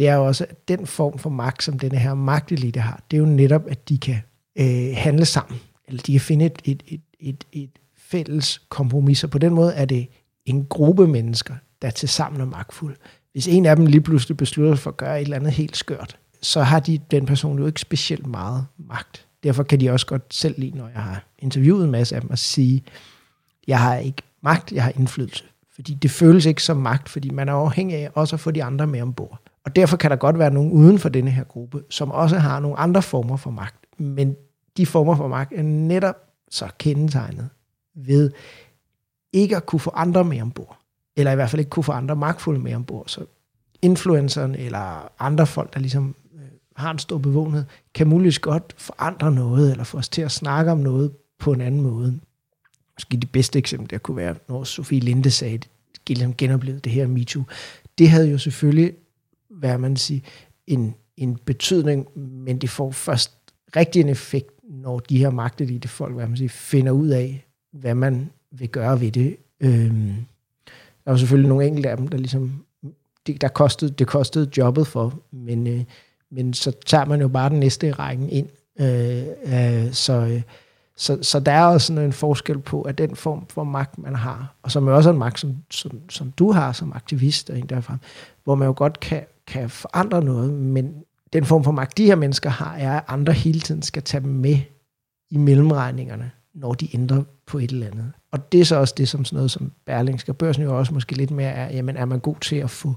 det 0.00 0.08
er 0.08 0.14
jo 0.14 0.26
også, 0.26 0.46
at 0.50 0.68
den 0.68 0.86
form 0.86 1.18
for 1.18 1.30
magt, 1.30 1.62
som 1.62 1.78
denne 1.78 1.98
her 1.98 2.14
magtelite 2.14 2.80
har, 2.80 3.02
det 3.10 3.16
er 3.16 3.18
jo 3.18 3.26
netop, 3.26 3.66
at 3.68 3.88
de 3.88 3.98
kan 3.98 4.18
øh, 4.58 4.96
handle 4.96 5.24
sammen, 5.24 5.60
eller 5.88 6.02
de 6.02 6.12
kan 6.12 6.20
finde 6.20 6.44
et, 6.44 6.62
et, 6.64 6.82
et, 6.88 7.00
et, 7.20 7.44
et 7.52 7.70
fælles 7.98 8.58
kompromis, 8.68 9.24
og 9.24 9.30
på 9.30 9.38
den 9.38 9.54
måde 9.54 9.72
er 9.72 9.84
det 9.84 10.08
en 10.46 10.64
gruppe 10.64 11.06
mennesker, 11.06 11.54
der 11.82 11.90
til 11.90 12.08
sammen 12.08 12.40
er 12.40 12.44
magtfulde. 12.44 12.96
Hvis 13.32 13.48
en 13.48 13.66
af 13.66 13.76
dem 13.76 13.86
lige 13.86 14.00
pludselig 14.00 14.36
beslutter 14.36 14.74
for 14.74 14.90
at 14.90 14.96
gøre 14.96 15.20
et 15.20 15.24
eller 15.24 15.36
andet 15.36 15.52
helt 15.52 15.76
skørt, 15.76 16.16
så 16.42 16.62
har 16.62 16.80
de, 16.80 16.98
den 17.10 17.26
person 17.26 17.58
jo 17.58 17.66
ikke 17.66 17.80
specielt 17.80 18.26
meget 18.26 18.66
magt. 18.78 19.26
Derfor 19.42 19.62
kan 19.62 19.80
de 19.80 19.90
også 19.90 20.06
godt 20.06 20.34
selv 20.34 20.54
lide, 20.58 20.78
når 20.78 20.88
jeg 20.88 21.02
har 21.02 21.24
interviewet 21.38 21.84
en 21.84 21.90
masse 21.90 22.14
af 22.14 22.20
dem, 22.20 22.30
at 22.32 22.38
sige, 22.38 22.82
jeg 23.66 23.80
har 23.80 23.96
ikke 23.96 24.22
magt, 24.42 24.72
jeg 24.72 24.84
har 24.84 24.92
indflydelse. 24.96 25.44
Fordi 25.74 25.94
det 25.94 26.10
føles 26.10 26.46
ikke 26.46 26.62
som 26.62 26.76
magt, 26.76 27.08
fordi 27.08 27.30
man 27.30 27.48
er 27.48 27.52
afhængig 27.52 27.96
af 27.96 28.10
også 28.14 28.36
at 28.36 28.40
få 28.40 28.50
de 28.50 28.64
andre 28.64 28.86
med 28.86 29.02
ombord. 29.02 29.49
Og 29.64 29.76
derfor 29.76 29.96
kan 29.96 30.10
der 30.10 30.16
godt 30.16 30.38
være 30.38 30.50
nogen 30.50 30.72
uden 30.72 30.98
for 30.98 31.08
denne 31.08 31.30
her 31.30 31.44
gruppe, 31.44 31.82
som 31.90 32.10
også 32.10 32.38
har 32.38 32.60
nogle 32.60 32.78
andre 32.78 33.02
former 33.02 33.36
for 33.36 33.50
magt. 33.50 34.00
Men 34.00 34.36
de 34.76 34.86
former 34.86 35.16
for 35.16 35.28
magt 35.28 35.52
er 35.52 35.62
netop 35.62 36.16
så 36.50 36.68
kendetegnet 36.78 37.48
ved 37.94 38.32
ikke 39.32 39.56
at 39.56 39.66
kunne 39.66 39.80
få 39.80 39.90
andre 39.94 40.24
med 40.24 40.42
ombord. 40.42 40.78
Eller 41.16 41.32
i 41.32 41.34
hvert 41.34 41.50
fald 41.50 41.60
ikke 41.60 41.70
kunne 41.70 41.84
få 41.84 41.92
andre 41.92 42.16
magtfulde 42.16 42.60
med 42.60 42.74
ombord. 42.74 43.04
Så 43.06 43.24
influenceren 43.82 44.54
eller 44.54 45.12
andre 45.18 45.46
folk, 45.46 45.74
der 45.74 45.80
ligesom 45.80 46.14
øh, 46.34 46.40
har 46.76 46.90
en 46.90 46.98
stor 46.98 47.18
bevågenhed, 47.18 47.64
kan 47.94 48.06
muligvis 48.06 48.38
godt 48.38 48.74
forandre 48.78 49.32
noget, 49.32 49.70
eller 49.70 49.84
få 49.84 49.98
os 49.98 50.08
til 50.08 50.22
at 50.22 50.30
snakke 50.30 50.72
om 50.72 50.78
noget 50.78 51.12
på 51.38 51.52
en 51.52 51.60
anden 51.60 51.80
måde. 51.80 52.20
Måske 52.96 53.16
det 53.16 53.32
bedste 53.32 53.58
eksempel, 53.58 53.90
der 53.90 53.98
kunne 53.98 54.16
være, 54.16 54.34
når 54.48 54.64
Sofie 54.64 55.00
Linde 55.00 55.30
sagde, 55.30 55.54
at 55.54 55.68
ligesom 56.08 56.34
genoplevede 56.34 56.80
det 56.80 56.92
her 56.92 57.06
MeToo. 57.06 57.42
Det 57.98 58.10
havde 58.10 58.30
jo 58.30 58.38
selvfølgelig, 58.38 58.92
hvad 59.60 59.78
man 59.78 59.96
siger, 59.96 60.20
en, 60.66 60.94
en 61.16 61.36
betydning, 61.44 62.18
men 62.18 62.58
det 62.58 62.70
får 62.70 62.90
først 62.90 63.32
rigtig 63.76 64.00
en 64.00 64.08
effekt, 64.08 64.50
når 64.62 64.98
de 64.98 65.18
her 65.18 65.30
magtelite 65.30 65.88
folk, 65.88 66.14
hvad 66.14 66.26
man 66.26 66.36
siger, 66.36 66.48
finder 66.48 66.92
ud 66.92 67.08
af, 67.08 67.46
hvad 67.72 67.94
man 67.94 68.30
vil 68.50 68.68
gøre 68.68 69.00
ved 69.00 69.12
det. 69.12 69.36
Øhm, 69.60 70.14
der 71.04 71.10
var 71.10 71.16
selvfølgelig 71.16 71.48
nogle 71.48 71.66
enkelte 71.66 71.90
af 71.90 71.96
dem, 71.96 72.08
der 72.08 72.18
ligesom, 72.18 72.64
det, 73.26 73.40
der 73.40 73.48
kostede, 73.48 73.90
det 73.90 74.06
kostede 74.06 74.50
jobbet 74.58 74.86
for, 74.86 75.14
men, 75.30 75.66
øh, 75.66 75.84
men 76.30 76.54
så 76.54 76.72
tager 76.86 77.04
man 77.04 77.20
jo 77.20 77.28
bare 77.28 77.50
den 77.50 77.60
næste 77.60 77.88
i 77.88 77.92
rækken 77.92 78.28
ind. 78.28 78.48
Øh, 78.80 79.26
øh, 79.44 79.92
så, 79.92 80.12
øh, 80.12 80.42
så, 80.96 81.18
så 81.22 81.40
der 81.40 81.52
er 81.52 81.64
også 81.64 81.86
sådan 81.86 82.04
en 82.04 82.12
forskel 82.12 82.58
på, 82.58 82.82
at 82.82 82.98
den 82.98 83.16
form 83.16 83.46
for 83.48 83.64
magt, 83.64 83.98
man 83.98 84.14
har, 84.14 84.54
og 84.62 84.70
som 84.70 84.88
er 84.88 84.92
også 84.92 85.10
en 85.10 85.18
magt, 85.18 85.40
som, 85.40 85.56
som, 85.70 86.10
som 86.10 86.32
du 86.32 86.52
har 86.52 86.72
som 86.72 86.92
aktivist, 86.92 87.50
og 87.50 87.58
en 87.58 87.66
derfra, 87.66 87.96
hvor 88.44 88.54
man 88.54 88.66
jo 88.66 88.74
godt 88.76 89.00
kan, 89.00 89.22
kan 89.50 89.70
forandre 89.70 90.24
noget, 90.24 90.52
men 90.52 90.94
den 91.32 91.44
form 91.44 91.64
for 91.64 91.70
magt, 91.70 91.98
de 91.98 92.06
her 92.06 92.14
mennesker 92.14 92.50
har, 92.50 92.76
er, 92.76 92.96
at 92.96 93.04
andre 93.08 93.32
hele 93.32 93.60
tiden 93.60 93.82
skal 93.82 94.02
tage 94.02 94.20
dem 94.20 94.30
med 94.30 94.58
i 95.30 95.36
mellemregningerne, 95.36 96.30
når 96.54 96.74
de 96.74 96.94
ændrer 96.94 97.22
på 97.46 97.58
et 97.58 97.70
eller 97.70 97.86
andet. 97.86 98.12
Og 98.32 98.52
det 98.52 98.60
er 98.60 98.64
så 98.64 98.76
også 98.76 98.94
det, 98.96 99.08
som 99.08 99.24
sådan 99.24 99.36
noget 99.36 99.50
som 99.50 99.72
Berlingske 99.86 100.34
Børsen 100.34 100.62
jo 100.62 100.78
også 100.78 100.94
måske 100.94 101.16
lidt 101.16 101.30
mere 101.30 101.50
er, 101.50 101.76
jamen 101.76 101.96
er 101.96 102.04
man 102.04 102.20
god 102.20 102.36
til 102.40 102.56
at 102.56 102.70
få 102.70 102.94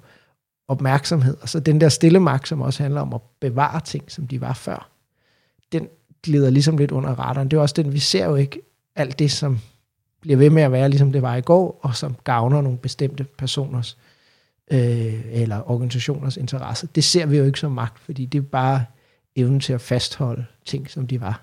opmærksomhed. 0.67 1.37
Og 1.41 1.49
så 1.49 1.59
den 1.59 1.81
der 1.81 1.89
stille 1.89 2.19
magt, 2.19 2.47
som 2.47 2.61
også 2.61 2.83
handler 2.83 3.01
om 3.01 3.13
at 3.13 3.21
bevare 3.41 3.79
ting, 3.79 4.11
som 4.11 4.27
de 4.27 4.41
var 4.41 4.53
før, 4.53 4.89
den 5.71 5.87
glider 6.23 6.49
ligesom 6.49 6.77
lidt 6.77 6.91
under 6.91 7.09
radaren. 7.09 7.51
Det 7.51 7.57
er 7.57 7.61
også 7.61 7.75
den, 7.77 7.93
vi 7.93 7.99
ser 7.99 8.25
jo 8.25 8.35
ikke 8.35 8.61
alt 8.95 9.19
det, 9.19 9.31
som 9.31 9.59
bliver 10.21 10.37
ved 10.37 10.49
med 10.49 10.63
at 10.63 10.71
være, 10.71 10.89
ligesom 10.89 11.11
det 11.11 11.21
var 11.21 11.35
i 11.35 11.41
går, 11.41 11.79
og 11.81 11.95
som 11.95 12.15
gavner 12.23 12.61
nogle 12.61 12.77
bestemte 12.77 13.23
personers 13.37 13.97
øh, 14.71 15.25
eller 15.31 15.71
organisationers 15.71 16.37
interesse. 16.37 16.87
Det 16.95 17.03
ser 17.03 17.25
vi 17.25 17.37
jo 17.37 17.43
ikke 17.43 17.59
som 17.59 17.71
magt, 17.71 17.99
fordi 17.99 18.25
det 18.25 18.37
er 18.37 18.41
bare 18.41 18.85
evnen 19.35 19.59
til 19.59 19.73
at 19.73 19.81
fastholde 19.81 20.45
ting, 20.65 20.89
som 20.89 21.07
de 21.07 21.21
var. 21.21 21.41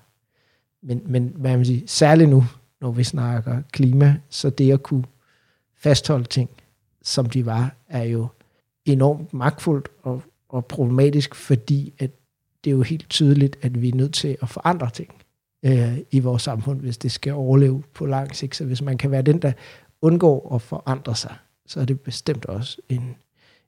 Men, 0.83 1.01
men 1.05 1.33
hvad 1.35 1.57
man 1.57 1.65
sige, 1.65 1.83
særligt 1.87 2.29
nu, 2.29 2.45
når 2.81 2.91
vi 2.91 3.03
snakker 3.03 3.61
klima, 3.71 4.15
så 4.29 4.49
det 4.49 4.71
at 4.71 4.83
kunne 4.83 5.03
fastholde 5.77 6.25
ting, 6.25 6.49
som 7.01 7.29
de 7.29 7.45
var, 7.45 7.75
er 7.89 8.03
jo 8.03 8.27
enormt 8.85 9.33
magtfuldt 9.33 9.89
og, 10.03 10.23
og 10.49 10.65
problematisk, 10.65 11.35
fordi 11.35 11.93
at 11.99 12.11
det 12.63 12.69
er 12.69 12.75
jo 12.75 12.81
helt 12.81 13.09
tydeligt, 13.09 13.57
at 13.61 13.81
vi 13.81 13.89
er 13.89 13.95
nødt 13.95 14.13
til 14.13 14.37
at 14.41 14.49
forandre 14.49 14.89
ting 14.89 15.13
øh, 15.63 15.97
i 16.11 16.19
vores 16.19 16.41
samfund, 16.41 16.79
hvis 16.79 16.97
det 16.97 17.11
skal 17.11 17.33
overleve 17.33 17.83
på 17.93 18.05
lang 18.05 18.35
sigt. 18.35 18.55
Så 18.55 18.65
hvis 18.65 18.81
man 18.81 18.97
kan 18.97 19.11
være 19.11 19.21
den, 19.21 19.41
der 19.41 19.51
undgår 20.01 20.55
at 20.55 20.61
forandre 20.61 21.15
sig, 21.15 21.35
så 21.71 21.79
er 21.79 21.85
det 21.85 21.99
bestemt 21.99 22.45
også 22.45 22.81
en, 22.89 23.15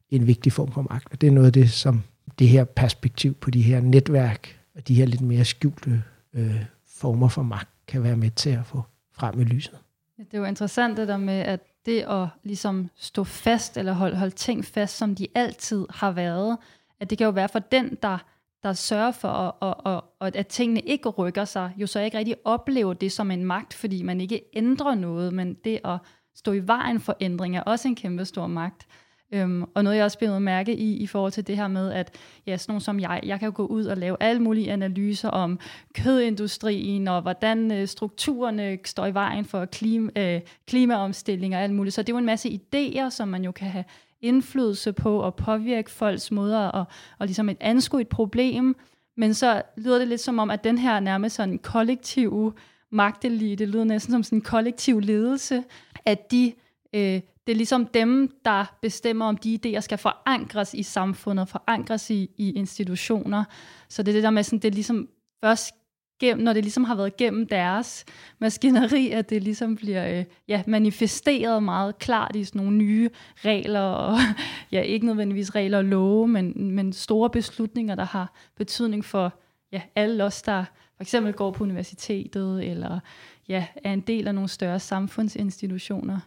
en 0.10 0.28
vigtig 0.28 0.52
form 0.52 0.72
for 0.72 0.82
magt. 0.82 1.08
Og 1.12 1.22
det 1.22 1.28
er 1.28 1.32
noget 1.32 1.48
af 1.48 1.54
det, 1.54 1.72
som 1.72 2.04
det 2.40 2.48
her 2.48 2.64
perspektiv 2.64 3.34
på 3.34 3.52
de 3.52 3.62
her 3.62 3.82
netværk 3.82 4.60
og 4.76 4.88
de 4.88 4.94
her 4.96 5.06
lidt 5.06 5.22
mere 5.22 5.46
skjulte 5.46 6.04
øh, 6.34 6.66
former 6.88 7.28
for 7.28 7.44
magt 7.44 7.70
kan 7.88 8.04
være 8.04 8.18
med 8.18 8.30
til 8.30 8.50
at 8.50 8.66
få 8.66 8.82
frem 9.14 9.40
i 9.40 9.44
lyset. 9.44 9.78
Ja, 10.18 10.24
det 10.24 10.34
er 10.34 10.38
jo 10.38 10.46
interessant 10.46 10.98
det 10.98 11.08
der 11.08 11.18
med, 11.18 11.40
at 11.40 11.60
det 11.86 12.02
at 12.02 12.28
ligesom 12.44 12.90
stå 12.96 13.24
fast, 13.24 13.78
eller 13.78 13.94
holde, 13.94 14.18
holde 14.18 14.36
ting 14.36 14.66
fast, 14.66 14.98
som 14.98 15.16
de 15.16 15.28
altid 15.36 15.86
har 15.90 16.12
været, 16.12 16.58
at 17.00 17.10
det 17.10 17.18
kan 17.18 17.26
jo 17.26 17.32
være 17.32 17.50
for 17.50 17.60
den, 17.60 17.98
der, 18.02 18.18
der 18.64 18.74
sørger 18.74 19.12
for, 19.12 19.28
at, 19.28 19.76
at, 19.86 20.02
at, 20.22 20.36
at 20.36 20.48
tingene 20.48 20.80
ikke 20.80 21.10
rykker 21.10 21.46
sig, 21.46 21.72
jo 21.78 21.88
så 21.88 22.00
ikke 22.00 22.18
rigtig 22.18 22.36
oplever 22.44 22.94
det 22.94 23.12
som 23.12 23.32
en 23.32 23.46
magt, 23.46 23.74
fordi 23.74 24.04
man 24.04 24.22
ikke 24.22 24.42
ændrer 24.54 24.96
noget, 24.96 25.34
men 25.34 25.54
det 25.54 25.80
at 25.86 25.98
stå 26.36 26.52
i 26.52 26.68
vejen 26.68 27.00
for 27.00 27.18
ændring 27.20 27.58
er 27.58 27.62
også 27.62 27.88
en 27.88 27.96
kæmpe 27.96 28.26
stor 28.26 28.48
magt. 28.48 28.88
Øhm, 29.34 29.64
og 29.76 29.84
noget, 29.84 29.98
jeg 29.98 30.06
også 30.06 30.18
blev 30.18 30.40
mærke 30.40 30.76
i, 30.76 30.98
i 30.98 31.08
forhold 31.08 31.32
til 31.32 31.48
det 31.48 31.58
her 31.58 31.68
med, 31.68 31.92
at 31.92 32.16
ja, 32.48 32.58
sådan 32.58 32.72
nogen 32.72 32.82
som 32.82 33.00
jeg, 33.00 33.20
jeg 33.24 33.40
kan 33.40 33.46
jo 33.46 33.54
gå 33.56 33.66
ud 33.66 33.86
og 33.86 33.98
lave 33.98 34.18
alle 34.20 34.42
mulige 34.42 34.72
analyser 34.72 35.30
om 35.30 35.60
kødindustrien, 35.96 37.08
og 37.08 37.22
hvordan 37.22 37.72
øh, 37.72 37.88
strukturerne 37.88 38.78
står 38.86 39.06
i 39.06 39.14
vejen 39.14 39.46
for 39.46 39.66
klima, 39.66 40.12
øh, 40.16 40.42
klimaomstilling 40.68 41.56
og 41.56 41.62
alt 41.62 41.74
muligt. 41.74 41.96
Så 41.96 42.02
det 42.02 42.10
er 42.10 42.14
jo 42.14 42.18
en 42.18 42.26
masse 42.26 42.50
idéer, 42.50 43.10
som 43.10 43.28
man 43.28 43.44
jo 43.44 43.52
kan 43.52 43.68
have 43.68 43.84
indflydelse 44.22 44.94
på 44.94 45.20
og 45.20 45.36
påvirke 45.36 45.92
folks 45.92 46.32
måder 46.32 46.68
og, 46.68 46.86
og 47.20 47.26
ligesom 47.26 47.50
et 47.50 47.58
anskue 47.60 48.02
et 48.02 48.08
problem. 48.08 48.76
Men 49.18 49.34
så 49.34 49.62
lyder 49.78 50.00
det 50.00 50.08
lidt 50.08 50.22
som 50.22 50.40
om, 50.40 50.50
at 50.50 50.64
den 50.64 50.78
her 50.78 51.00
nærmest 51.00 51.36
sådan 51.36 51.58
kollektive 51.58 52.54
magtelite, 52.92 53.56
det 53.56 53.70
lyder 53.70 53.84
næsten 53.84 54.12
som 54.12 54.24
sådan 54.24 54.38
en 54.38 54.42
kollektiv 54.42 55.00
ledelse, 55.00 55.64
at 56.06 56.32
de 56.32 56.54
øh, 56.94 57.22
det 57.48 57.54
er 57.54 57.58
ligesom 57.58 57.86
dem, 57.86 58.40
der 58.46 58.76
bestemmer, 58.82 59.26
om 59.26 59.38
de 59.38 59.60
idéer 59.66 59.80
skal 59.80 59.98
forankres 59.98 60.74
i 60.74 60.84
samfundet, 60.84 61.50
forankres 61.50 62.10
i, 62.10 62.30
i 62.38 62.52
institutioner. 62.52 63.44
Så 63.90 64.04
det 64.04 64.12
er 64.12 64.14
det 64.14 64.24
der 64.24 64.30
med, 64.30 64.44
sådan, 64.44 64.60
det 64.60 64.68
er 64.68 64.74
ligesom 64.74 65.10
først 65.44 65.76
gennem, 66.20 66.44
når 66.44 66.54
det 66.54 66.64
ligesom 66.64 66.84
har 66.84 66.96
været 66.96 67.18
gennem 67.18 67.48
deres 67.48 68.06
maskineri, 68.40 69.12
at 69.12 69.30
det 69.30 69.44
ligesom 69.44 69.76
bliver 69.76 70.20
øh, 70.20 70.26
ja, 70.48 70.64
manifesteret 70.68 71.64
meget 71.64 72.00
klart 72.00 72.36
i 72.36 72.44
sådan 72.44 72.62
nogle 72.62 72.78
nye 72.78 73.10
regler, 73.36 73.80
og 73.80 74.18
ja, 74.72 74.82
ikke 74.82 75.06
nødvendigvis 75.06 75.56
regler 75.56 75.78
og 75.78 75.86
love, 75.86 76.28
men, 76.28 76.72
men 76.72 76.94
store 76.94 77.30
beslutninger, 77.30 77.96
der 77.96 78.06
har 78.06 78.34
betydning 78.58 79.06
for 79.06 79.34
ja, 79.72 79.82
alle 79.96 80.24
os, 80.24 80.42
der 80.42 80.66
for 80.96 81.04
eksempel 81.04 81.34
går 81.34 81.52
på 81.52 81.64
universitetet, 81.64 82.70
eller 82.70 83.00
ja, 83.50 83.66
er 83.84 83.94
en 83.94 84.02
del 84.02 84.28
af 84.28 84.36
nogle 84.36 84.50
større 84.50 84.80
samfundsinstitutioner. 84.80 86.20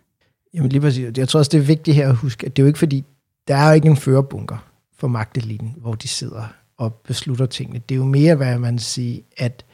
Jamen 0.54 0.70
lige 0.70 0.80
præcis. 0.80 1.18
Jeg 1.18 1.28
tror 1.28 1.38
også, 1.38 1.50
det 1.50 1.58
er 1.58 1.66
vigtigt 1.66 1.96
her 1.96 2.08
at 2.08 2.16
huske, 2.16 2.46
at 2.46 2.56
det 2.56 2.62
er 2.62 2.64
jo 2.64 2.66
ikke 2.66 2.78
fordi, 2.78 3.04
der 3.48 3.56
er 3.56 3.68
jo 3.68 3.74
ikke 3.74 3.88
en 3.88 3.96
førerbunker 3.96 4.68
for 4.96 5.08
magteliten, 5.08 5.74
hvor 5.76 5.94
de 5.94 6.08
sidder 6.08 6.44
og 6.76 6.94
beslutter 6.94 7.46
tingene. 7.46 7.78
Det 7.88 7.94
er 7.94 7.98
jo 7.98 8.04
mere, 8.04 8.34
hvad 8.34 8.58
man 8.58 8.78
siger, 8.78 9.20
at 9.36 9.64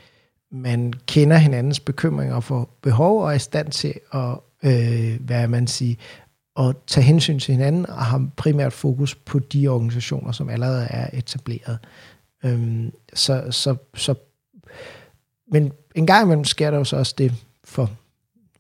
man 0.51 0.93
kender 1.07 1.37
hinandens 1.37 1.81
bekymringer 1.81 2.41
for 2.41 2.71
behov 2.83 3.23
og 3.23 3.31
er 3.31 3.35
i 3.35 3.39
stand 3.39 3.71
til 3.71 3.95
at, 4.13 4.39
øh, 4.63 5.21
hvad 5.21 5.49
man 5.49 5.67
siger, 5.67 5.95
at 6.59 6.77
tage 6.87 7.05
hensyn 7.05 7.39
til 7.39 7.53
hinanden 7.53 7.87
og 7.87 8.05
har 8.05 8.29
primært 8.37 8.73
fokus 8.73 9.15
på 9.15 9.39
de 9.39 9.69
organisationer, 9.69 10.33
som 10.33 10.49
allerede 10.49 10.87
er 10.91 11.19
etableret. 11.19 11.79
Øhm, 12.45 12.93
så, 13.15 13.47
så, 13.51 13.77
så, 13.95 14.15
men 15.53 15.73
en 15.95 16.07
gang 16.07 16.25
imellem 16.25 16.45
sker 16.45 16.71
der 16.71 16.79
jo 16.79 16.85
så 16.85 16.97
også 16.97 17.15
det 17.19 17.33
for 17.65 17.91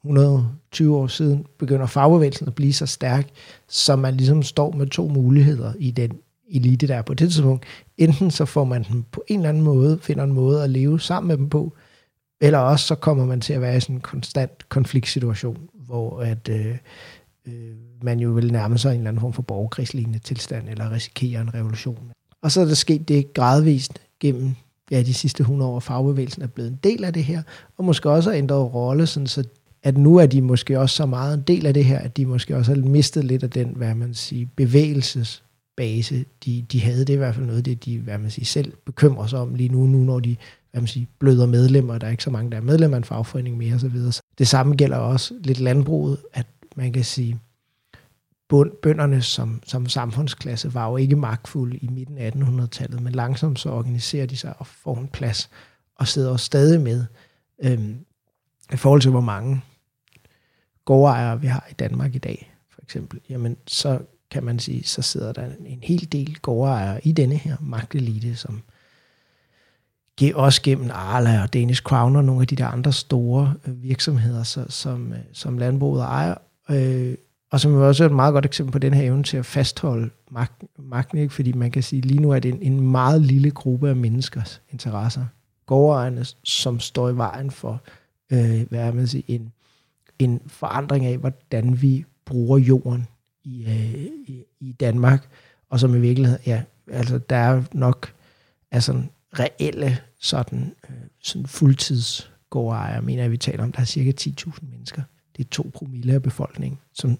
120 0.04 0.96
år 0.96 1.06
siden, 1.06 1.46
begynder 1.58 1.86
fagbevægelsen 1.86 2.46
at 2.46 2.54
blive 2.54 2.72
så 2.72 2.86
stærk, 2.86 3.28
så 3.68 3.96
man 3.96 4.14
ligesom 4.14 4.42
står 4.42 4.72
med 4.72 4.86
to 4.86 5.08
muligheder 5.08 5.72
i 5.78 5.90
den 5.90 6.10
elite, 6.50 6.88
der 6.88 6.96
er 6.96 7.02
på 7.02 7.14
det 7.14 7.32
tidspunkt. 7.32 7.64
Enten 7.98 8.30
så 8.30 8.44
får 8.44 8.64
man 8.64 8.84
dem 8.92 9.02
på 9.02 9.24
en 9.28 9.38
eller 9.38 9.48
anden 9.48 9.62
måde, 9.62 9.98
finder 10.02 10.24
en 10.24 10.32
måde 10.32 10.64
at 10.64 10.70
leve 10.70 11.00
sammen 11.00 11.28
med 11.28 11.36
dem 11.36 11.48
på, 11.48 11.72
eller 12.40 12.58
også 12.58 12.86
så 12.86 12.94
kommer 12.94 13.24
man 13.24 13.40
til 13.40 13.52
at 13.52 13.60
være 13.60 13.76
i 13.76 13.80
sådan 13.80 13.96
en 13.96 14.00
konstant 14.00 14.68
konfliktsituation, 14.68 15.58
hvor 15.74 16.20
at, 16.20 16.48
øh, 16.48 16.76
øh, 17.46 17.52
man 18.02 18.20
jo 18.20 18.30
vil 18.30 18.52
nærme 18.52 18.78
sig 18.78 18.90
en 18.90 18.96
eller 18.96 19.08
anden 19.08 19.20
form 19.20 19.32
for 19.32 19.42
borgerkrigslignende 19.42 20.18
tilstand, 20.18 20.68
eller 20.68 20.92
risikere 20.92 21.40
en 21.40 21.54
revolution. 21.54 22.12
Og 22.42 22.52
så 22.52 22.60
er 22.60 22.64
der 22.64 22.74
sket 22.74 23.08
det 23.08 23.34
gradvist 23.34 23.98
gennem 24.20 24.54
ja, 24.90 25.02
de 25.02 25.14
sidste 25.14 25.40
100 25.40 25.70
år, 25.70 25.80
fagbevægelsen 25.80 26.42
er 26.42 26.46
blevet 26.46 26.70
en 26.70 26.78
del 26.84 27.04
af 27.04 27.12
det 27.12 27.24
her, 27.24 27.42
og 27.76 27.84
måske 27.84 28.10
også 28.10 28.30
har 28.30 28.38
ændret 28.38 28.74
rolle, 28.74 29.06
sådan 29.06 29.26
så 29.26 29.44
at 29.82 29.98
nu 29.98 30.16
er 30.16 30.26
de 30.26 30.42
måske 30.42 30.80
også 30.80 30.96
så 30.96 31.06
meget 31.06 31.34
en 31.34 31.42
del 31.46 31.66
af 31.66 31.74
det 31.74 31.84
her, 31.84 31.98
at 31.98 32.16
de 32.16 32.26
måske 32.26 32.56
også 32.56 32.74
har 32.74 32.80
mistet 32.80 33.24
lidt 33.24 33.42
af 33.42 33.50
den, 33.50 33.68
hvad 33.76 33.94
man 33.94 34.14
siger, 34.14 34.46
bevægelsesbase, 34.56 36.24
de, 36.44 36.66
de 36.72 36.80
havde. 36.80 37.00
Det 37.00 37.10
er 37.10 37.14
i 37.14 37.16
hvert 37.16 37.34
fald 37.34 37.46
noget, 37.46 37.64
det 37.64 37.84
de, 37.84 37.98
hvad 37.98 38.18
man 38.18 38.30
siger, 38.30 38.46
selv 38.46 38.72
bekymrer 38.86 39.26
sig 39.26 39.38
om 39.38 39.54
lige 39.54 39.68
nu, 39.68 39.86
nu 39.86 39.98
når 39.98 40.20
de 40.20 40.36
hvad 40.70 40.80
man 40.80 40.88
siger, 40.88 41.06
bløder 41.18 41.46
medlemmer, 41.46 41.98
der 41.98 42.06
er 42.06 42.10
ikke 42.10 42.22
så 42.22 42.30
mange, 42.30 42.50
der 42.50 42.56
er 42.56 42.60
medlemmer 42.60 42.96
af 42.96 43.00
en 43.00 43.04
fagforening 43.04 43.56
mere 43.56 43.74
osv. 43.74 43.96
Det 44.38 44.48
samme 44.48 44.74
gælder 44.74 44.96
også 44.96 45.34
lidt 45.40 45.60
landbruget, 45.60 46.18
at 46.32 46.46
man 46.76 46.92
kan 46.92 47.04
sige, 47.04 47.38
bønderne 48.82 49.22
som, 49.22 49.62
som 49.66 49.88
samfundsklasse 49.88 50.74
var 50.74 50.90
jo 50.90 50.96
ikke 50.96 51.16
magtfulde 51.16 51.76
i 51.76 51.88
midten 51.88 52.18
af 52.18 52.30
1800-tallet, 52.30 53.02
men 53.02 53.12
langsomt 53.12 53.60
så 53.60 53.70
organiserer 53.70 54.26
de 54.26 54.36
sig 54.36 54.54
og 54.58 54.66
får 54.66 54.96
en 54.96 55.08
plads 55.08 55.50
og 55.96 56.08
sidder 56.08 56.30
også 56.30 56.46
stadig 56.46 56.80
med, 56.80 57.04
øhm, 57.62 58.04
i 58.72 58.76
forhold 58.76 59.00
til 59.00 59.10
hvor 59.10 59.20
mange 59.20 59.60
gårdejere 60.84 61.40
vi 61.40 61.46
har 61.46 61.66
i 61.70 61.74
Danmark 61.74 62.14
i 62.14 62.18
dag, 62.18 62.54
for 62.70 62.80
eksempel, 62.82 63.20
jamen 63.28 63.56
så 63.66 63.98
kan 64.30 64.44
man 64.44 64.58
sige, 64.58 64.84
så 64.84 65.02
sidder 65.02 65.32
der 65.32 65.46
en 65.66 65.78
hel 65.82 66.12
del 66.12 66.38
gårdejere 66.38 67.06
i 67.06 67.12
denne 67.12 67.36
her 67.36 67.56
magtelite, 67.60 68.36
som 68.36 68.62
også 70.34 70.62
gennem 70.62 70.90
Arla 70.92 71.42
og 71.42 71.52
Danish 71.52 71.82
Crown 71.82 72.16
og 72.16 72.24
nogle 72.24 72.40
af 72.40 72.46
de 72.46 72.56
der 72.56 72.66
andre 72.66 72.92
store 72.92 73.54
øh, 73.66 73.82
virksomheder, 73.82 74.42
så, 74.42 74.64
som, 74.68 75.12
øh, 75.12 75.18
som 75.32 75.58
landbruget 75.58 76.02
ejer. 76.02 76.34
Øh, 76.70 77.14
og 77.52 77.60
som 77.60 77.74
også 77.74 78.04
er 78.04 78.08
et 78.08 78.14
meget 78.14 78.32
godt 78.32 78.44
eksempel 78.44 78.72
på 78.72 78.78
den 78.78 78.94
her 78.94 79.02
evne 79.02 79.22
til 79.22 79.36
at 79.36 79.46
fastholde 79.46 80.10
magten, 80.30 80.68
magten 80.78 81.18
ikke? 81.18 81.34
fordi 81.34 81.52
man 81.52 81.70
kan 81.70 81.82
sige, 81.82 82.02
lige 82.02 82.20
nu 82.20 82.30
er 82.30 82.38
det 82.38 82.54
en, 82.54 82.62
en 82.62 82.80
meget 82.80 83.22
lille 83.22 83.50
gruppe 83.50 83.88
af 83.88 83.96
menneskers 83.96 84.62
interesser. 84.70 85.26
Gårdejerne, 85.66 86.24
som 86.44 86.80
står 86.80 87.08
i 87.08 87.16
vejen 87.16 87.50
for 87.50 87.82
øh, 88.32 88.68
hvad 88.68 88.92
man 88.92 89.06
siger, 89.06 89.22
en, 89.28 89.52
en 90.18 90.40
forandring 90.46 91.06
af, 91.06 91.18
hvordan 91.18 91.82
vi 91.82 92.04
bruger 92.24 92.58
jorden 92.58 93.06
i, 93.44 93.64
øh, 93.64 93.94
i, 94.26 94.44
i 94.60 94.72
Danmark, 94.72 95.28
og 95.70 95.80
som 95.80 95.94
i 95.94 96.00
virkeligheden, 96.00 96.42
ja, 96.46 96.62
altså 96.90 97.18
der 97.18 97.36
er 97.36 97.62
nok 97.72 98.12
altså 98.70 99.02
reelle 99.38 99.98
sådan, 100.20 100.74
øh, 100.90 100.96
sådan 101.22 101.46
fuldtidsgårdejere, 101.46 103.02
mener 103.02 103.22
jeg, 103.22 103.30
vi 103.30 103.36
taler 103.36 103.64
om, 103.64 103.72
der 103.72 103.80
er 103.80 103.84
cirka 103.84 104.12
10.000 104.20 104.70
mennesker. 104.70 105.02
Det 105.36 105.44
er 105.44 105.48
to 105.50 105.70
promille 105.74 106.12
af 106.12 106.22
befolkningen, 106.22 106.78
som 106.92 107.18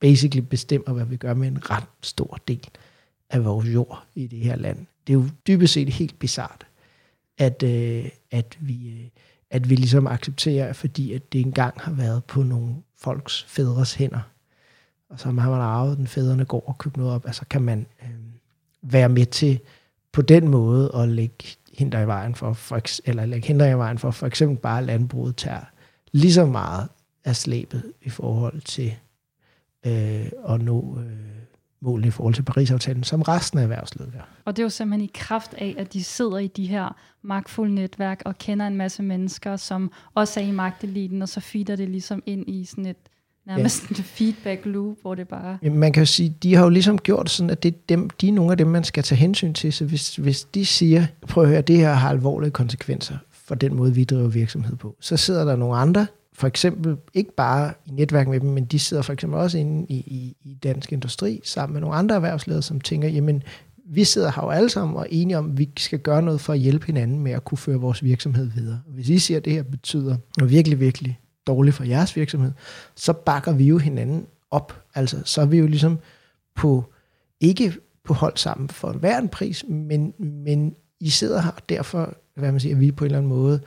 basically 0.00 0.46
bestemmer, 0.46 0.92
hvad 0.92 1.04
vi 1.04 1.16
gør 1.16 1.34
med 1.34 1.48
en 1.48 1.70
ret 1.70 1.86
stor 2.02 2.38
del 2.48 2.68
af 3.30 3.44
vores 3.44 3.68
jord 3.68 4.04
i 4.14 4.26
det 4.26 4.38
her 4.38 4.56
land. 4.56 4.86
Det 5.06 5.12
er 5.12 5.18
jo 5.18 5.24
dybest 5.46 5.72
set 5.72 5.88
helt 5.88 6.18
bizart, 6.18 6.66
at, 7.38 7.62
øh, 7.62 8.08
at, 8.30 8.58
vi, 8.60 8.88
øh, 8.90 9.08
at 9.50 9.70
vi 9.70 9.74
ligesom 9.74 10.06
accepterer, 10.06 10.72
fordi 10.72 11.12
at 11.12 11.32
det 11.32 11.40
engang 11.40 11.80
har 11.80 11.92
været 11.92 12.24
på 12.24 12.42
nogle 12.42 12.74
folks 12.96 13.44
fædres 13.48 13.94
hænder, 13.94 14.20
og 15.10 15.20
så 15.20 15.24
har 15.24 15.32
man 15.32 15.60
arvet 15.60 15.98
den 15.98 16.06
fædrene 16.06 16.44
går 16.44 16.68
og 16.68 16.78
købt 16.78 16.96
noget 16.96 17.12
op, 17.12 17.26
altså 17.26 17.44
kan 17.50 17.62
man 17.62 17.86
øh, 18.02 18.08
være 18.82 19.08
med 19.08 19.26
til 19.26 19.60
på 20.12 20.22
den 20.22 20.48
måde 20.48 20.90
at 20.94 21.08
lægge 21.08 21.44
hinder 21.78 22.00
i 22.00 22.06
vejen 22.06 22.34
for, 22.34 22.52
for 22.52 22.80
eller 23.04 23.26
lægge 23.26 23.48
hinder 23.48 23.66
i 23.66 23.78
vejen 23.78 23.98
for, 23.98 24.10
for 24.10 24.26
eksempel 24.26 24.56
bare 24.58 24.84
landbruget 24.84 25.36
tager 25.36 25.64
lige 26.12 26.32
så 26.32 26.46
meget 26.46 26.88
af 27.24 27.36
slæbet 27.36 27.92
i 28.02 28.08
forhold 28.08 28.60
til 28.60 28.94
øh, 29.86 30.26
at 30.48 30.60
nå 30.60 30.98
øh, 31.00 31.28
målene 31.80 32.08
i 32.08 32.10
forhold 32.10 32.34
til 32.34 32.42
Paris-aftalen, 32.42 33.04
som 33.04 33.22
resten 33.22 33.58
af 33.58 33.62
erhvervslivet 33.62 34.12
gør. 34.12 34.28
Og 34.44 34.56
det 34.56 34.62
er 34.62 34.64
jo 34.64 34.70
simpelthen 34.70 35.04
i 35.04 35.10
kraft 35.14 35.54
af, 35.54 35.74
at 35.78 35.92
de 35.92 36.04
sidder 36.04 36.38
i 36.38 36.46
de 36.46 36.66
her 36.66 36.96
magtfulde 37.22 37.74
netværk 37.74 38.22
og 38.24 38.38
kender 38.38 38.66
en 38.66 38.76
masse 38.76 39.02
mennesker, 39.02 39.56
som 39.56 39.92
også 40.14 40.40
er 40.40 40.44
i 40.44 40.50
magteliten, 40.50 41.22
og 41.22 41.28
så 41.28 41.40
feeder 41.40 41.76
det 41.76 41.88
ligesom 41.88 42.22
ind 42.26 42.48
i 42.48 42.64
sådan 42.64 42.86
et 42.86 42.96
nærmest 43.46 43.82
ja. 43.90 43.96
en 43.96 44.02
feedback 44.16 44.66
loop, 44.66 44.96
hvor 45.02 45.14
det 45.14 45.28
bare... 45.28 45.58
Man 45.70 45.92
kan 45.92 46.00
jo 46.00 46.06
sige, 46.06 46.34
de 46.42 46.54
har 46.54 46.62
jo 46.62 46.68
ligesom 46.68 46.98
gjort 46.98 47.30
sådan, 47.30 47.50
at 47.50 47.62
det 47.62 47.74
er 47.74 47.78
dem, 47.88 48.10
de 48.10 48.28
er 48.28 48.32
nogle 48.32 48.50
af 48.50 48.56
dem, 48.56 48.66
man 48.66 48.84
skal 48.84 49.02
tage 49.02 49.18
hensyn 49.18 49.52
til. 49.52 49.72
Så 49.72 49.84
hvis, 49.84 50.16
hvis 50.16 50.44
de 50.44 50.66
siger, 50.66 51.06
prøv 51.28 51.44
at 51.44 51.48
høre, 51.48 51.60
det 51.60 51.76
her 51.76 51.92
har 51.92 52.10
alvorlige 52.10 52.50
konsekvenser 52.50 53.16
for 53.30 53.54
den 53.54 53.74
måde, 53.74 53.94
vi 53.94 54.04
driver 54.04 54.28
virksomhed 54.28 54.76
på, 54.76 54.96
så 55.00 55.16
sidder 55.16 55.44
der 55.44 55.56
nogle 55.56 55.76
andre, 55.76 56.06
for 56.38 56.46
eksempel 56.46 56.96
ikke 57.14 57.34
bare 57.34 57.72
i 57.86 57.90
netværk 57.90 58.28
med 58.28 58.40
dem, 58.40 58.50
men 58.50 58.64
de 58.64 58.78
sidder 58.78 59.02
for 59.02 59.12
eksempel 59.12 59.38
også 59.38 59.58
inde 59.58 59.86
i, 59.88 59.96
i, 59.96 60.36
i 60.44 60.54
dansk 60.54 60.92
industri 60.92 61.40
sammen 61.44 61.72
med 61.72 61.80
nogle 61.80 61.96
andre 61.96 62.14
erhvervsledere, 62.14 62.62
som 62.62 62.80
tænker, 62.80 63.08
jamen, 63.08 63.42
vi 63.90 64.04
sidder 64.04 64.30
her 64.30 64.42
jo 64.42 64.50
alle 64.50 64.70
sammen 64.70 64.96
og 64.96 65.02
er 65.02 65.06
enige 65.10 65.38
om, 65.38 65.50
at 65.50 65.58
vi 65.58 65.70
skal 65.78 65.98
gøre 65.98 66.22
noget 66.22 66.40
for 66.40 66.52
at 66.52 66.58
hjælpe 66.58 66.86
hinanden 66.86 67.20
med 67.20 67.32
at 67.32 67.44
kunne 67.44 67.58
føre 67.58 67.76
vores 67.76 68.04
virksomhed 68.04 68.46
videre. 68.46 68.80
Hvis 68.86 69.08
I 69.08 69.18
siger, 69.18 69.38
at 69.38 69.44
det 69.44 69.52
her 69.52 69.62
betyder 69.62 70.16
virkelig, 70.44 70.80
virkelig 70.80 71.20
dårligt 71.46 71.76
for 71.76 71.84
jeres 71.84 72.16
virksomhed, 72.16 72.52
så 72.96 73.12
bakker 73.12 73.52
vi 73.52 73.64
jo 73.64 73.78
hinanden 73.78 74.26
op. 74.50 74.82
Altså, 74.94 75.22
så 75.24 75.40
er 75.40 75.46
vi 75.46 75.58
jo 75.58 75.66
ligesom 75.66 75.98
på, 76.56 76.92
ikke 77.40 77.72
på 78.04 78.14
hold 78.14 78.36
sammen 78.36 78.68
for 78.68 78.92
hver 78.92 79.18
en 79.18 79.28
pris, 79.28 79.64
men, 79.68 80.14
men 80.18 80.74
I 81.00 81.10
sidder 81.10 81.42
her, 81.42 81.50
og 81.50 81.68
derfor 81.68 82.14
hvad 82.34 82.52
man 82.52 82.60
siger, 82.60 82.76
vi 82.76 82.92
på 82.92 83.04
en 83.04 83.06
eller 83.06 83.18
anden 83.18 83.28
måde 83.28 83.60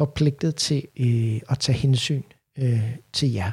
forpligtet 0.00 0.54
til 0.54 0.82
øh, 1.00 1.40
at 1.48 1.58
tage 1.58 1.78
hensyn 1.78 2.22
øh, 2.58 2.90
til 3.12 3.32
jer. 3.32 3.50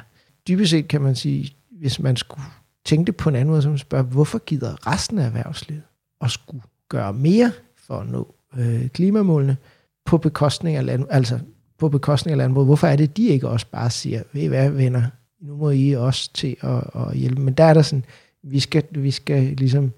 Dybest 0.48 0.70
set 0.70 0.88
kan 0.88 1.00
man 1.00 1.14
sige, 1.14 1.54
hvis 1.70 2.00
man 2.00 2.16
skulle 2.16 2.42
tænke 2.84 3.06
det 3.06 3.16
på 3.16 3.28
en 3.28 3.34
anden 3.34 3.50
måde, 3.50 3.62
så 3.62 3.68
man 3.68 3.78
spørger, 3.78 4.04
hvorfor 4.04 4.38
gider 4.38 4.86
resten 4.86 5.18
af 5.18 5.26
erhvervslivet 5.26 5.82
at 6.20 6.30
skulle 6.30 6.62
gøre 6.88 7.12
mere 7.12 7.52
for 7.76 7.94
at 7.94 8.08
nå 8.08 8.34
øh, 8.58 8.88
klimamålene 8.88 9.56
på 10.04 10.18
bekostning 10.18 10.76
af 10.76 10.86
land, 10.86 11.06
altså 11.10 11.38
på 11.78 11.88
bekostning 11.88 12.32
af 12.32 12.38
landbruget. 12.38 12.66
Hvorfor 12.66 12.86
er 12.86 12.96
det, 12.96 13.16
de 13.16 13.28
ikke 13.28 13.48
også 13.48 13.66
bare 13.72 13.90
siger, 13.90 14.22
ved 14.32 14.42
I 14.42 14.46
hvad, 14.46 14.70
venner, 14.70 15.02
nu 15.40 15.56
må 15.56 15.70
I 15.70 15.92
også 15.92 16.32
til 16.32 16.56
at, 16.60 16.82
at 16.94 17.16
hjælpe. 17.16 17.42
Men 17.42 17.54
der 17.54 17.64
er 17.64 17.74
der 17.74 17.82
sådan, 17.82 18.04
vi 18.42 18.60
skal, 18.60 18.84
vi 18.90 19.10
skal 19.10 19.42
ligesom, 19.42 19.92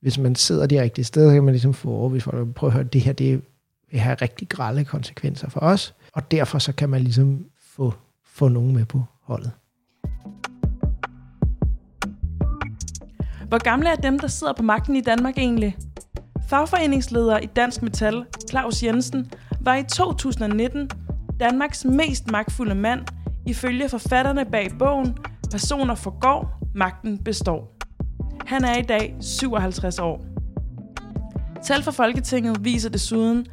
hvis 0.00 0.18
man 0.18 0.34
sidder 0.34 0.66
de 0.66 0.82
rigtige 0.82 1.04
steder, 1.04 1.30
så 1.30 1.34
kan 1.34 1.44
man 1.44 1.54
ligesom 1.54 1.74
få 1.74 1.90
overvist, 1.90 2.24
for 2.24 2.32
at 2.32 2.54
prøve 2.54 2.68
at 2.68 2.74
høre, 2.74 2.84
det 2.84 3.00
her, 3.00 3.12
det 3.12 3.42
vil 3.94 4.00
have 4.00 4.14
rigtig 4.14 4.48
grælde 4.48 4.84
konsekvenser 4.84 5.48
for 5.48 5.60
os, 5.60 5.94
og 6.12 6.30
derfor 6.30 6.58
så 6.58 6.72
kan 6.72 6.88
man 6.88 7.00
ligesom 7.00 7.44
få, 7.60 7.92
få 8.24 8.48
nogen 8.48 8.74
med 8.74 8.84
på 8.84 9.02
holdet. 9.22 9.52
Hvor 13.48 13.58
gamle 13.64 13.88
er 13.88 13.96
dem, 13.96 14.18
der 14.18 14.28
sidder 14.28 14.52
på 14.52 14.62
magten 14.62 14.96
i 14.96 15.00
Danmark 15.00 15.38
egentlig? 15.38 15.76
Fagforeningsleder 16.48 17.38
i 17.38 17.46
Dansk 17.46 17.82
Metal, 17.82 18.24
Claus 18.50 18.82
Jensen, 18.82 19.32
var 19.60 19.74
i 19.74 19.82
2019 19.82 20.90
Danmarks 21.40 21.84
mest 21.84 22.30
magtfulde 22.30 22.74
mand, 22.74 23.00
ifølge 23.46 23.88
forfatterne 23.88 24.44
bag 24.44 24.70
bogen 24.78 25.16
Personer 25.50 25.94
forgår, 25.94 26.58
magten 26.74 27.18
består. 27.18 27.76
Han 28.46 28.64
er 28.64 28.78
i 28.78 28.82
dag 28.82 29.16
57 29.20 29.98
år. 29.98 30.24
Tal 31.64 31.82
fra 31.82 31.90
Folketinget 31.90 32.64
viser 32.64 32.90
desuden, 32.90 33.46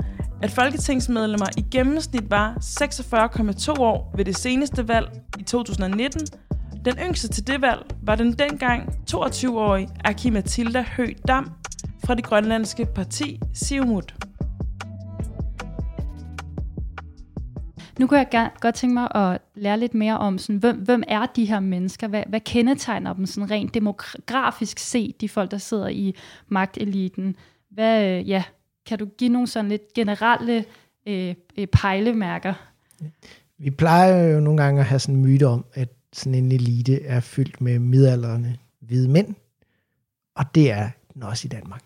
at 0.44 0.52
folketingsmedlemmer 0.52 1.46
i 1.58 1.62
gennemsnit 1.72 2.32
var 2.32 2.58
46,2 3.76 3.82
år 3.82 4.14
ved 4.18 4.26
det 4.26 4.38
seneste 4.38 4.88
valg 4.88 5.10
i 5.40 5.44
2019. 5.44 6.22
Den 6.86 6.94
yngste 7.08 7.28
til 7.28 7.48
det 7.48 7.62
valg 7.62 7.86
var 8.04 8.16
den 8.16 8.34
dengang 8.34 8.90
22-årige 9.14 9.90
Aki 10.06 10.30
Mathilda 10.30 10.86
Høgh 10.98 11.16
Dam 11.28 11.52
fra 12.06 12.16
det 12.16 12.24
grønlandske 12.24 12.86
parti 12.86 13.40
Siumut. 13.54 14.16
Nu 18.00 18.08
kunne 18.08 18.28
jeg 18.32 18.50
godt 18.60 18.76
tænke 18.76 18.94
mig 18.94 19.16
at 19.16 19.42
lære 19.56 19.80
lidt 19.80 19.94
mere 19.94 20.18
om, 20.18 20.38
sådan, 20.38 20.60
hvem, 20.60 20.78
hvem 20.78 21.04
er 21.08 21.26
de 21.26 21.46
her 21.46 21.60
mennesker? 21.60 22.08
Hvad, 22.08 22.24
hvad 22.28 22.40
kendetegner 22.40 23.14
dem 23.14 23.26
sådan 23.26 23.52
rent 23.52 23.74
demografisk 23.74 24.80
set, 24.80 25.22
de 25.22 25.30
folk, 25.30 25.52
der 25.52 25.58
sidder 25.58 25.88
i 25.88 26.16
magteliten? 26.48 27.36
Hvad, 27.70 28.06
øh, 28.06 28.30
ja, 28.30 28.44
kan 28.86 29.00
du 29.00 29.06
give 29.06 29.30
nogle 29.30 29.48
sådan 29.48 29.70
lidt 29.70 29.94
generelle 29.94 30.66
øh, 31.08 31.36
pejlemærker? 31.72 32.54
Vi 33.58 33.70
plejer 33.70 34.28
jo 34.28 34.40
nogle 34.40 34.64
gange 34.64 34.80
at 34.80 34.86
have 34.86 35.00
sådan 35.00 35.16
en 35.16 35.22
myte 35.22 35.48
om, 35.48 35.66
at 35.74 35.90
sådan 36.14 36.36
en 36.36 36.52
elite 36.52 37.04
er 37.04 37.20
fyldt 37.20 37.62
med 37.62 37.80
midalderne 37.80 38.58
hvide 38.80 39.10
mænd, 39.10 39.36
og 40.36 40.46
det 40.56 40.72
er 40.72 40.90
den 41.14 41.24
også 41.24 41.48
i 41.48 41.50
Danmark. 41.50 41.82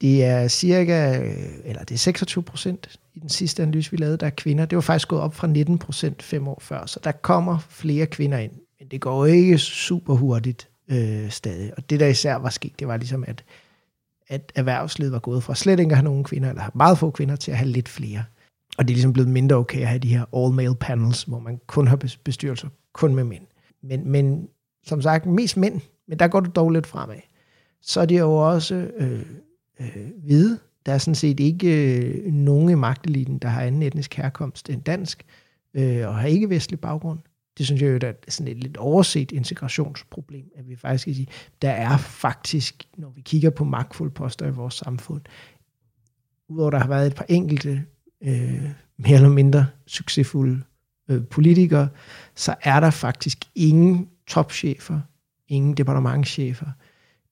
Det 0.00 0.24
er 0.24 0.48
cirka, 0.48 1.20
eller 1.64 1.84
det 1.84 1.94
er 1.94 1.98
26 1.98 2.42
procent 2.44 3.00
i 3.14 3.18
den 3.18 3.28
sidste 3.28 3.62
analyse, 3.62 3.90
vi 3.90 3.96
lavede, 3.96 4.16
der 4.16 4.26
er 4.26 4.30
kvinder. 4.30 4.66
Det 4.66 4.76
var 4.76 4.82
faktisk 4.82 5.08
gået 5.08 5.22
op 5.22 5.34
fra 5.34 5.46
19 5.46 5.78
procent 5.78 6.22
fem 6.22 6.48
år 6.48 6.58
før, 6.60 6.86
så 6.86 7.00
der 7.04 7.12
kommer 7.12 7.58
flere 7.58 8.06
kvinder 8.06 8.38
ind. 8.38 8.52
Men 8.78 8.88
det 8.88 9.00
går 9.00 9.26
jo 9.26 9.32
ikke 9.32 9.58
super 9.58 10.14
hurtigt 10.14 10.68
øh, 10.88 11.30
stadig. 11.30 11.72
Og 11.76 11.90
det, 11.90 12.00
der 12.00 12.06
især 12.06 12.34
var 12.34 12.50
sket, 12.50 12.78
det 12.78 12.88
var 12.88 12.96
ligesom, 12.96 13.24
at, 13.26 13.44
at 14.28 14.52
erhvervslivet 14.54 15.12
var 15.12 15.18
gået 15.18 15.42
fra 15.42 15.54
slet 15.54 15.80
ikke 15.80 15.90
at 15.90 15.96
have 15.96 16.04
nogen 16.04 16.24
kvinder, 16.24 16.48
eller 16.48 16.70
meget 16.74 16.98
få 16.98 17.10
kvinder, 17.10 17.36
til 17.36 17.50
at 17.50 17.56
have 17.56 17.68
lidt 17.68 17.88
flere. 17.88 18.24
Og 18.78 18.84
det 18.84 18.92
er 18.92 18.96
ligesom 18.96 19.12
blevet 19.12 19.30
mindre 19.30 19.56
okay 19.56 19.80
at 19.80 19.86
have 19.86 19.98
de 19.98 20.08
her 20.08 20.24
all-male 20.36 20.74
panels, 20.74 21.22
hvor 21.22 21.38
man 21.38 21.60
kun 21.66 21.86
har 21.86 21.96
bestyrelser 22.24 22.68
kun 22.92 23.14
med 23.14 23.24
mænd. 23.24 23.46
Men, 23.82 24.08
men 24.08 24.48
som 24.86 25.02
sagt, 25.02 25.26
mest 25.26 25.56
mænd, 25.56 25.80
men 26.08 26.18
der 26.18 26.28
går 26.28 26.40
du 26.40 26.50
dog 26.50 26.70
lidt 26.70 26.86
fremad. 26.86 27.16
Så 27.82 28.00
er 28.00 28.06
det 28.06 28.18
jo 28.18 28.34
også 28.34 28.74
øh, 28.96 29.22
øh, 29.80 29.96
hvide. 30.24 30.58
Der 30.86 30.92
er 30.92 30.98
sådan 30.98 31.14
set 31.14 31.40
ikke 31.40 31.98
øh, 31.98 32.32
nogen 32.32 32.70
i 32.70 32.74
magteliten, 32.74 33.38
der 33.38 33.48
har 33.48 33.62
anden 33.62 33.82
etnisk 33.82 34.14
herkomst 34.14 34.70
end 34.70 34.82
dansk, 34.82 35.24
øh, 35.74 36.08
og 36.08 36.14
har 36.14 36.28
ikke 36.28 36.50
vestlig 36.50 36.80
baggrund. 36.80 37.18
Det 37.58 37.66
synes 37.66 37.82
jeg 37.82 37.92
jo, 37.92 37.98
der 37.98 38.08
er 38.08 38.12
sådan 38.28 38.52
et 38.52 38.62
lidt 38.62 38.76
overset 38.76 39.32
integrationsproblem, 39.32 40.44
at 40.56 40.68
vi 40.68 40.76
faktisk 40.76 41.04
kan 41.04 41.14
sige, 41.14 41.28
der 41.62 41.70
er 41.70 41.96
faktisk, 41.96 42.84
når 42.96 43.10
vi 43.10 43.20
kigger 43.20 43.50
på 43.50 43.64
magtfulde 43.64 44.14
poster 44.14 44.46
i 44.46 44.50
vores 44.50 44.74
samfund, 44.74 45.22
udover 46.48 46.70
der 46.70 46.78
har 46.78 46.88
været 46.88 47.06
et 47.06 47.14
par 47.14 47.26
enkelte 47.28 47.84
øh, 48.22 48.68
mere 48.96 49.14
eller 49.14 49.28
mindre 49.28 49.66
succesfulde 49.86 50.62
øh, 51.08 51.26
politikere, 51.26 51.88
så 52.34 52.54
er 52.62 52.80
der 52.80 52.90
faktisk 52.90 53.38
ingen 53.54 54.08
topchefer, 54.26 55.00
ingen 55.48 55.74
departementchefer, 55.74 56.66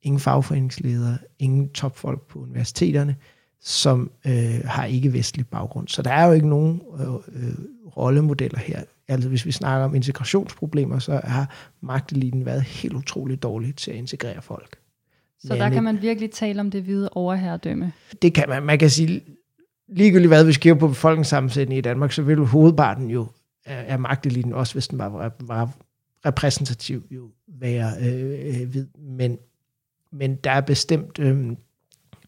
ingen 0.03 0.21
fagforeningsledere, 0.21 1.19
ingen 1.39 1.69
topfolk 1.69 2.23
på 2.29 2.39
universiteterne, 2.39 3.17
som 3.61 4.11
øh, 4.27 4.61
har 4.65 4.85
ikke-vestlig 4.85 5.47
baggrund. 5.47 5.89
Så 5.89 6.03
der 6.03 6.11
er 6.11 6.27
jo 6.27 6.33
ikke 6.33 6.49
nogen 6.49 6.83
øh, 7.01 7.15
øh, 7.15 7.55
rollemodeller 7.97 8.59
her. 8.59 8.83
Altså 9.09 9.29
hvis 9.29 9.47
vi 9.47 9.53
snakker 9.53 9.85
om 9.85 9.95
integrationsproblemer, 9.95 10.99
så 10.99 11.21
har 11.25 11.55
magteliten 11.81 12.47
været 12.47 12.63
helt 12.63 12.95
utroligt 12.95 13.43
dårlig 13.43 13.77
til 13.77 13.91
at 13.91 13.97
integrere 13.97 14.43
folk. 14.43 14.79
Så 15.39 15.55
der 15.55 15.71
kan 15.71 15.83
man 15.83 16.03
virkelig 16.03 16.31
tale 16.31 16.61
om 16.61 16.71
det 16.71 16.83
hvide 16.83 17.09
overherredømme? 17.13 17.93
Det 18.23 18.35
kan 18.35 18.45
man. 18.49 18.63
Man 18.63 18.79
kan 18.79 18.91
sige, 18.91 19.23
ligegyldigt 19.89 20.29
hvad 20.29 20.45
vi 20.45 20.53
skriver 20.53 20.77
på 20.77 20.89
befolkningssammensætning 20.89 21.79
i 21.79 21.81
Danmark, 21.81 22.13
så 22.13 22.23
vil 22.23 22.39
hovedparten 22.39 23.11
jo 23.11 23.27
af 23.67 23.99
magteliten, 23.99 24.53
også 24.53 24.75
hvis 24.75 24.89
den 24.89 24.99
var, 24.99 25.35
var 25.41 25.71
repræsentativ, 26.27 27.03
jo 27.11 27.31
være 27.49 27.93
øh, 28.01 28.61
øh, 28.61 28.69
hvid. 28.69 28.87
Men, 28.99 29.39
men 30.13 30.37
der 30.37 30.51
er 30.51 30.61
bestemt, 30.61 31.19
øh, 31.19 31.51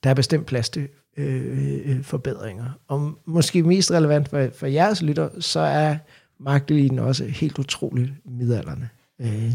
der 0.05 0.11
er 0.11 0.14
bestemt 0.14 0.47
plads 0.47 0.68
til 0.68 0.89
øh, 1.16 1.81
øh, 1.85 2.03
forbedringer. 2.03 2.70
Og 2.89 3.18
måske 3.27 3.62
mest 3.62 3.91
relevant 3.91 4.29
for, 4.29 4.49
for 4.55 4.66
jeres 4.66 5.03
lytter, 5.03 5.41
så 5.41 5.61
er 5.61 5.97
magteliten 6.39 6.99
også 6.99 7.24
helt 7.24 7.59
utroligt 7.59 8.12
midalderne. 8.24 8.89
Øh, 9.20 9.53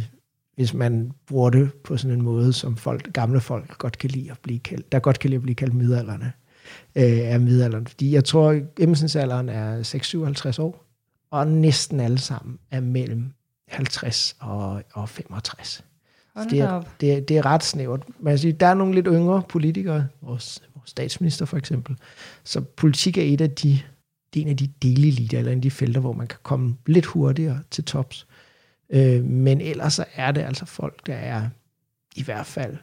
hvis 0.55 0.73
man 0.73 1.11
bruger 1.27 1.49
det 1.49 1.73
på 1.73 1.97
sådan 1.97 2.17
en 2.17 2.23
måde, 2.23 2.53
som 2.53 2.77
folk, 2.77 3.13
gamle 3.13 3.39
folk 3.39 3.77
godt 3.77 3.97
kan 3.97 4.09
lide 4.09 4.31
at 4.31 4.39
blive 4.39 4.59
kaldt, 4.59 4.91
der 4.91 4.99
godt 4.99 5.19
kan 5.19 5.29
lide 5.29 5.37
at 5.37 5.41
blive 5.41 5.55
kaldt 5.55 5.73
midalderne, 5.73 6.31
øh, 6.95 7.03
er 7.03 7.37
midalderne. 7.37 7.87
Fordi 7.87 8.13
jeg 8.13 8.25
tror, 8.25 8.49
at 8.49 8.75
gennemsnitsalderen 8.75 9.49
er 9.49 9.83
6-57 10.57 10.61
år, 10.61 10.85
og 11.31 11.47
næsten 11.47 11.99
alle 11.99 12.17
sammen 12.17 12.59
er 12.71 12.79
mellem 12.79 13.33
50 13.67 14.35
og, 14.39 14.83
og 14.93 15.09
65. 15.09 15.83
det, 16.49 16.59
er, 16.59 16.83
det, 17.01 17.13
er, 17.13 17.19
det 17.19 17.37
er 17.37 17.45
ret 17.45 17.63
snævert. 17.63 18.03
Man 18.19 18.37
siger, 18.37 18.53
der 18.53 18.67
er 18.67 18.73
nogle 18.73 18.95
lidt 18.95 19.07
yngre 19.09 19.43
politikere, 19.49 20.07
vores, 20.21 20.61
vores 20.75 20.89
statsminister 20.89 21.45
for 21.45 21.57
eksempel, 21.57 21.95
så 22.43 22.61
politik 22.61 23.17
er 23.17 23.23
et 23.23 23.41
af 23.41 23.51
de, 23.51 23.79
det 24.33 24.39
er 24.39 24.43
en 24.43 24.49
af 24.49 24.57
de 24.57 24.67
delelite, 24.81 25.37
eller 25.37 25.51
en 25.51 25.57
af 25.57 25.61
de 25.61 25.71
felter, 25.71 26.01
hvor 26.01 26.13
man 26.13 26.27
kan 26.27 26.39
komme 26.43 26.75
lidt 26.85 27.05
hurtigere 27.05 27.59
til 27.71 27.83
tops. 27.83 28.27
Øh, 28.89 29.23
men 29.23 29.61
ellers 29.61 29.93
så 29.93 30.05
er 30.15 30.31
det 30.31 30.41
altså 30.41 30.65
folk, 30.65 31.07
der 31.07 31.15
er 31.15 31.49
i 32.15 32.23
hvert 32.23 32.45
fald 32.45 32.77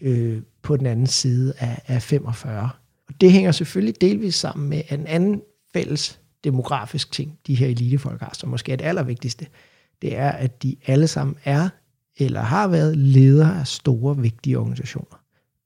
øh, 0.00 0.42
på 0.62 0.76
den 0.76 0.86
anden 0.86 1.06
side 1.06 1.54
af, 1.58 1.82
af 1.86 2.02
45. 2.02 2.70
Og 3.08 3.20
det 3.20 3.32
hænger 3.32 3.52
selvfølgelig 3.52 4.00
delvis 4.00 4.34
sammen 4.34 4.68
med 4.68 4.82
en 4.90 5.06
anden 5.06 5.42
fælles 5.72 6.20
demografisk 6.44 7.12
ting, 7.12 7.38
de 7.46 7.54
her 7.54 7.66
elitefolk 7.66 8.20
har, 8.20 8.30
som 8.34 8.48
måske 8.48 8.72
er 8.72 8.76
det 8.76 8.84
allervigtigste, 8.84 9.46
det 10.02 10.16
er, 10.16 10.30
at 10.30 10.62
de 10.62 10.76
alle 10.86 11.06
sammen 11.06 11.36
er 11.44 11.68
eller 12.16 12.40
har 12.40 12.68
været 12.68 12.96
ledere 12.96 13.60
af 13.60 13.66
store, 13.66 14.16
vigtige 14.16 14.58
organisationer. 14.58 15.19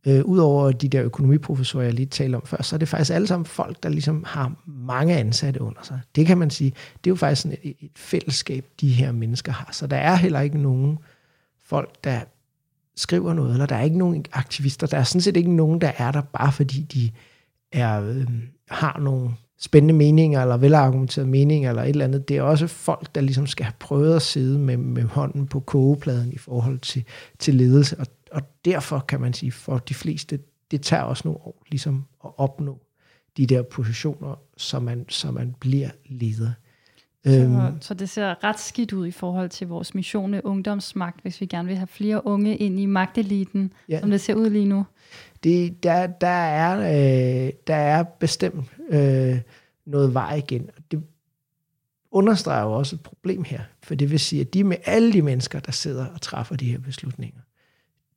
Øh, 0.06 0.24
Udover 0.24 0.72
de 0.72 0.88
der 0.88 1.04
økonomiprofessorer, 1.04 1.84
jeg 1.84 1.94
lige 1.94 2.06
talte 2.06 2.36
om 2.36 2.46
før, 2.46 2.62
så 2.62 2.76
er 2.76 2.78
det 2.78 2.88
faktisk 2.88 3.10
alle 3.10 3.26
sammen 3.26 3.46
folk, 3.46 3.82
der 3.82 3.88
ligesom 3.88 4.24
har 4.26 4.52
mange 4.66 5.16
ansatte 5.16 5.60
under 5.60 5.82
sig. 5.82 6.00
Det 6.16 6.26
kan 6.26 6.38
man 6.38 6.50
sige, 6.50 6.70
det 6.70 7.06
er 7.06 7.10
jo 7.10 7.16
faktisk 7.16 7.42
sådan 7.42 7.58
et, 7.62 7.76
et 7.80 7.90
fællesskab, 7.96 8.66
de 8.80 8.88
her 8.88 9.12
mennesker 9.12 9.52
har. 9.52 9.68
Så 9.72 9.86
der 9.86 9.96
er 9.96 10.14
heller 10.14 10.40
ikke 10.40 10.58
nogen 10.58 10.98
folk, 11.64 12.04
der 12.04 12.20
skriver 12.96 13.34
noget, 13.34 13.52
eller 13.52 13.66
der 13.66 13.76
er 13.76 13.82
ikke 13.82 13.98
nogen 13.98 14.24
aktivister. 14.32 14.86
Der 14.86 14.98
er 14.98 15.02
sådan 15.02 15.20
set 15.20 15.36
ikke 15.36 15.52
nogen, 15.52 15.80
der 15.80 15.92
er 15.98 16.12
der, 16.12 16.20
bare 16.20 16.52
fordi 16.52 16.80
de 16.80 17.10
er, 17.72 18.02
øh, 18.02 18.26
har 18.68 19.00
nogle 19.00 19.30
spændende 19.58 19.94
meninger, 19.94 20.42
eller 20.42 20.56
velargumenterede 20.56 21.30
meninger, 21.30 21.70
eller 21.70 21.82
et 21.82 21.88
eller 21.88 22.04
andet. 22.04 22.28
Det 22.28 22.36
er 22.36 22.42
også 22.42 22.66
folk, 22.66 23.14
der 23.14 23.20
ligesom 23.20 23.46
skal 23.46 23.64
have 23.64 23.74
prøvet 23.78 24.16
at 24.16 24.22
sidde 24.22 24.58
med, 24.58 24.76
med 24.76 25.02
hånden 25.02 25.46
på 25.46 25.60
kogepladen 25.60 26.32
i 26.32 26.38
forhold 26.38 26.78
til, 26.78 27.04
til 27.38 27.54
ledelse. 27.54 27.96
Og, 27.98 28.06
og 28.34 28.42
derfor 28.64 28.98
kan 28.98 29.20
man 29.20 29.32
sige, 29.32 29.52
for 29.52 29.78
de 29.78 29.94
fleste, 29.94 30.38
det 30.70 30.82
tager 30.82 31.02
også 31.02 31.22
nogle 31.24 31.40
år 31.40 31.62
ligesom 31.70 32.04
at 32.24 32.30
opnå 32.36 32.80
de 33.36 33.46
der 33.46 33.62
positioner, 33.62 34.40
så 34.56 34.80
man, 34.80 35.04
så 35.08 35.30
man 35.30 35.54
bliver 35.60 35.90
leder. 36.06 36.52
Så, 37.24 37.30
øhm, 37.30 37.80
så 37.80 37.94
det 37.94 38.08
ser 38.08 38.44
ret 38.44 38.60
skidt 38.60 38.92
ud 38.92 39.06
i 39.06 39.10
forhold 39.10 39.48
til 39.48 39.66
vores 39.66 39.94
mission 39.94 40.34
ungdomsmagt, 40.34 41.22
hvis 41.22 41.40
vi 41.40 41.46
gerne 41.46 41.68
vil 41.68 41.76
have 41.76 41.86
flere 41.86 42.26
unge 42.26 42.56
ind 42.56 42.80
i 42.80 42.86
magteliten, 42.86 43.72
ja. 43.88 44.00
som 44.00 44.10
det 44.10 44.20
ser 44.20 44.34
ud 44.34 44.50
lige 44.50 44.66
nu 44.66 44.84
det, 45.44 45.82
der, 45.82 46.06
der, 46.06 46.26
er, 46.26 46.78
øh, 46.78 47.52
der 47.66 47.74
er 47.74 48.02
bestemt 48.02 48.64
øh, 48.88 49.40
noget 49.86 50.14
vej 50.14 50.34
igen. 50.34 50.70
Det 50.90 51.02
understreger 52.10 52.62
jo 52.62 52.72
også 52.72 52.96
et 52.96 53.02
problem 53.02 53.44
her, 53.44 53.60
for 53.82 53.94
det 53.94 54.10
vil 54.10 54.20
sige, 54.20 54.40
at 54.40 54.54
de 54.54 54.64
med 54.64 54.76
alle 54.84 55.12
de 55.12 55.22
mennesker, 55.22 55.60
der 55.60 55.72
sidder 55.72 56.06
og 56.06 56.20
træffer 56.20 56.56
de 56.56 56.70
her 56.70 56.78
beslutninger, 56.78 57.40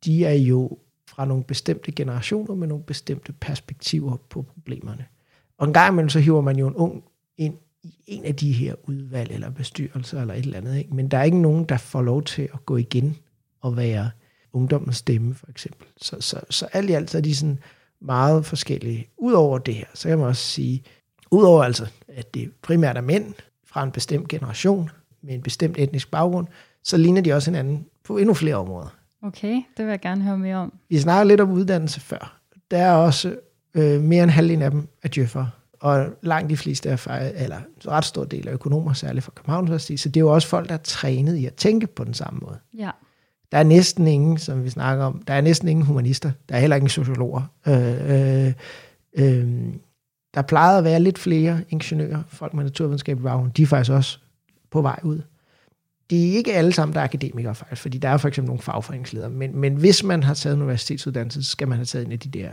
de 0.05 0.25
er 0.25 0.33
jo 0.33 0.77
fra 1.07 1.25
nogle 1.25 1.43
bestemte 1.43 1.91
generationer 1.91 2.55
med 2.55 2.67
nogle 2.67 2.83
bestemte 2.83 3.33
perspektiver 3.33 4.17
på 4.29 4.41
problemerne. 4.41 5.05
Og 5.57 5.67
en 5.67 5.73
gang 5.73 5.93
imellem 5.93 6.09
så 6.09 6.19
hiver 6.19 6.41
man 6.41 6.57
jo 6.57 6.67
en 6.67 6.75
ung 6.75 7.03
ind 7.37 7.57
i 7.83 7.95
en 8.07 8.25
af 8.25 8.35
de 8.35 8.51
her 8.51 8.75
udvalg 8.83 9.31
eller 9.31 9.49
bestyrelser 9.49 10.21
eller 10.21 10.33
et 10.33 10.45
eller 10.45 10.57
andet. 10.57 10.77
Ikke? 10.77 10.95
Men 10.95 11.11
der 11.11 11.17
er 11.17 11.23
ikke 11.23 11.41
nogen, 11.41 11.65
der 11.65 11.77
får 11.77 12.01
lov 12.01 12.23
til 12.23 12.49
at 12.53 12.65
gå 12.65 12.77
igen 12.77 13.17
og 13.61 13.77
være 13.77 14.11
ungdommens 14.53 14.97
stemme, 14.97 15.33
for 15.33 15.49
eksempel. 15.49 15.87
Så, 15.97 16.15
så, 16.19 16.41
så 16.49 16.65
alt 16.65 16.89
i 16.89 16.93
alt 16.93 17.11
så 17.11 17.17
er 17.17 17.21
de 17.21 17.35
sådan 17.35 17.59
meget 17.99 18.45
forskellige. 18.45 19.09
Udover 19.17 19.57
det 19.57 19.75
her, 19.75 19.85
så 19.93 20.09
kan 20.09 20.17
man 20.17 20.27
også 20.27 20.43
sige, 20.43 20.83
udover 21.31 21.63
altså, 21.63 21.87
at 22.07 22.33
det 22.33 22.51
primært 22.61 22.97
er 22.97 23.01
mænd 23.01 23.33
fra 23.65 23.83
en 23.83 23.91
bestemt 23.91 24.27
generation 24.27 24.89
med 25.21 25.33
en 25.33 25.41
bestemt 25.41 25.77
etnisk 25.77 26.11
baggrund, 26.11 26.47
så 26.83 26.97
ligner 26.97 27.21
de 27.21 27.33
også 27.33 27.51
hinanden 27.51 27.85
på 28.03 28.17
endnu 28.17 28.33
flere 28.33 28.55
områder. 28.55 28.96
Okay, 29.23 29.61
det 29.77 29.85
vil 29.85 29.89
jeg 29.89 29.99
gerne 29.99 30.21
høre 30.21 30.37
mere 30.37 30.55
om. 30.55 30.73
Vi 30.89 30.99
snakker 30.99 31.23
lidt 31.23 31.41
om 31.41 31.51
uddannelse 31.51 31.99
før. 31.99 32.39
Der 32.71 32.77
er 32.77 32.93
også 32.93 33.35
øh, 33.73 34.01
mere 34.01 34.23
end 34.23 34.31
halvdelen 34.31 34.61
af 34.61 34.71
dem 34.71 34.87
er 35.03 35.09
djøffer, 35.15 35.45
og 35.79 36.07
langt 36.21 36.49
de 36.49 36.57
fleste 36.57 36.89
er 36.89 37.31
eller 37.35 37.57
en 37.57 37.63
ret 37.87 38.05
stor 38.05 38.23
del 38.23 38.47
af 38.47 38.53
økonomer, 38.53 38.93
særligt 38.93 39.25
fra 39.25 39.31
København 39.35 39.63
Universitet, 39.63 39.99
så 39.99 40.09
det 40.09 40.17
er 40.17 40.21
jo 40.21 40.33
også 40.33 40.47
folk, 40.47 40.69
der 40.69 40.73
er 40.73 40.79
trænet 40.83 41.35
i 41.35 41.45
at 41.45 41.53
tænke 41.53 41.87
på 41.87 42.03
den 42.03 42.13
samme 42.13 42.39
måde. 42.43 42.59
Ja. 42.77 42.91
Der 43.51 43.57
er 43.57 43.63
næsten 43.63 44.07
ingen, 44.07 44.37
som 44.37 44.63
vi 44.63 44.69
snakker 44.69 45.05
om, 45.05 45.21
der 45.27 45.33
er 45.33 45.41
næsten 45.41 45.67
ingen 45.67 45.85
humanister. 45.85 46.31
Der 46.49 46.55
er 46.55 46.59
heller 46.59 46.75
ingen 46.75 46.89
sociologer. 46.89 47.41
Øh, 47.67 48.45
øh, 48.45 48.53
øh, 49.17 49.73
der 50.33 50.41
plejede 50.41 50.77
at 50.77 50.83
være 50.83 50.99
lidt 50.99 51.17
flere 51.17 51.61
ingeniører, 51.69 52.23
folk 52.27 52.53
med 52.53 52.63
naturvidenskabelig 52.63 53.23
baggrund. 53.23 53.51
De 53.51 53.61
er 53.61 53.67
faktisk 53.67 53.91
også 53.91 54.19
på 54.71 54.81
vej 54.81 54.99
ud. 55.03 55.21
De 56.09 56.29
er 56.31 56.37
ikke 56.37 56.53
alle 56.53 56.73
sammen, 56.73 56.93
der 56.93 56.99
er 56.99 57.03
akademikere 57.03 57.55
faktisk, 57.55 57.81
fordi 57.81 57.97
der 57.97 58.09
er 58.09 58.17
for 58.17 58.27
eksempel 58.27 58.47
nogle 58.47 58.61
fagforeningsledere. 58.61 59.29
Men, 59.29 59.55
men 59.55 59.75
hvis 59.75 60.03
man 60.03 60.23
har 60.23 60.33
taget 60.33 60.55
en 60.55 60.61
universitetsuddannelse, 60.61 61.43
så 61.43 61.51
skal 61.51 61.67
man 61.67 61.77
have 61.77 61.85
taget 61.85 62.05
en 62.05 62.11
af 62.11 62.19
de 62.19 62.29
der 62.29 62.49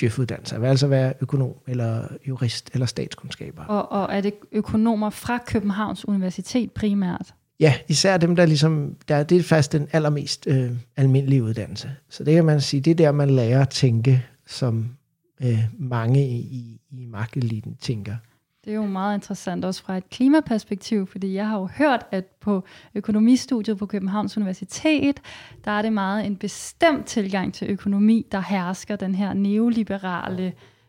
djøf-uddannelser. 0.00 0.56
Det 0.56 0.62
vil 0.62 0.68
altså 0.68 0.86
være 0.86 1.12
økonom, 1.20 1.54
eller 1.66 2.08
jurist, 2.28 2.70
eller 2.72 2.86
statskundskaber. 2.86 3.64
Og, 3.64 3.92
og 3.92 4.16
er 4.16 4.20
det 4.20 4.34
økonomer 4.52 5.10
fra 5.10 5.38
Københavns 5.46 6.08
Universitet 6.08 6.72
primært? 6.72 7.34
Ja, 7.60 7.74
især 7.88 8.16
dem, 8.16 8.36
der 8.36 8.46
ligesom, 8.46 8.96
der, 9.08 9.22
det 9.22 9.38
er 9.38 9.42
faktisk 9.42 9.72
den 9.72 9.88
allermest 9.92 10.46
øh, 10.46 10.70
almindelige 10.96 11.42
uddannelse. 11.42 11.90
Så 12.08 12.24
det 12.24 12.34
kan 12.34 12.44
man 12.44 12.60
sige, 12.60 12.80
det 12.80 12.90
er 12.90 12.94
der, 12.94 13.12
man 13.12 13.30
lærer 13.30 13.62
at 13.62 13.68
tænke, 13.68 14.26
som 14.46 14.96
øh, 15.42 15.64
mange 15.78 16.28
i, 16.28 16.80
i 16.90 17.04
magteliten 17.04 17.76
tænker. 17.80 18.16
Det 18.64 18.70
er 18.70 18.74
jo 18.74 18.86
meget 18.86 19.14
interessant 19.14 19.64
også 19.64 19.82
fra 19.82 19.96
et 19.96 20.10
klimaperspektiv, 20.10 21.06
fordi 21.06 21.34
jeg 21.34 21.48
har 21.48 21.58
jo 21.58 21.68
hørt, 21.78 22.06
at 22.10 22.24
på 22.24 22.64
økonomistudiet 22.94 23.78
på 23.78 23.86
Københavns 23.86 24.36
Universitet, 24.36 25.20
der 25.64 25.70
er 25.70 25.82
det 25.82 25.92
meget 25.92 26.26
en 26.26 26.36
bestemt 26.36 27.06
tilgang 27.06 27.54
til 27.54 27.70
økonomi, 27.70 28.26
der 28.32 28.40
hersker 28.40 28.96
den 28.96 29.14
her 29.14 29.32
neoliberale, 29.32 30.46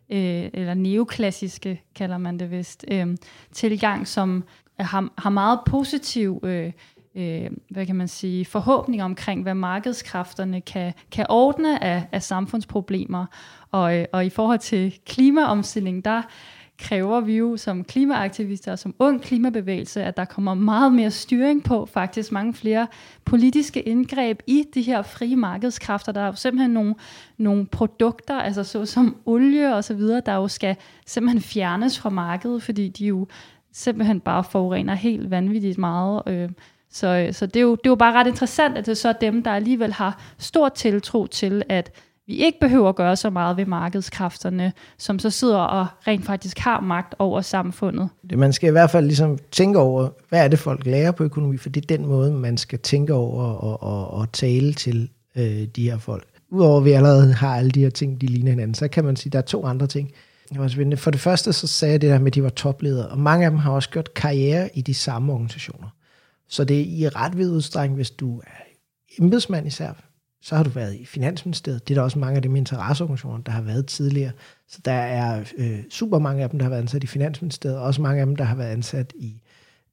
øh, 0.09 0.49
eller 0.53 0.73
neoklassiske, 0.73 1.83
kalder 1.95 2.17
man 2.17 2.39
det 2.39 2.51
vist, 2.51 2.85
øh, 2.91 3.17
tilgang, 3.51 4.07
som 4.07 4.43
har, 4.79 5.09
har 5.17 5.29
meget 5.29 5.59
positiv 5.65 6.39
øh, 6.43 6.71
øh, 7.15 7.51
hvad 7.69 7.85
kan 7.85 7.95
man 7.95 8.07
sige, 8.07 8.45
forhåbning 8.45 9.03
omkring, 9.03 9.43
hvad 9.43 9.53
markedskræfterne 9.53 10.61
kan, 10.61 10.93
kan 11.11 11.25
ordne 11.29 11.83
af, 11.83 12.03
af 12.11 12.23
samfundsproblemer. 12.23 13.25
Og, 13.71 13.97
øh, 13.97 14.05
og 14.11 14.25
i 14.25 14.29
forhold 14.29 14.59
til 14.59 14.99
klimaomstilling, 15.05 16.05
der 16.05 16.21
kræver 16.81 17.19
vi 17.19 17.37
jo 17.37 17.57
som 17.57 17.83
klimaaktivister 17.83 18.71
og 18.71 18.79
som 18.79 18.95
ung 18.99 19.21
klimabevægelse, 19.21 20.03
at 20.03 20.17
der 20.17 20.25
kommer 20.25 20.53
meget 20.53 20.93
mere 20.93 21.11
styring 21.11 21.63
på, 21.63 21.85
faktisk 21.85 22.31
mange 22.31 22.53
flere 22.53 22.87
politiske 23.25 23.81
indgreb 23.81 24.39
i 24.47 24.65
de 24.73 24.81
her 24.81 25.01
frie 25.01 25.35
markedskræfter. 25.35 26.11
Der 26.11 26.21
er 26.21 26.25
jo 26.25 26.35
simpelthen 26.35 26.71
nogle, 26.71 26.95
nogle 27.37 27.65
produkter, 27.65 28.35
altså 28.35 28.63
såsom 28.63 29.17
olie 29.25 29.75
og 29.75 29.83
så 29.83 29.93
videre, 29.93 30.21
der 30.25 30.33
jo 30.33 30.47
skal 30.47 30.75
simpelthen 31.05 31.41
fjernes 31.41 31.99
fra 31.99 32.09
markedet, 32.09 32.63
fordi 32.63 32.89
de 32.89 33.05
jo 33.05 33.27
simpelthen 33.71 34.19
bare 34.19 34.43
forurener 34.43 34.95
helt 34.95 35.31
vanvittigt 35.31 35.77
meget. 35.77 36.21
Øh, 36.27 36.49
så, 36.89 37.07
øh, 37.07 37.33
så 37.33 37.45
det, 37.45 37.55
er 37.55 37.61
jo, 37.61 37.71
det 37.71 37.85
er 37.85 37.89
jo 37.89 37.95
bare 37.95 38.13
ret 38.13 38.27
interessant, 38.27 38.77
at 38.77 38.85
det 38.85 38.97
så 38.97 39.09
er 39.09 39.13
dem, 39.13 39.43
der 39.43 39.51
alligevel 39.51 39.93
har 39.93 40.21
stor 40.37 40.69
tiltro 40.69 41.27
til, 41.27 41.63
at 41.69 41.91
vi 42.31 42.35
ikke 42.35 42.59
behøver 42.59 42.89
at 42.89 42.95
gøre 42.95 43.15
så 43.15 43.29
meget 43.29 43.57
ved 43.57 43.65
markedskræfterne, 43.65 44.73
som 44.97 45.19
så 45.19 45.29
sidder 45.29 45.57
og 45.57 45.87
rent 46.07 46.25
faktisk 46.25 46.59
har 46.59 46.79
magt 46.79 47.15
over 47.19 47.41
samfundet. 47.41 48.09
Det, 48.29 48.39
man 48.39 48.53
skal 48.53 48.67
i 48.67 48.71
hvert 48.71 48.89
fald 48.89 49.05
ligesom 49.05 49.37
tænke 49.51 49.79
over, 49.79 50.09
hvad 50.29 50.43
er 50.43 50.47
det 50.47 50.59
folk 50.59 50.85
lærer 50.85 51.11
på 51.11 51.23
økonomi, 51.23 51.57
for 51.57 51.69
det 51.69 51.83
er 51.83 51.97
den 51.97 52.05
måde, 52.05 52.31
man 52.31 52.57
skal 52.57 52.79
tænke 52.79 53.13
over 53.13 53.43
og, 53.43 53.83
og, 53.83 54.11
og 54.11 54.31
tale 54.31 54.73
til 54.73 55.09
øh, 55.35 55.63
de 55.75 55.83
her 55.83 55.97
folk. 55.97 56.27
udover 56.49 56.77
at 56.77 56.85
vi 56.85 56.91
allerede 56.91 57.33
har 57.33 57.55
alle 57.55 57.71
de 57.71 57.79
her 57.79 57.89
ting, 57.89 58.21
de 58.21 58.25
ligner 58.25 58.51
hinanden, 58.51 58.73
så 58.73 58.87
kan 58.87 59.05
man 59.05 59.15
sige, 59.15 59.29
at 59.29 59.33
der 59.33 59.39
er 59.39 59.43
to 59.43 59.65
andre 59.65 59.87
ting. 59.87 60.11
Det 60.49 60.59
var 60.59 60.67
spændende. 60.67 60.97
For 60.97 61.11
det 61.11 61.19
første 61.19 61.53
så 61.53 61.67
sagde 61.67 61.91
jeg 61.91 62.01
det 62.01 62.09
der 62.09 62.19
med, 62.19 62.27
at 62.27 62.35
de 62.35 62.43
var 62.43 62.49
topledere, 62.49 63.07
og 63.07 63.19
mange 63.19 63.45
af 63.45 63.51
dem 63.51 63.59
har 63.59 63.71
også 63.71 63.89
gjort 63.89 64.13
karriere 64.13 64.69
i 64.73 64.81
de 64.81 64.93
samme 64.93 65.33
organisationer. 65.33 65.87
Så 66.49 66.63
det 66.63 66.79
er 66.79 66.85
i 66.85 67.09
ret 67.09 67.37
vid 67.37 67.51
udstrækning, 67.51 67.95
hvis 67.95 68.11
du 68.11 68.39
er 68.39 68.61
embedsmand 69.19 69.67
især, 69.67 69.93
så 70.41 70.55
har 70.55 70.63
du 70.63 70.69
været 70.69 70.95
i 70.95 71.05
Finansministeriet. 71.05 71.87
Det 71.87 71.93
er 71.93 71.99
der 71.99 72.03
også 72.03 72.19
mange 72.19 72.35
af 72.35 72.41
dem 72.41 72.55
interesseorganisationer, 72.55 73.43
der 73.43 73.51
har 73.51 73.61
været 73.61 73.85
tidligere. 73.85 74.31
Så 74.67 74.79
der 74.85 74.91
er 74.91 75.43
øh, 75.57 75.79
super 75.89 76.19
mange 76.19 76.43
af 76.43 76.49
dem, 76.49 76.59
der 76.59 76.63
har 76.63 76.69
været 76.69 76.81
ansat 76.81 77.03
i 77.03 77.07
Finansministeriet, 77.07 77.77
og 77.77 77.83
også 77.83 78.01
mange 78.01 78.19
af 78.19 78.25
dem, 78.25 78.35
der 78.35 78.43
har 78.43 78.55
været 78.55 78.71
ansat 78.71 79.13
i 79.15 79.41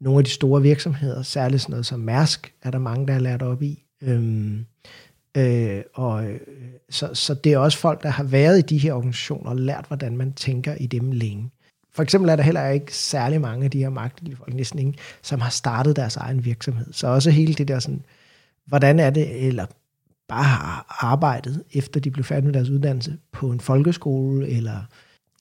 nogle 0.01 0.19
af 0.19 0.25
de 0.25 0.31
store 0.31 0.63
virksomheder, 0.63 1.23
særligt 1.23 1.63
sådan 1.63 1.73
noget 1.73 1.87
som 1.87 2.01
Mærsk, 2.01 2.55
er 2.63 2.71
der 2.71 2.79
mange, 2.79 3.07
der 3.07 3.13
har 3.13 3.21
lært 3.21 3.43
op 3.43 3.63
i. 3.63 3.85
Øhm, 4.03 4.67
øh, 5.37 5.83
og, 5.95 6.25
øh, 6.25 6.41
så, 6.91 7.15
så 7.15 7.35
det 7.35 7.53
er 7.53 7.59
også 7.59 7.79
folk, 7.79 8.03
der 8.03 8.09
har 8.09 8.25
været 8.25 8.59
i 8.59 8.63
de 8.63 8.79
her 8.79 8.93
organisationer 8.93 9.51
og 9.51 9.57
lært, 9.57 9.85
hvordan 9.89 10.17
man 10.17 10.33
tænker 10.33 10.75
i 10.75 10.87
dem 10.87 11.13
længe. 11.13 11.51
For 11.93 12.03
eksempel 12.03 12.31
er 12.31 12.37
der 12.37 12.43
heller 12.43 12.69
ikke 12.69 12.97
særlig 12.97 13.41
mange 13.41 13.65
af 13.65 13.71
de 13.71 13.79
her 13.79 13.89
magtlige 13.89 14.37
folk, 14.37 14.55
næsten 14.55 14.79
ingen, 14.79 14.95
som 15.23 15.41
har 15.41 15.51
startet 15.51 15.97
deres 15.97 16.17
egen 16.17 16.45
virksomhed. 16.45 16.93
Så 16.93 17.07
også 17.07 17.31
hele 17.31 17.55
det 17.55 17.69
der 17.69 17.79
sådan, 17.79 18.03
hvordan 18.67 19.01
er 19.01 19.11
det, 19.11 19.47
eller 19.47 19.67
bare 20.29 20.45
har 20.45 20.97
arbejdet, 21.01 21.65
efter 21.73 22.01
de 22.01 22.11
blev 22.11 22.25
færdige 22.25 22.47
med 22.47 22.55
deres 22.55 22.71
uddannelse, 22.71 23.19
på 23.33 23.51
en 23.51 23.61
folkeskole 23.61 24.49
eller, 24.49 24.81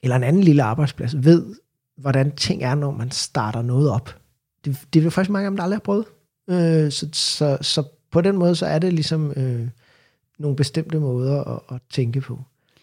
eller 0.03 0.15
en 0.15 0.23
anden 0.23 0.43
lille 0.43 0.63
arbejdsplads, 0.63 1.23
ved, 1.23 1.55
hvordan 1.97 2.35
ting 2.35 2.63
er, 2.63 2.75
når 2.75 2.91
man 2.91 3.11
starter 3.11 3.61
noget 3.61 3.89
op. 3.89 4.19
Det, 4.65 4.79
det 4.93 4.99
er 4.99 5.03
jo 5.03 5.09
faktisk 5.09 5.31
mange 5.31 5.45
af 5.45 5.51
dem, 5.51 5.57
der 5.57 5.63
aldrig 5.63 5.75
har 5.75 5.81
prøvet. 5.81 6.05
Øh, 6.49 6.91
så, 6.91 7.09
så, 7.13 7.57
så 7.61 7.83
på 8.11 8.21
den 8.21 8.37
måde, 8.37 8.55
så 8.55 8.65
er 8.65 8.79
det 8.79 8.93
ligesom 8.93 9.33
øh, 9.35 9.67
nogle 10.37 10.55
bestemte 10.55 10.99
måder 10.99 11.43
at, 11.43 11.75
at 11.75 11.81
tænke 11.89 12.21
på. 12.21 12.39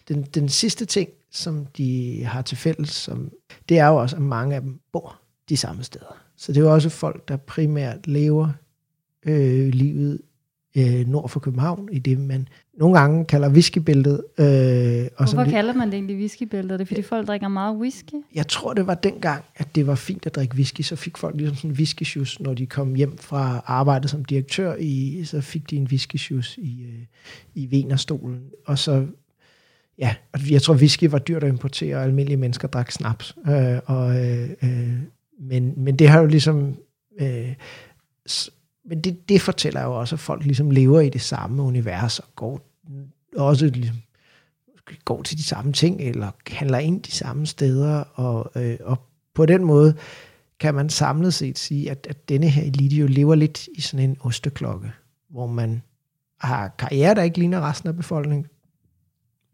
Den, 0.09 0.23
den 0.23 0.49
sidste 0.49 0.85
ting, 0.85 1.09
som 1.31 1.67
de 1.67 2.25
har 2.25 2.43
til 2.43 2.57
fælles, 2.57 2.91
som, 2.91 3.33
det 3.69 3.79
er 3.79 3.87
jo 3.87 3.97
også, 3.97 4.17
at 4.17 4.23
mange 4.23 4.55
af 4.55 4.61
dem 4.61 4.81
bor 4.93 5.21
de 5.49 5.57
samme 5.57 5.83
steder. 5.83 6.17
Så 6.37 6.53
det 6.53 6.61
er 6.61 6.65
jo 6.65 6.75
også 6.75 6.89
folk, 6.89 7.29
der 7.29 7.37
primært 7.37 8.07
lever 8.07 8.49
øh, 9.27 9.69
livet 9.69 10.21
øh, 10.77 11.09
nord 11.09 11.29
for 11.29 11.41
København, 11.41 11.89
i 11.93 11.99
det 11.99 12.19
man 12.19 12.49
nogle 12.79 12.99
gange 12.99 13.25
kalder 13.25 13.51
whiskybæltet. 13.51 14.23
Øh, 14.39 15.09
og 15.17 15.35
Hvorfor 15.35 15.51
kalder 15.51 15.73
man 15.73 15.89
det 15.89 15.95
egentlig 15.95 16.17
whiskybæltet? 16.17 16.73
Er 16.73 16.77
det 16.77 16.89
fordi 16.89 17.03
folk 17.03 17.27
drikker 17.27 17.49
meget 17.49 17.77
whisky? 17.77 18.15
Jeg 18.35 18.49
tror, 18.49 18.75
det 18.75 18.87
var 18.87 18.95
dengang, 18.95 19.45
at 19.57 19.75
det 19.75 19.87
var 19.87 19.95
fint 19.95 20.27
at 20.27 20.35
drikke 20.35 20.55
whisky. 20.55 20.81
Så 20.81 20.97
fik 20.97 21.17
folk 21.17 21.37
ligesom 21.37 21.57
sådan 21.57 21.71
en 21.71 21.77
whisky 21.77 22.19
når 22.41 22.55
de 22.55 22.67
kom 22.67 22.95
hjem 22.95 23.19
fra 23.19 23.63
arbejde 23.67 24.09
som 24.09 24.25
direktør. 24.25 24.75
I, 24.79 25.25
så 25.25 25.41
fik 25.41 25.71
de 25.71 25.77
en 25.77 25.87
whisky 25.87 26.33
i, 26.59 26.83
øh, 26.83 27.05
i 27.55 27.71
Venerstolen. 27.71 28.41
Og 28.67 28.79
så 28.79 29.07
ja, 29.99 30.15
jeg 30.51 30.63
tror, 30.63 30.75
whisky 30.75 31.05
var 31.05 31.19
dyrt 31.19 31.45
at 31.45 31.49
importere, 31.49 31.97
og 31.97 32.03
almindelige 32.03 32.37
mennesker 32.37 32.69
drak 32.69 32.93
snaps. 32.93 33.37
Øh, 33.49 33.79
og, 33.87 34.25
øh, 34.27 34.51
øh, 34.63 34.99
men, 35.41 35.73
men 35.77 35.97
det 35.97 36.09
har 36.09 36.21
jo 36.21 36.27
ligesom... 36.27 36.77
Øh, 37.21 37.55
men 38.85 39.01
det, 39.01 39.29
det 39.29 39.41
fortæller 39.41 39.83
jo 39.83 40.01
også, 40.01 40.15
at 40.15 40.21
folk 40.21 40.45
ligesom 40.45 40.71
lever 40.71 41.01
i 41.01 41.09
det 41.09 41.21
samme 41.21 41.63
univers, 41.63 42.19
og 42.19 42.29
går 42.37 42.61
også 43.37 43.67
ligesom, 43.67 43.97
går 45.05 45.23
til 45.23 45.39
de 45.39 45.43
samme 45.43 45.73
ting, 45.73 46.01
eller 46.01 46.31
handler 46.47 46.79
ind 46.79 47.03
de 47.03 47.13
samme 47.13 47.47
steder, 47.47 48.05
og, 48.15 48.63
øh, 48.63 48.77
og 48.81 48.99
på 49.35 49.47
den 49.47 49.65
måde 49.65 49.95
kan 50.61 50.75
man 50.75 50.91
samlet 50.91 51.35
set 51.35 51.59
sige, 51.59 51.91
at, 51.91 52.07
at 52.11 52.29
denne 52.29 52.49
her 52.49 52.63
elite 52.63 52.97
jo 52.97 53.07
lever 53.07 53.35
lidt 53.35 53.69
i 53.75 53.81
sådan 53.81 54.11
en 54.11 54.17
osteklokke, 54.21 54.93
hvor 55.31 55.47
man 55.47 55.83
har 56.41 56.69
karriere, 56.69 57.15
der 57.15 57.23
ikke 57.23 57.39
ligner 57.39 57.61
resten 57.61 57.89
af 57.89 57.97
befolkningen, 57.97 58.47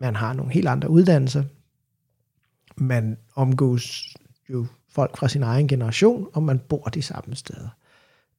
man 0.00 0.16
har 0.16 0.32
nogle 0.32 0.52
helt 0.52 0.68
andre 0.68 0.90
uddannelser, 0.90 1.44
man 2.76 3.16
omgås 3.34 4.14
jo 4.48 4.66
folk 4.88 5.16
fra 5.16 5.28
sin 5.28 5.42
egen 5.42 5.68
generation, 5.68 6.28
og 6.32 6.42
man 6.42 6.58
bor 6.58 6.84
de 6.84 7.02
samme 7.02 7.36
steder. 7.36 7.68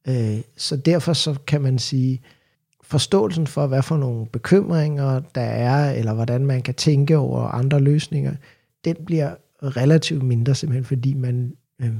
Øh, 0.08 0.40
så 0.56 0.76
derfor 0.76 1.12
så 1.12 1.38
kan 1.46 1.60
man 1.60 1.78
sige, 1.78 2.20
forståelsen 2.82 3.46
for, 3.46 3.66
hvad 3.66 3.82
for 3.82 3.96
nogle 3.96 4.26
bekymringer 4.26 5.20
der 5.34 5.40
er, 5.40 5.92
eller 5.92 6.14
hvordan 6.14 6.46
man 6.46 6.62
kan 6.62 6.74
tænke 6.74 7.16
over 7.16 7.40
andre 7.40 7.80
løsninger, 7.80 8.34
den 8.84 8.96
bliver 9.06 9.34
relativt 9.62 10.22
mindre, 10.22 10.54
simpelthen 10.54 10.84
fordi 10.84 11.14
man 11.14 11.56
øh, 11.78 11.94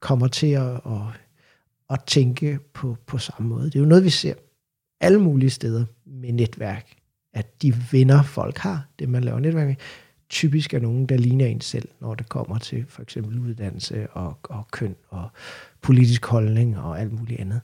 kommer 0.00 0.28
til 0.28 0.46
at, 0.46 0.70
at, 0.70 1.02
at 1.90 2.00
tænke 2.06 2.58
på, 2.74 2.96
på 3.06 3.18
samme 3.18 3.48
måde. 3.48 3.64
Det 3.64 3.76
er 3.76 3.80
jo 3.80 3.86
noget, 3.86 4.04
vi 4.04 4.10
ser 4.10 4.34
alle 5.00 5.20
mulige 5.20 5.50
steder 5.50 5.84
med 6.06 6.32
netværk, 6.32 6.86
at 7.32 7.62
de 7.62 7.74
venner, 7.92 8.22
folk 8.22 8.58
har, 8.58 8.88
det 8.98 9.08
man 9.08 9.24
laver 9.24 9.40
netværk 9.40 9.66
med, 9.66 9.76
typisk 10.28 10.74
er 10.74 10.80
nogen, 10.80 11.06
der 11.06 11.16
ligner 11.16 11.46
en 11.46 11.60
selv, 11.60 11.88
når 12.00 12.14
det 12.14 12.28
kommer 12.28 12.58
til 12.58 12.84
for 12.88 13.02
eksempel 13.02 13.38
uddannelse 13.38 14.10
og, 14.10 14.38
og 14.42 14.68
køn 14.70 14.96
og 15.08 15.28
politisk 15.82 16.26
holdning 16.26 16.78
og 16.78 17.00
alt 17.00 17.12
muligt 17.12 17.40
andet. 17.40 17.60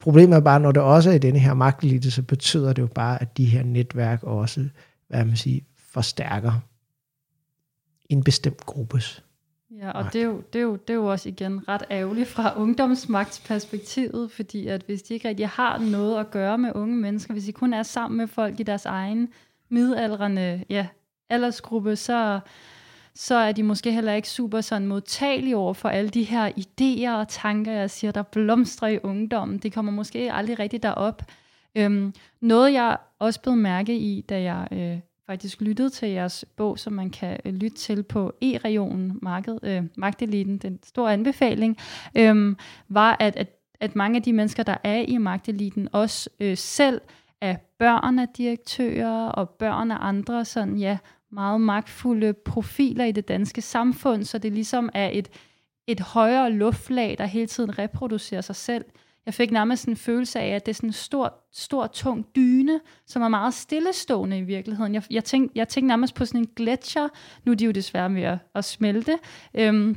Problemet 0.00 0.36
er 0.36 0.40
bare, 0.40 0.60
når 0.60 0.72
det 0.72 0.82
også 0.82 1.10
er 1.10 1.14
i 1.14 1.18
denne 1.18 1.38
her 1.38 1.54
magtelite, 1.54 2.10
så 2.10 2.22
betyder 2.22 2.72
det 2.72 2.82
jo 2.82 2.86
bare, 2.86 3.22
at 3.22 3.36
de 3.36 3.44
her 3.44 3.62
netværk 3.62 4.22
også, 4.22 4.68
hvad 5.08 5.24
man 5.24 5.36
siger, 5.36 5.60
forstærker 5.76 6.52
en 8.08 8.24
bestemt 8.24 8.66
gruppes 8.66 9.22
Ja, 9.78 9.90
og 9.90 10.12
det 10.12 10.20
er, 10.20 10.24
jo, 10.24 10.42
det, 10.52 10.58
er 10.58 10.62
jo, 10.62 10.76
det 10.76 10.90
er 10.90 10.94
jo 10.94 11.06
også 11.06 11.28
igen 11.28 11.68
ret 11.68 11.82
ærgerligt 11.90 12.28
fra 12.28 12.52
ungdomsmagtsperspektivet, 12.62 14.30
fordi 14.30 14.66
at 14.66 14.82
hvis 14.82 15.02
de 15.02 15.14
ikke 15.14 15.28
rigtig 15.28 15.48
har 15.48 15.78
noget 15.78 16.20
at 16.20 16.30
gøre 16.30 16.58
med 16.58 16.72
unge 16.74 16.96
mennesker, 16.96 17.32
hvis 17.32 17.44
de 17.44 17.52
kun 17.52 17.74
er 17.74 17.82
sammen 17.82 18.18
med 18.18 18.26
folk 18.26 18.60
i 18.60 18.62
deres 18.62 18.86
egen 18.86 19.28
midaldrende 19.68 20.64
ja, 20.68 20.86
aldersgruppe, 21.28 21.96
så, 21.96 22.40
så 23.14 23.34
er 23.34 23.52
de 23.52 23.62
måske 23.62 23.92
heller 23.92 24.12
ikke 24.12 24.28
super 24.28 24.60
sådan 24.60 24.88
modtagelige 24.88 25.56
over 25.56 25.74
for 25.74 25.88
alle 25.88 26.10
de 26.10 26.22
her 26.22 26.50
idéer 26.58 27.10
og 27.10 27.28
tanker, 27.28 27.72
jeg 27.72 27.90
siger, 27.90 28.10
der 28.10 28.22
blomstrer 28.22 28.88
i 28.88 28.98
ungdommen. 29.02 29.58
Det 29.58 29.72
kommer 29.74 29.92
måske 29.92 30.32
aldrig 30.32 30.58
rigtig 30.58 30.82
derop. 30.82 31.22
Øhm, 31.74 32.14
noget 32.40 32.72
jeg 32.72 32.96
også 33.18 33.40
blev 33.40 33.56
mærke 33.56 33.96
i, 33.98 34.20
da 34.20 34.42
jeg 34.42 34.68
øh, 34.72 34.98
faktisk 35.26 35.60
lyttede 35.60 35.90
til 35.90 36.08
jeres 36.08 36.44
bog, 36.56 36.78
som 36.78 36.92
man 36.92 37.10
kan 37.10 37.40
øh, 37.44 37.54
lytte 37.54 37.76
til 37.76 38.02
på 38.02 38.32
e-regionen, 38.42 39.18
marked, 39.22 39.58
øh, 39.62 39.82
Magteliten, 39.96 40.58
den 40.58 40.78
store 40.82 41.12
anbefaling, 41.12 41.76
øh, 42.16 42.56
var, 42.88 43.16
at, 43.20 43.36
at, 43.36 43.48
at 43.80 43.96
mange 43.96 44.16
af 44.16 44.22
de 44.22 44.32
mennesker, 44.32 44.62
der 44.62 44.76
er 44.84 44.98
i 44.98 45.18
magteliten, 45.18 45.88
også 45.92 46.30
øh, 46.40 46.56
selv 46.56 47.00
er 47.40 47.56
børn 47.78 48.18
af 48.18 48.28
direktører 48.28 49.28
og 49.28 49.50
børn 49.50 49.90
af 49.90 49.96
andre 50.00 50.44
sådan, 50.44 50.76
ja, 50.76 50.98
meget 51.32 51.60
magtfulde 51.60 52.32
profiler 52.32 53.04
i 53.04 53.12
det 53.12 53.28
danske 53.28 53.62
samfund, 53.62 54.24
så 54.24 54.38
det 54.38 54.52
ligesom 54.52 54.90
er 54.94 55.10
et, 55.12 55.28
et 55.86 56.00
højere 56.00 56.52
luftlag, 56.52 57.14
der 57.18 57.26
hele 57.26 57.46
tiden 57.46 57.78
reproducerer 57.78 58.40
sig 58.40 58.56
selv. 58.56 58.84
Jeg 59.26 59.34
fik 59.34 59.50
nærmest 59.50 59.88
en 59.88 59.96
følelse 59.96 60.40
af, 60.40 60.48
at 60.48 60.66
det 60.66 60.72
er 60.72 60.74
sådan 60.74 60.88
en 60.88 60.92
stor, 60.92 61.34
stor, 61.52 61.86
tung 61.86 62.26
dyne, 62.36 62.80
som 63.06 63.22
er 63.22 63.28
meget 63.28 63.54
stillestående 63.54 64.38
i 64.38 64.42
virkeligheden. 64.42 64.94
Jeg, 64.94 65.02
jeg, 65.10 65.24
tænkte, 65.24 65.58
jeg 65.58 65.68
tænkte 65.68 65.88
nærmest 65.88 66.14
på 66.14 66.24
sådan 66.24 66.40
en 66.40 66.48
gletscher. 66.56 67.08
Nu 67.44 67.52
er 67.52 67.56
de 67.56 67.64
jo 67.64 67.70
desværre 67.70 68.14
ved 68.14 68.22
at, 68.22 68.38
at 68.54 68.64
smelte. 68.64 69.18
Øhm, 69.54 69.96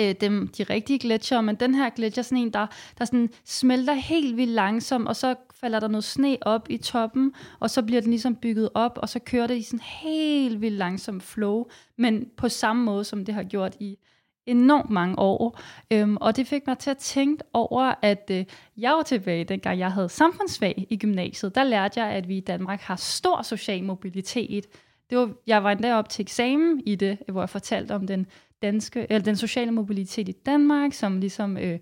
øh, 0.00 0.14
dem, 0.20 0.48
de 0.48 0.62
rigtige 0.62 0.98
gletscher, 0.98 1.40
men 1.40 1.54
den 1.54 1.74
her 1.74 1.90
gletscher 1.90 2.20
er 2.20 2.24
sådan 2.24 2.38
en, 2.38 2.52
der, 2.52 2.66
der 2.98 3.04
sådan 3.04 3.28
smelter 3.44 3.92
helt 3.92 4.36
vildt 4.36 4.52
langsomt, 4.52 5.08
og 5.08 5.16
så 5.16 5.34
falder 5.64 5.80
der 5.80 5.88
noget 5.88 6.04
sne 6.04 6.38
op 6.40 6.66
i 6.70 6.76
toppen, 6.76 7.32
og 7.60 7.70
så 7.70 7.82
bliver 7.82 8.00
den 8.00 8.10
ligesom 8.10 8.36
bygget 8.36 8.68
op, 8.74 8.98
og 9.02 9.08
så 9.08 9.18
kører 9.18 9.46
det 9.46 9.56
i 9.56 9.62
sådan 9.62 9.80
helt 9.80 10.60
vildt 10.60 10.78
langsom 10.78 11.20
flow, 11.20 11.64
men 11.98 12.26
på 12.36 12.48
samme 12.48 12.84
måde, 12.84 13.04
som 13.04 13.24
det 13.24 13.34
har 13.34 13.42
gjort 13.42 13.76
i 13.80 13.98
enormt 14.46 14.90
mange 14.90 15.18
år. 15.18 15.60
Øhm, 15.90 16.16
og 16.16 16.36
det 16.36 16.46
fik 16.46 16.66
mig 16.66 16.78
til 16.78 16.90
at 16.90 16.98
tænke 16.98 17.44
over, 17.52 17.94
at 18.02 18.30
øh, 18.30 18.44
jeg 18.76 18.92
var 18.92 19.02
tilbage, 19.02 19.44
dengang 19.44 19.78
jeg 19.78 19.92
havde 19.92 20.08
samfundsfag 20.08 20.86
i 20.90 20.96
gymnasiet. 20.96 21.54
Der 21.54 21.64
lærte 21.64 22.00
jeg, 22.00 22.10
at 22.12 22.28
vi 22.28 22.36
i 22.36 22.40
Danmark 22.40 22.80
har 22.80 22.96
stor 22.96 23.42
social 23.42 23.84
mobilitet. 23.84 24.66
Det 25.10 25.18
var, 25.18 25.30
jeg 25.46 25.64
var 25.64 25.72
endda 25.72 25.94
op 25.94 26.08
til 26.08 26.22
eksamen 26.22 26.82
i 26.86 26.94
det, 26.94 27.18
hvor 27.28 27.42
jeg 27.42 27.50
fortalte 27.50 27.94
om 27.94 28.06
den 28.06 28.26
danske, 28.62 29.06
eller 29.10 29.24
den 29.24 29.36
sociale 29.36 29.70
mobilitet 29.70 30.28
i 30.28 30.34
Danmark, 30.46 30.92
som 30.92 31.20
ligesom 31.20 31.56
øh, 31.56 31.78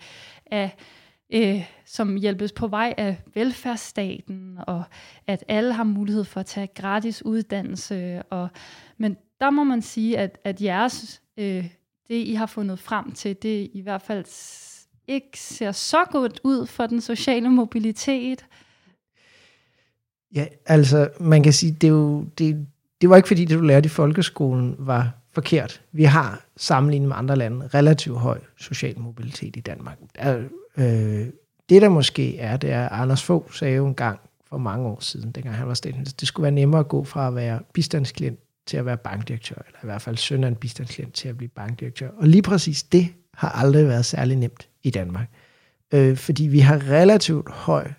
er 0.47 0.69
øh, 1.33 1.65
som 1.87 2.17
hjælpes 2.17 2.53
på 2.53 2.67
vej 2.67 2.95
af 2.97 3.17
velfærdsstaten, 3.35 4.59
og 4.67 4.85
at 5.27 5.45
alle 5.49 5.73
har 5.73 5.85
mulighed 5.85 6.25
for 6.25 6.41
at 6.41 6.47
tage 6.47 6.69
gratis 6.75 7.25
uddannelse. 7.25 8.23
Og, 8.23 8.49
men 8.99 9.17
der 9.41 9.51
må 9.51 9.65
man 9.65 9.83
sige, 9.83 10.19
at, 10.19 10.39
at 10.45 10.63
jeres, 10.63 11.23
øh, 11.37 11.67
det 12.09 12.15
I 12.15 12.35
har 12.35 12.47
fundet 12.47 12.79
frem 12.79 13.13
til, 13.13 13.37
det 13.43 13.71
i 13.73 13.81
hvert 13.81 14.03
fald 14.03 14.25
ikke 15.09 15.41
ser 15.41 15.73
så 15.73 16.05
godt 16.11 16.41
ud 16.45 16.67
for 16.67 16.87
den 16.87 17.01
sociale 17.01 17.49
mobilitet. 17.49 18.47
Ja, 20.35 20.47
altså 20.67 21.11
man 21.21 21.43
kan 21.43 21.53
sige, 21.53 21.73
det, 21.73 21.87
er 21.87 21.93
jo, 21.93 22.25
det, 22.39 22.67
det 23.01 23.11
var 23.11 23.17
ikke 23.17 23.29
fordi, 23.29 23.45
det 23.45 23.59
du 23.59 23.63
lærte 23.63 23.87
i 23.87 23.89
folkeskolen 23.89 24.75
var 24.79 25.13
forkert. 25.33 25.83
Vi 25.93 26.05
har 26.05 26.45
sammenlignet 26.57 27.09
med 27.09 27.17
andre 27.17 27.37
lande 27.37 27.67
relativt 27.67 28.19
høj 28.19 28.41
social 28.59 28.99
mobilitet 28.99 29.57
i 29.57 29.61
Danmark. 29.61 29.99
Der, 30.17 30.43
øh, 30.77 31.27
det 31.69 31.83
der 31.83 31.89
måske 31.89 32.39
er, 32.39 32.57
det 32.57 32.71
er, 32.71 32.89
Anders 32.89 33.23
Fogh 33.23 33.53
sagde 33.53 33.77
jo 33.77 33.87
en 33.87 33.95
gang 33.95 34.21
for 34.47 34.59
mange 34.59 34.89
år 34.89 35.01
siden, 35.01 35.33
dengang 35.33 35.57
han 35.57 35.69
var 35.69 35.75
statsminister. 35.75 36.17
Det 36.21 36.29
skulle 36.29 36.45
være 36.45 36.53
nemmere 36.53 36.81
at 36.81 36.89
gå 36.89 37.05
fra 37.05 37.29
at 37.29 37.35
være 37.35 37.61
bistandsklient 37.73 38.39
til 38.67 38.77
at 38.77 38.87
være 38.87 38.97
bankdirektør, 38.97 39.63
eller 39.67 39.79
i 39.83 39.87
hvert 39.87 40.03
fald 40.03 40.17
søn 40.17 40.45
af 40.45 40.49
en 40.49 40.57
bistandsklient 40.57 41.15
til 41.15 41.29
at 41.29 41.37
blive 41.37 41.49
bankdirektør. 41.49 42.09
Og 42.09 42.27
lige 42.27 42.43
præcis 42.43 42.83
det 42.83 43.09
har 43.35 43.49
aldrig 43.49 43.89
været 43.89 44.05
særlig 44.05 44.37
nemt 44.37 44.69
i 44.83 44.91
Danmark. 44.91 45.29
Øh, 45.95 46.17
fordi 46.17 46.45
vi 46.45 46.59
har 46.59 46.89
relativt 46.91 47.51
høj 47.51 47.93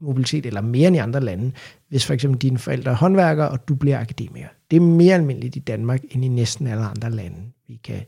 mobilitet, 0.00 0.46
eller 0.46 0.60
mere 0.60 0.88
end 0.88 0.96
i 0.96 0.98
andre 0.98 1.20
lande, 1.20 1.52
hvis 1.88 2.06
for 2.06 2.14
eksempel 2.14 2.40
dine 2.42 2.58
forældre 2.58 2.90
er 2.90 2.96
håndværkere, 2.96 3.48
og 3.48 3.68
du 3.68 3.74
bliver 3.74 4.00
akademiker. 4.00 4.48
Det 4.70 4.76
er 4.76 4.80
mere 4.80 5.14
almindeligt 5.14 5.56
i 5.56 5.58
Danmark, 5.58 6.00
end 6.10 6.24
i 6.24 6.28
næsten 6.28 6.66
alle 6.66 6.84
andre 6.84 7.10
lande, 7.10 7.52
vi 7.68 7.76
kan 7.84 8.00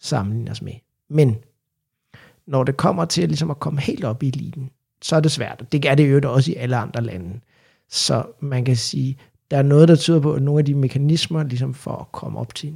sammenligne 0.00 0.50
os 0.50 0.62
med. 0.62 0.72
Men 1.10 1.36
når 2.46 2.64
det 2.64 2.76
kommer 2.76 3.04
til 3.04 3.22
at, 3.22 3.28
ligesom 3.28 3.50
at 3.50 3.60
komme 3.60 3.80
helt 3.80 4.04
op 4.04 4.22
i 4.22 4.28
eliten, 4.28 4.70
så 5.02 5.16
er 5.16 5.20
det 5.20 5.32
svært. 5.32 5.64
Det 5.72 5.84
er 5.84 5.94
det 5.94 6.12
jo 6.12 6.32
også 6.32 6.52
i 6.52 6.54
alle 6.54 6.76
andre 6.76 7.00
lande. 7.00 7.40
Så 7.88 8.24
man 8.40 8.64
kan 8.64 8.76
sige, 8.76 9.18
der 9.50 9.56
er 9.56 9.62
noget, 9.62 9.88
der 9.88 9.96
tyder 9.96 10.20
på, 10.20 10.32
at 10.32 10.42
nogle 10.42 10.58
af 10.58 10.64
de 10.64 10.74
mekanismer, 10.74 11.42
ligesom 11.42 11.74
for 11.74 11.96
at 11.96 12.12
komme 12.12 12.38
op 12.38 12.54
til 12.54 12.74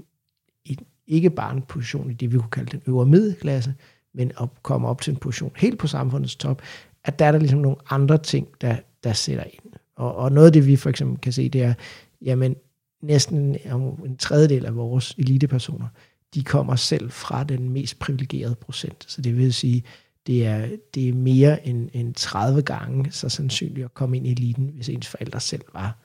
en, 0.64 0.79
ikke 1.07 1.31
bare 1.31 1.55
en 1.55 1.62
position 1.62 2.11
i 2.11 2.14
det, 2.14 2.33
vi 2.33 2.39
kunne 2.39 2.51
kalde 2.51 2.71
den 2.71 2.83
øvre 2.87 3.07
middelklasse, 3.07 3.75
men 4.14 4.33
at 4.41 4.49
komme 4.62 4.89
op 4.89 5.01
til 5.01 5.11
en 5.11 5.16
position 5.16 5.53
helt 5.57 5.79
på 5.79 5.87
samfundets 5.87 6.37
top, 6.37 6.62
at 7.05 7.19
der 7.19 7.25
er 7.25 7.33
der 7.33 7.39
ligesom 7.39 7.59
nogle 7.59 7.77
andre 7.91 8.19
ting, 8.19 8.49
der, 8.61 8.77
der 9.05 9.12
sætter 9.12 9.45
ind. 9.45 9.73
Og, 9.97 10.16
og 10.16 10.33
noget 10.33 10.47
af 10.47 10.53
det, 10.53 10.66
vi 10.66 10.77
for 10.77 10.91
eksempel 10.91 11.19
kan 11.21 11.33
se, 11.33 11.49
det 11.49 11.62
er, 11.62 11.75
jamen 12.23 12.57
næsten 13.03 13.57
en 14.05 14.16
tredjedel 14.16 14.66
af 14.66 14.77
vores 14.77 15.14
elitepersoner, 15.19 15.87
de 16.35 16.45
kommer 16.45 16.76
selv 16.76 17.11
fra 17.11 17.45
den 17.45 17.68
mest 17.68 17.99
privilegerede 17.99 18.55
procent. 18.55 19.05
Så 19.09 19.22
det 19.22 19.37
vil 19.37 19.55
sige, 19.55 19.83
det 20.26 20.47
er, 20.47 20.68
det 20.95 21.09
er 21.09 21.12
mere 21.12 21.66
end, 21.66 21.89
end 21.93 22.14
30 22.14 22.62
gange 22.62 23.12
så 23.12 23.29
sandsynligt 23.29 23.85
at 23.85 23.95
komme 23.95 24.16
ind 24.16 24.26
i 24.26 24.33
eliten, 24.33 24.70
hvis 24.74 24.89
ens 24.89 25.09
forældre 25.09 25.41
selv 25.41 25.62
var 25.74 25.99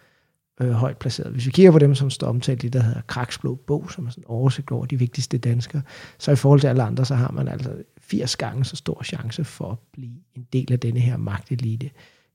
øh, 0.62 0.72
højt 0.72 0.98
placeret. 0.98 1.32
Hvis 1.32 1.46
vi 1.46 1.52
kigger 1.52 1.72
på 1.72 1.80
dem, 1.80 1.96
som 1.96 2.10
står 2.10 2.28
omtalt 2.28 2.64
i 2.64 2.66
det, 2.66 2.74
der 2.74 2.82
hedder 2.82 3.02
Kraksblå 3.02 3.56
Bog, 3.56 3.92
som 3.92 4.06
er 4.06 4.10
sådan 4.10 4.22
en 4.22 4.28
oversigt 4.28 4.72
over 4.72 4.86
de 4.86 5.00
vigtigste 5.00 5.38
danskere, 5.38 5.82
så 6.18 6.32
i 6.32 6.36
forhold 6.36 6.60
til 6.60 6.68
alle 6.68 6.84
andre, 6.84 7.06
så 7.06 7.16
har 7.16 7.32
man 7.32 7.48
altså 7.48 7.76
80 8.02 8.36
gange 8.36 8.66
så 8.66 8.76
stor 8.76 9.04
chance 9.04 9.44
for 9.44 9.72
at 9.72 9.78
blive 9.94 10.14
en 10.36 10.48
del 10.54 10.74
af 10.74 10.80
denne 10.80 11.00
her 11.00 11.18
magtelite. 11.18 11.90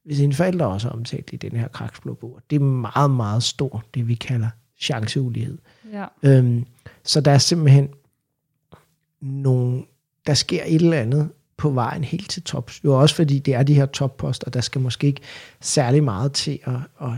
Hvis 0.04 0.20
en 0.20 0.32
forældre 0.32 0.66
også 0.66 0.88
er 0.88 0.92
omtalt 0.92 1.30
i 1.32 1.36
den 1.36 1.52
her 1.52 1.68
Kraksblå 1.68 2.14
Bog, 2.14 2.40
det 2.50 2.56
er 2.56 2.60
meget, 2.64 3.10
meget 3.10 3.42
stor, 3.42 3.84
det 3.94 4.08
vi 4.08 4.14
kalder 4.14 4.48
chanceulighed. 4.80 5.58
Ja. 5.92 6.06
Øhm, 6.22 6.66
så 7.08 7.20
der 7.20 7.30
er 7.30 7.38
simpelthen 7.38 7.88
nogle, 9.20 9.84
der 10.26 10.34
sker 10.34 10.62
et 10.66 10.74
eller 10.74 11.00
andet 11.00 11.30
på 11.56 11.70
vejen 11.70 12.04
helt 12.04 12.30
til 12.30 12.42
tops. 12.42 12.84
Jo 12.84 13.00
også 13.00 13.14
fordi 13.14 13.38
det 13.38 13.54
er 13.54 13.62
de 13.62 13.74
her 13.74 13.86
topposter, 13.86 14.50
der 14.50 14.60
skal 14.60 14.80
måske 14.80 15.06
ikke 15.06 15.20
særlig 15.60 16.04
meget 16.04 16.32
til 16.32 16.58
at, 16.64 16.74
at, 17.02 17.10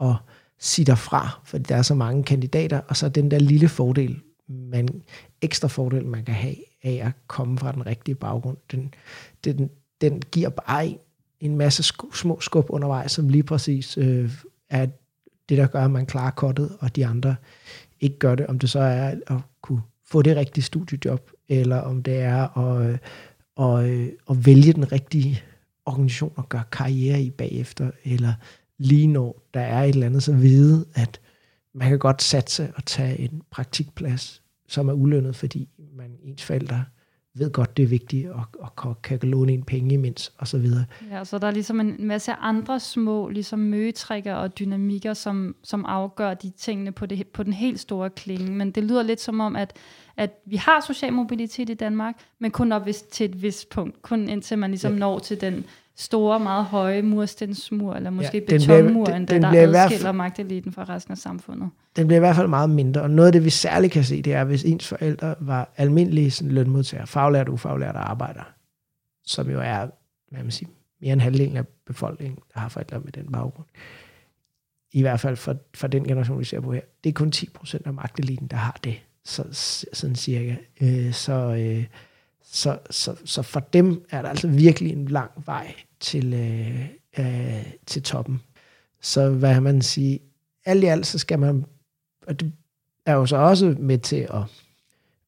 at 0.00 0.14
sige 0.58 0.86
derfra, 0.86 1.40
fordi 1.44 1.62
der 1.62 1.76
er 1.76 1.82
så 1.82 1.94
mange 1.94 2.24
kandidater, 2.24 2.80
og 2.88 2.96
så 2.96 3.08
den 3.08 3.30
der 3.30 3.38
lille 3.38 3.68
fordel, 3.68 4.20
man, 4.48 4.88
ekstra 5.40 5.68
fordel, 5.68 6.06
man 6.06 6.24
kan 6.24 6.34
have 6.34 6.56
af 6.82 7.00
at 7.04 7.12
komme 7.26 7.58
fra 7.58 7.72
den 7.72 7.86
rigtige 7.86 8.14
baggrund, 8.14 8.56
den, 8.72 8.94
den, 9.44 9.70
den 10.00 10.22
giver 10.32 10.48
bare 10.48 10.86
en, 10.86 10.98
en 11.40 11.56
masse 11.56 11.82
sku, 11.82 12.12
små 12.12 12.40
skub 12.40 12.66
undervejs, 12.68 13.12
som 13.12 13.28
lige 13.28 13.42
præcis 13.42 13.98
øh, 13.98 14.30
er 14.70 14.86
det, 15.48 15.58
der 15.58 15.66
gør, 15.66 15.84
at 15.84 15.90
man 15.90 16.06
klarer 16.06 16.30
kottet, 16.30 16.76
og 16.80 16.96
de 16.96 17.06
andre 17.06 17.36
ikke 18.02 18.18
gør 18.18 18.34
det. 18.34 18.46
Om 18.46 18.58
det 18.58 18.70
så 18.70 18.80
er 18.80 19.14
at 19.26 19.40
kunne 19.62 19.82
få 20.04 20.22
det 20.22 20.36
rigtige 20.36 20.64
studiejob, 20.64 21.30
eller 21.48 21.76
om 21.76 22.02
det 22.02 22.20
er 22.20 22.58
at, 22.58 22.90
øh, 22.90 22.98
at, 23.58 23.90
øh, 23.90 24.08
at 24.30 24.46
vælge 24.46 24.72
den 24.72 24.92
rigtige 24.92 25.42
organisation 25.86 26.32
og 26.36 26.48
gøre 26.48 26.64
karriere 26.72 27.22
i 27.22 27.30
bagefter, 27.30 27.90
eller 28.04 28.32
lige 28.78 29.06
når 29.06 29.42
der 29.54 29.60
er 29.60 29.82
et 29.82 29.88
eller 29.88 30.06
andet, 30.06 30.22
så 30.22 30.32
vide, 30.32 30.84
at 30.94 31.20
man 31.74 31.88
kan 31.88 31.98
godt 31.98 32.22
satse 32.22 32.72
og 32.76 32.84
tage 32.84 33.18
en 33.18 33.42
praktikplads, 33.50 34.42
som 34.68 34.88
er 34.88 34.92
ulønnet, 34.92 35.36
fordi 35.36 35.68
man 35.96 36.10
ens 36.22 36.42
forældre 36.44 36.84
ved 37.34 37.50
godt, 37.52 37.76
det 37.76 37.82
er 37.82 37.86
vigtigt, 37.86 38.30
og, 38.30 38.44
og 38.58 39.02
kan 39.02 39.18
låne 39.22 39.52
en 39.52 39.62
penge 39.62 39.94
imens, 39.94 40.32
og 40.38 40.48
så 40.48 40.58
videre. 40.58 40.84
Ja, 41.10 41.24
så 41.24 41.38
der 41.38 41.46
er 41.46 41.50
ligesom 41.50 41.80
en 41.80 41.96
masse 41.98 42.32
andre 42.32 42.80
små 42.80 43.28
ligesom 43.28 43.58
møgetrækker 43.58 44.34
og 44.34 44.58
dynamikker, 44.58 45.14
som, 45.14 45.56
som 45.62 45.84
afgør 45.84 46.34
de 46.34 46.50
tingene 46.50 46.92
på, 46.92 47.06
det, 47.06 47.26
på 47.26 47.42
den 47.42 47.52
helt 47.52 47.80
store 47.80 48.10
klinge. 48.10 48.50
Men 48.50 48.70
det 48.70 48.84
lyder 48.84 49.02
lidt 49.02 49.20
som 49.20 49.40
om, 49.40 49.56
at, 49.56 49.76
at 50.16 50.38
vi 50.46 50.56
har 50.56 50.84
social 50.86 51.12
mobilitet 51.12 51.70
i 51.70 51.74
Danmark, 51.74 52.14
men 52.38 52.50
kun 52.50 52.72
op 52.72 52.86
til 53.10 53.30
et 53.30 53.42
vist 53.42 53.68
punkt. 53.70 54.02
Kun 54.02 54.28
indtil 54.28 54.58
man 54.58 54.70
ligesom 54.70 54.92
ja. 54.92 54.98
når 54.98 55.18
til 55.18 55.40
den 55.40 55.64
store, 55.96 56.40
meget 56.40 56.64
høje 56.64 57.02
murstensmur, 57.02 57.94
eller 57.94 58.10
måske 58.10 58.44
ja, 58.50 58.58
betonmur, 58.58 59.06
end 59.06 59.26
den, 59.26 59.42
der 59.42 59.82
adskiller 59.84 60.12
magteliten 60.12 60.72
fra 60.72 60.84
resten 60.84 61.12
af 61.12 61.18
samfundet. 61.18 61.70
Den 61.96 62.06
bliver 62.06 62.18
i 62.18 62.20
hvert 62.20 62.36
fald 62.36 62.48
meget 62.48 62.70
mindre, 62.70 63.02
og 63.02 63.10
noget 63.10 63.26
af 63.26 63.32
det, 63.32 63.44
vi 63.44 63.50
særligt 63.50 63.92
kan 63.92 64.04
se, 64.04 64.22
det 64.22 64.32
er, 64.32 64.44
hvis 64.44 64.64
ens 64.64 64.88
forældre 64.88 65.34
var 65.40 65.72
almindelige 65.76 66.30
sådan, 66.30 66.52
lønmodtagere, 66.52 67.06
faglært 67.06 67.48
og 67.48 67.54
ufaglært 67.54 67.96
arbejdere, 67.96 68.44
som 69.24 69.50
jo 69.50 69.60
er, 69.60 69.86
hvad 70.30 70.42
man 70.42 70.50
siger, 70.50 70.70
mere 71.00 71.12
end 71.12 71.20
halvdelen 71.20 71.56
af 71.56 71.66
befolkningen, 71.86 72.38
der 72.54 72.60
har 72.60 72.68
forældre 72.68 73.00
med 73.00 73.12
den 73.12 73.32
baggrund. 73.32 73.66
I 74.92 75.00
hvert 75.00 75.20
fald 75.20 75.36
for, 75.36 75.56
for 75.74 75.86
den 75.86 76.04
generation, 76.04 76.38
vi 76.38 76.44
ser 76.44 76.60
på 76.60 76.72
her. 76.72 76.80
Det 77.04 77.10
er 77.10 77.14
kun 77.14 77.30
10 77.30 77.50
procent 77.54 77.86
af 77.86 77.94
magteliten, 77.94 78.46
der 78.46 78.56
har 78.56 78.78
det, 78.84 79.00
så, 79.24 79.44
sådan 79.92 80.16
cirka. 80.16 80.56
Øh, 80.80 81.12
så, 81.12 81.32
øh, 81.32 81.84
så, 82.44 82.78
så, 82.90 83.16
så 83.24 83.42
for 83.42 83.60
dem 83.60 84.04
er 84.10 84.22
der 84.22 84.28
altså 84.28 84.48
virkelig 84.48 84.92
en 84.92 85.08
lang 85.08 85.30
vej 85.46 85.74
til, 86.00 86.34
øh, 86.34 86.88
øh, 87.18 87.66
til 87.86 88.02
toppen. 88.02 88.40
Så 89.00 89.30
hvad 89.30 89.60
man 89.60 89.82
sige, 89.82 90.20
alt 90.64 90.84
i 90.84 90.86
alt, 90.86 91.06
så 91.06 91.18
skal 91.18 91.38
man, 91.38 91.64
og 92.26 92.40
det 92.40 92.52
er 93.06 93.14
jo 93.14 93.26
så 93.26 93.36
også 93.36 93.76
med 93.78 93.98
til 93.98 94.28
at 94.34 94.42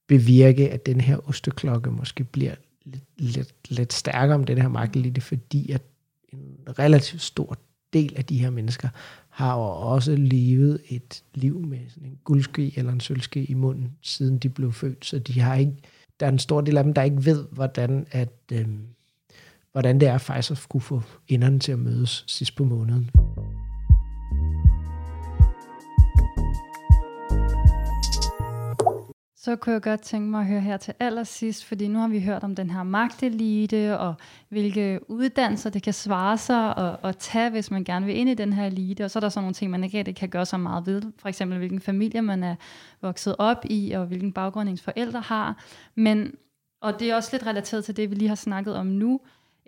bevirke, 0.07 0.71
at 0.71 0.87
den 0.87 1.01
her 1.01 1.29
osteklokke 1.29 1.91
måske 1.91 2.25
bliver 2.25 2.55
lidt, 2.85 3.05
lidt, 3.17 3.55
lidt 3.69 3.93
stærkere 3.93 4.35
om 4.35 4.45
den 4.45 4.59
her 4.59 4.69
markelite, 4.69 5.21
fordi 5.21 5.73
at 5.73 5.83
en 6.33 6.79
relativt 6.79 7.23
stor 7.23 7.59
del 7.93 8.15
af 8.17 8.25
de 8.25 8.39
her 8.39 8.51
mennesker 8.51 8.89
har 9.29 9.55
jo 9.55 9.63
også 9.63 10.17
levet 10.17 10.81
et 10.89 11.23
liv 11.35 11.61
med 11.61 11.79
sådan 11.89 12.09
en 12.09 12.19
guldske 12.25 12.73
eller 12.79 12.93
en 12.93 13.01
sølvske 13.01 13.45
i 13.45 13.55
munden, 13.55 13.93
siden 14.03 14.39
de 14.39 14.49
blev 14.49 14.73
født, 14.73 15.07
så 15.07 15.19
de 15.19 15.41
har 15.41 15.55
ikke 15.55 15.77
der 16.21 16.27
er 16.27 16.31
en 16.31 16.39
stor 16.39 16.61
del 16.61 16.77
af 16.77 16.85
dem, 16.85 16.95
der 16.95 17.03
ikke 17.03 17.25
ved, 17.25 17.47
hvordan, 17.53 18.07
at, 18.11 18.33
øh, 18.53 18.67
hvordan 19.73 20.01
det 20.01 20.09
er 20.09 20.19
faktisk 20.19 20.51
at 20.51 20.59
skulle 20.59 20.83
få 20.83 21.03
enderne 21.29 21.59
til 21.59 21.73
at 21.73 21.79
mødes 21.79 22.25
sidst 22.27 22.57
på 22.57 22.65
måneden. 22.65 23.11
Så 29.45 29.57
kunne 29.57 29.73
jeg 29.73 29.83
godt 29.83 30.01
tænke 30.01 30.31
mig 30.31 30.41
at 30.41 30.47
høre 30.47 30.61
her 30.61 30.77
til 30.77 30.95
allersidst, 31.01 31.65
fordi 31.65 31.89
nu 31.89 31.99
har 31.99 32.09
vi 32.09 32.21
hørt 32.21 32.45
om 32.45 32.55
den 32.55 32.71
her 32.71 32.83
magtelite, 32.83 33.99
og 33.99 34.15
hvilke 34.49 35.01
uddannelser 35.09 35.71
det 35.71 35.83
kan 35.83 35.93
svare 35.93 36.39
sig 36.39 36.77
at, 36.77 36.97
at 37.03 37.17
tage, 37.17 37.51
hvis 37.51 37.71
man 37.71 37.85
gerne 37.85 38.07
vil 38.07 38.17
ind 38.17 38.29
i 38.29 38.35
den 38.35 38.53
her 38.53 38.67
elite. 38.67 39.05
Og 39.05 39.11
så 39.11 39.19
er 39.19 39.21
der 39.21 39.29
sådan 39.29 39.43
nogle 39.43 39.55
ting, 39.55 39.71
man 39.71 39.85
ikke 39.85 39.99
rigtig 39.99 40.17
kan 40.17 40.29
gøre 40.29 40.47
så 40.47 40.57
meget 40.57 40.87
ved. 40.87 41.03
For 41.19 41.29
eksempel, 41.29 41.59
hvilken 41.59 41.81
familie 41.81 42.23
man 42.23 42.43
er 42.45 42.55
vokset 43.03 43.37
op 43.39 43.65
i, 43.65 43.93
og 43.93 44.07
hvilken 44.07 44.33
baggrund 44.33 44.69
ens 44.69 44.83
forældre 44.83 45.21
har. 45.21 45.65
Men, 45.95 46.35
og 46.81 47.01
det 47.01 47.11
er 47.11 47.17
også 47.17 47.29
lidt 47.33 47.47
relateret 47.47 47.85
til 47.85 47.97
det, 47.97 48.11
vi 48.11 48.15
lige 48.15 48.29
har 48.29 48.35
snakket 48.35 48.77
om 48.77 48.87
nu. 48.87 49.21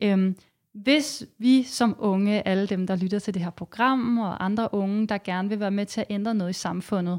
Øhm, 0.02 0.36
hvis 0.72 1.24
vi 1.38 1.62
som 1.62 1.96
unge, 1.98 2.48
alle 2.48 2.66
dem, 2.66 2.86
der 2.86 2.96
lytter 2.96 3.18
til 3.18 3.34
det 3.34 3.42
her 3.42 3.50
program, 3.50 4.18
og 4.18 4.44
andre 4.44 4.74
unge, 4.74 5.06
der 5.06 5.18
gerne 5.18 5.48
vil 5.48 5.60
være 5.60 5.70
med 5.70 5.86
til 5.86 6.00
at 6.00 6.06
ændre 6.10 6.34
noget 6.34 6.50
i 6.50 6.60
samfundet, 6.60 7.18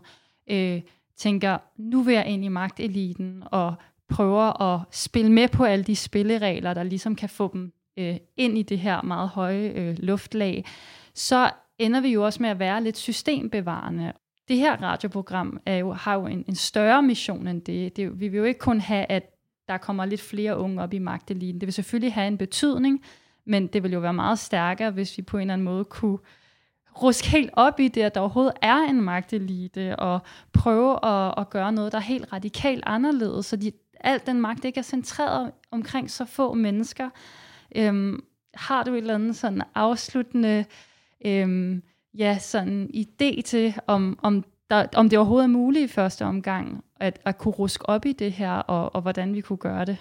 øh, 0.50 0.82
tænker, 1.18 1.58
nu 1.78 2.02
vil 2.02 2.14
jeg 2.14 2.28
ind 2.28 2.46
i 2.46 2.48
magteliten 2.48 3.44
og 3.52 3.76
prøver 4.10 4.62
at 4.62 4.82
spille 4.92 5.32
med 5.32 5.48
på 5.48 5.64
alle 5.64 5.86
de 5.86 5.96
spilleregler, 5.96 6.74
der 6.74 6.84
ligesom 6.84 7.16
kan 7.16 7.30
få 7.30 7.50
dem 7.54 7.74
øh, 7.98 8.16
ind 8.38 8.58
i 8.58 8.64
det 8.64 8.80
her 8.80 9.02
meget 9.02 9.30
høje 9.30 9.72
øh, 9.76 9.96
luftlag, 10.00 10.66
så 11.14 11.52
ender 11.80 12.02
vi 12.02 12.10
jo 12.10 12.26
også 12.26 12.42
med 12.44 12.50
at 12.50 12.60
være 12.60 12.84
lidt 12.84 12.98
systembevarende. 12.98 14.14
Det 14.48 14.58
her 14.58 14.82
radioprogram 14.82 15.60
er 15.66 15.76
jo, 15.76 15.94
har 15.94 16.14
jo 16.14 16.26
en, 16.26 16.46
en 16.48 16.56
større 16.56 17.04
mission 17.04 17.48
end 17.48 17.62
det. 17.62 17.98
det. 17.98 18.20
Vi 18.20 18.28
vil 18.28 18.38
jo 18.38 18.44
ikke 18.44 18.60
kun 18.60 18.80
have, 18.80 19.06
at 19.12 19.24
der 19.68 19.78
kommer 19.78 20.06
lidt 20.06 20.22
flere 20.22 20.58
unge 20.58 20.82
op 20.82 20.94
i 20.94 21.00
magteliten. 21.00 21.62
Det 21.62 21.68
vil 21.68 21.74
selvfølgelig 21.74 22.14
have 22.14 22.28
en 22.28 22.38
betydning, 22.38 23.04
men 23.46 23.68
det 23.68 23.84
vil 23.84 23.92
jo 23.92 24.00
være 24.00 24.14
meget 24.14 24.40
stærkere, 24.40 24.92
hvis 24.92 25.18
vi 25.18 25.24
på 25.24 25.38
en 25.38 25.42
eller 25.42 25.54
anden 25.54 25.66
måde 25.66 25.86
kunne 25.86 26.18
ruske 27.04 27.28
helt 27.28 27.50
op 27.54 27.80
i 27.80 27.88
det, 27.88 28.02
at 28.02 28.16
der 28.16 28.22
overhovedet 28.22 28.54
er 28.62 28.78
en 28.78 29.02
magtelite, 29.02 29.96
og 29.96 30.20
prøve 30.54 31.06
at, 31.06 31.34
at 31.38 31.50
gøre 31.50 31.72
noget, 31.72 31.92
der 31.92 31.98
er 31.98 32.02
helt 32.02 32.34
radikalt 32.34 32.84
anderledes, 32.86 33.46
så 33.46 33.56
de, 33.56 33.72
alt 34.00 34.28
den 34.28 34.42
magt 34.42 34.66
ikke 34.66 34.78
er 34.78 34.84
centreret 34.84 35.52
omkring 35.72 36.12
så 36.12 36.26
få 36.26 36.54
mennesker. 36.54 37.10
Øhm, 37.76 38.24
har 38.54 38.84
du 38.84 38.92
et 38.92 38.98
eller 38.98 39.16
andet 39.16 39.36
sådan 39.36 39.62
afsluttende 39.76 40.66
øhm, 41.26 41.84
ja, 42.18 42.38
sådan 42.40 42.90
idé 42.94 43.42
til, 43.42 43.74
om, 43.88 44.20
om, 44.22 44.44
der, 44.70 44.86
om 44.96 45.10
det 45.10 45.20
overhovedet 45.20 45.44
er 45.44 45.52
muligt 45.52 45.92
i 45.92 45.94
første 45.94 46.26
omgang, 46.26 46.84
at, 47.00 47.20
at 47.26 47.38
kunne 47.38 47.54
ruske 47.54 47.90
op 47.90 48.06
i 48.06 48.14
det 48.14 48.32
her, 48.32 48.52
og, 48.52 48.96
og 48.96 49.02
hvordan 49.02 49.34
vi 49.34 49.42
kunne 49.42 49.58
gøre 49.58 49.86
det? 49.86 49.98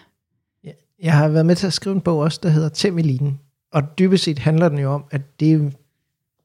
Jeg 1.03 1.13
har 1.13 1.29
været 1.29 1.47
med 1.47 1.55
til 1.55 1.67
at 1.67 1.73
skrive 1.73 1.95
en 1.95 2.01
bog 2.01 2.19
også, 2.19 2.41
der 2.43 2.49
hedder 2.49 2.69
Tem 2.69 2.99
Eliten, 2.99 3.41
og 3.73 3.99
dybest 3.99 4.25
set 4.25 4.39
handler 4.39 4.69
den 4.69 4.79
jo 4.79 4.91
om, 4.91 5.05
at 5.11 5.41
det 5.41 5.75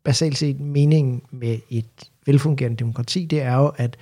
basalt 0.03 0.37
set 0.37 0.59
meningen 0.59 1.21
med 1.31 1.59
et 1.69 2.11
velfungerende 2.25 2.77
demokrati, 2.77 3.25
det 3.25 3.41
er 3.41 3.55
jo, 3.55 3.71
at 3.77 3.97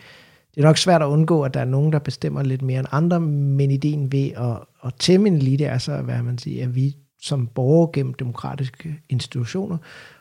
det 0.56 0.62
er 0.62 0.68
nok 0.68 0.78
svært 0.78 1.02
at 1.02 1.06
undgå, 1.06 1.44
at 1.44 1.54
der 1.54 1.60
er 1.60 1.66
nogen, 1.66 1.94
der 1.94 2.00
bestemmer 2.00 2.44
lidt 2.44 2.62
mere 2.62 2.80
end 2.80 2.88
andre, 2.92 3.20
men 3.20 3.72
ideen 3.72 4.12
ved 4.12 4.32
at, 4.32 4.58
at 4.86 4.94
tæmme 5.00 5.28
en 5.28 5.36
elite 5.36 5.66
er 5.66 5.78
så, 5.78 6.02
hvad 6.02 6.22
man 6.24 6.38
siger, 6.38 6.64
at 6.64 6.76
vi 6.76 6.96
som 7.22 7.48
borgere 7.48 7.90
gennem 7.94 8.14
demokratiske 8.14 9.02
institutioner 9.10 9.78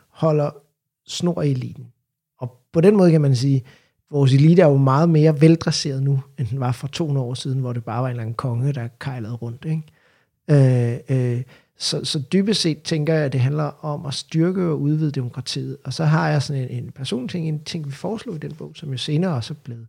holder 0.09 0.49
snor 1.07 1.41
i 1.41 1.51
eliten. 1.51 1.87
Og 2.39 2.57
på 2.73 2.81
den 2.81 2.97
måde 2.97 3.11
kan 3.11 3.21
man 3.21 3.35
sige, 3.35 3.55
at 3.55 3.63
vores 4.11 4.33
elite 4.33 4.61
er 4.61 4.67
jo 4.67 4.77
meget 4.77 5.09
mere 5.09 5.41
veldresseret 5.41 6.03
nu, 6.03 6.19
end 6.39 6.47
den 6.47 6.59
var 6.59 6.71
for 6.71 6.87
200 6.87 7.25
år 7.27 7.33
siden, 7.33 7.59
hvor 7.59 7.73
det 7.73 7.83
bare 7.83 8.01
var 8.01 8.07
en 8.07 8.11
eller 8.11 8.21
anden 8.21 8.35
konge, 8.35 8.73
der 8.73 8.87
kejlede 8.99 9.33
rundt. 9.33 9.65
Ikke? 9.65 9.83
Øh, 10.49 10.99
øh, 11.09 11.41
så, 11.79 12.05
så 12.05 12.19
dybest 12.33 12.61
set 12.61 12.81
tænker 12.81 13.13
jeg, 13.13 13.25
at 13.25 13.33
det 13.33 13.41
handler 13.41 13.85
om 13.85 14.05
at 14.05 14.13
styrke 14.13 14.63
og 14.63 14.81
udvide 14.81 15.11
demokratiet. 15.11 15.77
Og 15.83 15.93
så 15.93 16.05
har 16.05 16.29
jeg 16.29 16.43
sådan 16.43 16.61
en, 16.61 16.83
en 16.83 16.91
personting, 16.91 17.47
en 17.47 17.63
ting, 17.63 17.85
vi 17.87 17.91
foreslog 17.91 18.35
i 18.35 18.39
den 18.39 18.51
bog, 18.51 18.71
som 18.75 18.91
jo 18.91 18.97
senere 18.97 19.35
også 19.35 19.53
er 19.53 19.57
blevet 19.63 19.87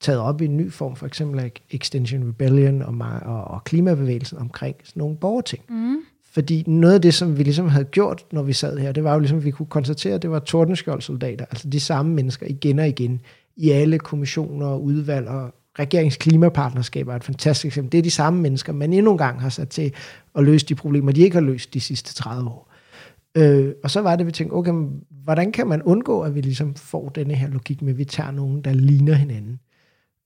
taget 0.00 0.20
op 0.20 0.40
i 0.40 0.44
en 0.44 0.56
ny 0.56 0.72
form, 0.72 0.96
for 0.96 1.06
eksempel 1.06 1.40
af 1.40 1.52
Extension 1.70 2.28
Rebellion 2.28 2.82
og, 2.82 2.94
og, 3.22 3.44
og 3.44 3.64
klimabevægelsen 3.64 4.38
omkring 4.38 4.76
sådan 4.84 5.00
nogle 5.00 5.16
borgerting. 5.16 5.62
Mm. 5.68 5.96
Fordi 6.32 6.64
noget 6.66 6.94
af 6.94 7.02
det, 7.02 7.14
som 7.14 7.38
vi 7.38 7.42
ligesom 7.42 7.68
havde 7.68 7.84
gjort, 7.84 8.24
når 8.32 8.42
vi 8.42 8.52
sad 8.52 8.78
her, 8.78 8.92
det 8.92 9.04
var 9.04 9.12
jo 9.12 9.18
ligesom, 9.18 9.38
at 9.38 9.44
vi 9.44 9.50
kunne 9.50 9.66
konstatere, 9.66 10.14
at 10.14 10.22
det 10.22 10.30
var 10.30 10.38
tordenskjoldsoldater, 10.38 11.44
altså 11.44 11.68
de 11.68 11.80
samme 11.80 12.14
mennesker 12.14 12.46
igen 12.46 12.78
og 12.78 12.88
igen, 12.88 13.20
i 13.56 13.70
alle 13.70 13.98
kommissioner 13.98 14.66
og 14.66 14.82
udvalg 14.82 15.28
og 15.28 15.54
regeringsklimapartnerskaber 15.78 17.12
er 17.12 17.16
et 17.16 17.24
fantastisk 17.24 17.66
eksempel. 17.66 17.92
Det 17.92 17.98
er 17.98 18.02
de 18.02 18.10
samme 18.10 18.40
mennesker, 18.40 18.72
man 18.72 18.92
endnu 18.92 19.12
en 19.12 19.18
gang 19.18 19.40
har 19.40 19.48
sat 19.48 19.68
til 19.68 19.94
at 20.34 20.44
løse 20.44 20.66
de 20.66 20.74
problemer, 20.74 21.12
de 21.12 21.20
ikke 21.20 21.36
har 21.36 21.40
løst 21.40 21.74
de 21.74 21.80
sidste 21.80 22.14
30 22.14 22.50
år. 22.50 22.72
Øh, 23.36 23.72
og 23.84 23.90
så 23.90 24.00
var 24.00 24.16
det, 24.16 24.26
vi 24.26 24.32
tænkte, 24.32 24.54
okay, 24.54 24.72
hvordan 25.10 25.52
kan 25.52 25.66
man 25.66 25.82
undgå, 25.82 26.20
at 26.20 26.34
vi 26.34 26.40
ligesom 26.40 26.74
får 26.74 27.08
denne 27.08 27.34
her 27.34 27.48
logik 27.48 27.82
med, 27.82 27.92
at 27.92 27.98
vi 27.98 28.04
tager 28.04 28.30
nogen, 28.30 28.62
der 28.62 28.72
ligner 28.72 29.14
hinanden? 29.14 29.60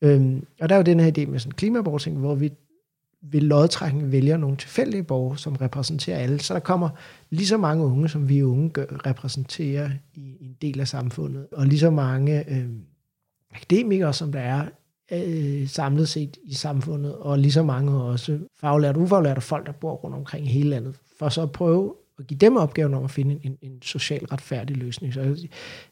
Øh, 0.02 0.42
og 0.60 0.68
der 0.68 0.74
er 0.74 0.78
jo 0.78 0.82
den 0.82 1.00
her 1.00 1.12
idé 1.18 1.30
med 1.30 1.38
sådan 1.38 1.52
klimaborting, 1.52 2.18
hvor 2.18 2.34
vi 2.34 2.52
ved 3.22 3.40
lodtrækning 3.40 4.12
vælger 4.12 4.36
nogle 4.36 4.56
tilfældige 4.56 5.02
borgere, 5.02 5.38
som 5.38 5.56
repræsenterer 5.56 6.18
alle. 6.18 6.40
Så 6.40 6.54
der 6.54 6.60
kommer 6.60 6.88
lige 7.30 7.46
så 7.46 7.56
mange 7.56 7.84
unge, 7.84 8.08
som 8.08 8.28
vi 8.28 8.42
unge 8.42 8.70
gør, 8.70 9.06
repræsenterer 9.06 9.90
i, 10.14 10.36
en 10.40 10.56
del 10.62 10.80
af 10.80 10.88
samfundet, 10.88 11.46
og 11.52 11.66
lige 11.66 11.78
så 11.78 11.90
mange 11.90 12.50
øh, 12.50 12.68
akademikere, 13.54 14.12
som 14.12 14.32
der 14.32 14.40
er 14.40 14.66
øh, 15.12 15.68
samlet 15.68 16.08
set 16.08 16.36
i 16.44 16.54
samfundet, 16.54 17.14
og 17.14 17.38
lige 17.38 17.52
så 17.52 17.62
mange 17.62 18.02
også 18.02 18.38
faglærte 18.60 18.96
og 18.96 19.02
ufaglærte 19.02 19.40
folk, 19.40 19.66
der 19.66 19.72
bor 19.72 19.92
rundt 19.92 20.16
omkring 20.16 20.46
i 20.46 20.48
hele 20.48 20.70
landet, 20.70 20.94
for 21.18 21.28
så 21.28 21.42
at 21.42 21.52
prøve 21.52 21.94
at 22.18 22.26
give 22.26 22.38
dem 22.38 22.56
opgaven 22.56 22.94
om 22.94 23.04
at 23.04 23.10
finde 23.10 23.40
en, 23.42 23.58
en 23.62 23.82
social 23.82 24.24
retfærdig 24.24 24.76
løsning. 24.76 25.14
Så 25.14 25.20
jeg, 25.20 25.36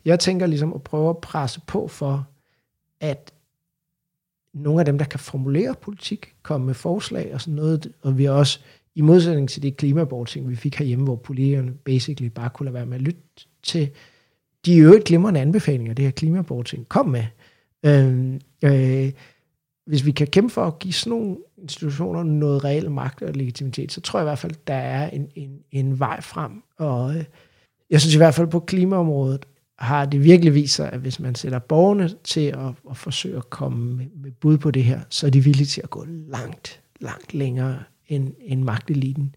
jeg 0.05 0.21
tænker 0.21 0.47
ligesom 0.47 0.73
at 0.73 0.83
prøve 0.83 1.11
at 1.11 1.19
presse 1.19 1.61
på 1.67 1.89
for, 1.89 2.29
at 3.01 3.33
nogle 4.55 4.81
af 4.81 4.85
dem, 4.85 4.99
der 4.99 5.05
kan 5.05 5.21
formulere 5.21 5.75
politik, 5.81 6.35
komme 6.43 6.67
med 6.67 6.75
forslag 6.75 7.35
og 7.35 7.41
sådan 7.41 7.55
noget, 7.55 7.93
og 8.03 8.19
vi 8.19 8.25
er 8.25 8.31
også, 8.31 8.61
i 8.95 9.01
modsætning 9.01 9.49
til 9.49 9.63
det 9.63 9.77
klimaborting, 9.77 10.49
vi 10.49 10.57
fik 10.57 10.75
herhjemme, 10.75 11.05
hvor 11.05 11.17
politikerne 11.17 11.73
basically 11.73 12.29
bare 12.29 12.51
kunne 12.51 12.65
lade 12.65 12.75
være 12.75 12.87
med 12.87 12.95
at 12.97 13.03
lytte 13.03 13.21
til 13.63 13.91
de 14.67 14.77
øvrigt 14.77 15.05
glimrende 15.05 15.41
anbefalinger, 15.41 15.95
det 15.95 16.05
her 16.05 16.13
klimaborting 16.13 16.89
kom 16.89 17.07
med. 17.07 17.25
Øh, 17.85 18.41
øh, 18.65 19.13
hvis 19.87 20.07
vi 20.07 20.11
kan 20.11 20.27
kæmpe 20.27 20.53
for 20.53 20.67
at 20.67 20.79
give 20.79 20.95
sådan 20.95 21.19
nogle 21.19 21.37
institutioner 21.59 22.23
noget 22.23 22.65
reel 22.65 22.91
magt 22.91 23.23
og 23.23 23.35
legitimitet, 23.35 23.93
så 23.93 24.01
tror 24.01 24.19
jeg 24.19 24.25
i 24.25 24.29
hvert 24.29 24.39
fald, 24.39 24.55
der 24.67 24.75
er 24.75 25.11
en, 25.11 25.29
en, 25.35 25.59
en 25.73 25.99
vej 25.99 26.21
frem. 26.21 26.63
Og 26.79 27.17
øh, 27.17 27.25
jeg 27.91 28.01
synes 28.01 28.15
i 28.15 28.19
hvert 28.19 28.35
fald 28.35 28.49
på 28.49 28.61
klimaområdet, 28.61 29.47
har 29.79 30.05
det 30.05 30.25
virkelig 30.25 30.55
vist 30.55 30.75
sig, 30.75 30.93
at 30.93 31.01
hvis 31.01 31.21
man 31.21 31.35
sætter 31.35 31.59
borgerne 31.59 32.11
til 32.25 32.47
at, 32.47 32.73
at 32.91 32.97
forsøge 32.97 33.37
at 33.37 33.51
komme 33.51 33.95
med, 33.95 34.07
med 34.15 34.31
bud 34.31 34.59
på 34.59 34.71
det 34.71 34.85
her, 34.85 35.01
så 35.09 35.27
er 35.27 35.31
de 35.31 35.45
villige 35.45 35.67
til 35.67 35.81
at 35.85 35.91
gå 35.91 36.05
langt, 36.09 36.81
langt 37.01 37.35
længere 37.35 37.83
end, 38.09 38.35
end 38.41 38.63
magteliten. 38.63 39.35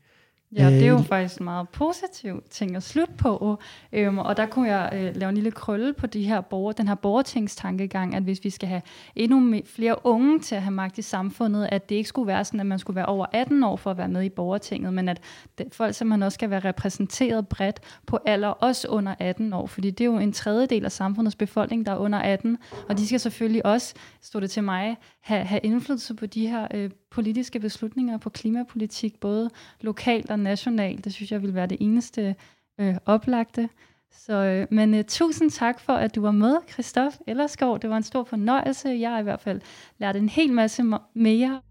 Ja, 0.55 0.69
det 0.69 0.83
er 0.83 0.87
jo 0.87 0.97
øh, 0.97 1.05
faktisk 1.05 1.39
en 1.39 1.43
meget 1.43 1.69
positiv 1.69 2.43
ting 2.49 2.75
at 2.75 2.83
slutte 2.83 3.13
på. 3.13 3.57
Øhm, 3.93 4.17
og 4.17 4.37
der 4.37 4.45
kunne 4.45 4.67
jeg 4.67 4.89
øh, 4.93 5.15
lave 5.15 5.29
en 5.29 5.35
lille 5.35 5.51
krølle 5.51 5.93
på 5.93 6.07
de 6.07 6.23
her 6.23 6.41
borger, 6.41 6.71
den 6.71 6.87
her 6.87 6.95
borgertingstankegang, 6.95 8.15
at 8.15 8.23
hvis 8.23 8.43
vi 8.43 8.49
skal 8.49 8.69
have 8.69 8.81
endnu 9.15 9.61
flere 9.65 9.95
unge 10.05 10.39
til 10.39 10.55
at 10.55 10.61
have 10.61 10.71
magt 10.71 10.97
i 10.97 11.01
samfundet, 11.01 11.69
at 11.71 11.89
det 11.89 11.95
ikke 11.95 12.09
skulle 12.09 12.27
være 12.27 12.45
sådan, 12.45 12.59
at 12.59 12.65
man 12.65 12.79
skulle 12.79 12.95
være 12.95 13.05
over 13.05 13.25
18 13.31 13.63
år 13.63 13.75
for 13.75 13.91
at 13.91 13.97
være 13.97 14.07
med 14.07 14.23
i 14.23 14.29
borgertinget, 14.29 14.93
men 14.93 15.09
at 15.09 15.21
det, 15.57 15.67
folk 15.71 15.95
simpelthen 15.95 16.23
også 16.23 16.35
skal 16.35 16.49
være 16.49 16.59
repræsenteret 16.59 17.47
bredt 17.47 17.79
på 18.05 18.19
alder, 18.25 18.49
også 18.49 18.87
under 18.87 19.15
18 19.19 19.53
år, 19.53 19.67
fordi 19.67 19.91
det 19.91 20.01
er 20.01 20.05
jo 20.05 20.17
en 20.17 20.33
tredjedel 20.33 20.85
af 20.85 20.91
samfundets 20.91 21.35
befolkning, 21.35 21.85
der 21.85 21.91
er 21.91 21.97
under 21.97 22.19
18, 22.19 22.57
og 22.89 22.97
de 22.97 23.07
skal 23.07 23.19
selvfølgelig 23.19 23.65
også, 23.65 23.93
stod 24.21 24.41
det 24.41 24.51
til 24.51 24.63
mig, 24.63 24.97
have, 25.21 25.43
have 25.43 25.59
indflydelse 25.63 26.13
på 26.13 26.25
de 26.25 26.47
her 26.47 26.67
øh, 26.73 26.89
politiske 27.12 27.60
beslutninger 27.60 28.18
på 28.18 28.30
klimapolitik, 28.30 29.20
både 29.20 29.49
lokalt 29.82 30.32
og 30.32 30.39
nationalt. 30.39 31.05
Det 31.05 31.14
synes 31.14 31.32
jeg 31.32 31.41
vil 31.41 31.53
være 31.53 31.68
det 31.68 31.78
eneste 31.80 32.36
øh, 32.80 32.95
oplagte. 33.05 33.70
Så, 34.12 34.34
øh, 34.34 34.68
men 34.72 34.93
øh, 34.93 35.03
tusind 35.03 35.51
tak 35.51 35.80
for, 35.80 35.93
at 35.93 36.16
du 36.16 36.22
var 36.22 36.32
med, 36.32 36.58
Christoph 36.72 37.16
Ellerskov. 37.28 37.80
Det 37.80 37.89
var 37.89 37.97
en 37.97 38.03
stor 38.03 38.24
fornøjelse. 38.24 38.89
Jeg 38.89 39.12
har 39.12 39.20
i 39.20 39.24
hvert 39.24 39.41
fald 39.41 39.62
lært 39.97 40.16
en 40.16 40.30
hel 40.30 40.53
masse 40.53 40.84
mere. 41.16 41.62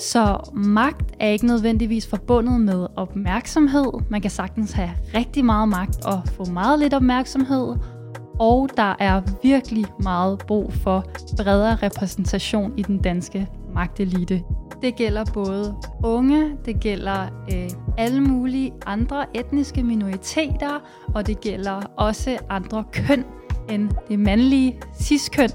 Så 0.00 0.50
magt 0.54 1.14
er 1.20 1.28
ikke 1.28 1.46
nødvendigvis 1.46 2.06
forbundet 2.06 2.60
med 2.60 2.86
opmærksomhed. 2.96 3.92
Man 4.10 4.20
kan 4.20 4.30
sagtens 4.30 4.72
have 4.72 4.90
rigtig 5.14 5.44
meget 5.44 5.68
magt 5.68 6.04
og 6.04 6.22
få 6.28 6.44
meget 6.44 6.78
lidt 6.78 6.94
opmærksomhed 6.94 7.76
og 8.38 8.68
der 8.76 8.94
er 8.98 9.22
virkelig 9.42 9.84
meget 10.02 10.38
brug 10.38 10.72
for 10.72 11.04
bredere 11.36 11.76
repræsentation 11.76 12.72
i 12.78 12.82
den 12.82 12.98
danske 12.98 13.48
magtelite. 13.74 14.42
Det 14.82 14.96
gælder 14.96 15.24
både 15.34 15.74
unge, 16.04 16.50
det 16.64 16.80
gælder 16.80 17.22
øh, 17.52 17.70
alle 17.98 18.20
mulige 18.20 18.72
andre 18.86 19.24
etniske 19.34 19.82
minoriteter, 19.82 20.80
og 21.14 21.26
det 21.26 21.40
gælder 21.40 21.80
også 21.96 22.38
andre 22.50 22.84
køn 22.92 23.24
end 23.70 23.90
det 24.08 24.18
mandlige 24.18 24.78
cis-køn. 25.00 25.50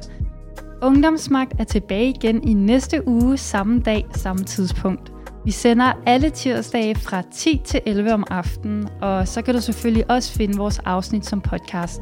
Ungdomsmagt 0.82 1.54
er 1.60 1.64
tilbage 1.64 2.10
igen 2.10 2.48
i 2.48 2.54
næste 2.54 3.08
uge, 3.08 3.38
samme 3.38 3.80
dag, 3.80 4.06
samme 4.16 4.44
tidspunkt. 4.44 5.12
Vi 5.46 5.52
sender 5.52 5.94
alle 6.06 6.30
tirsdage 6.30 6.96
fra 6.96 7.24
10 7.32 7.62
til 7.66 7.82
11 7.86 8.14
om 8.14 8.24
aftenen, 8.30 8.90
og 9.02 9.28
så 9.28 9.42
kan 9.42 9.56
du 9.56 9.62
selvfølgelig 9.62 10.12
også 10.12 10.34
finde 10.34 10.58
vores 10.58 10.80
afsnit 10.80 11.26
som 11.26 11.42
podcast. 11.42 12.02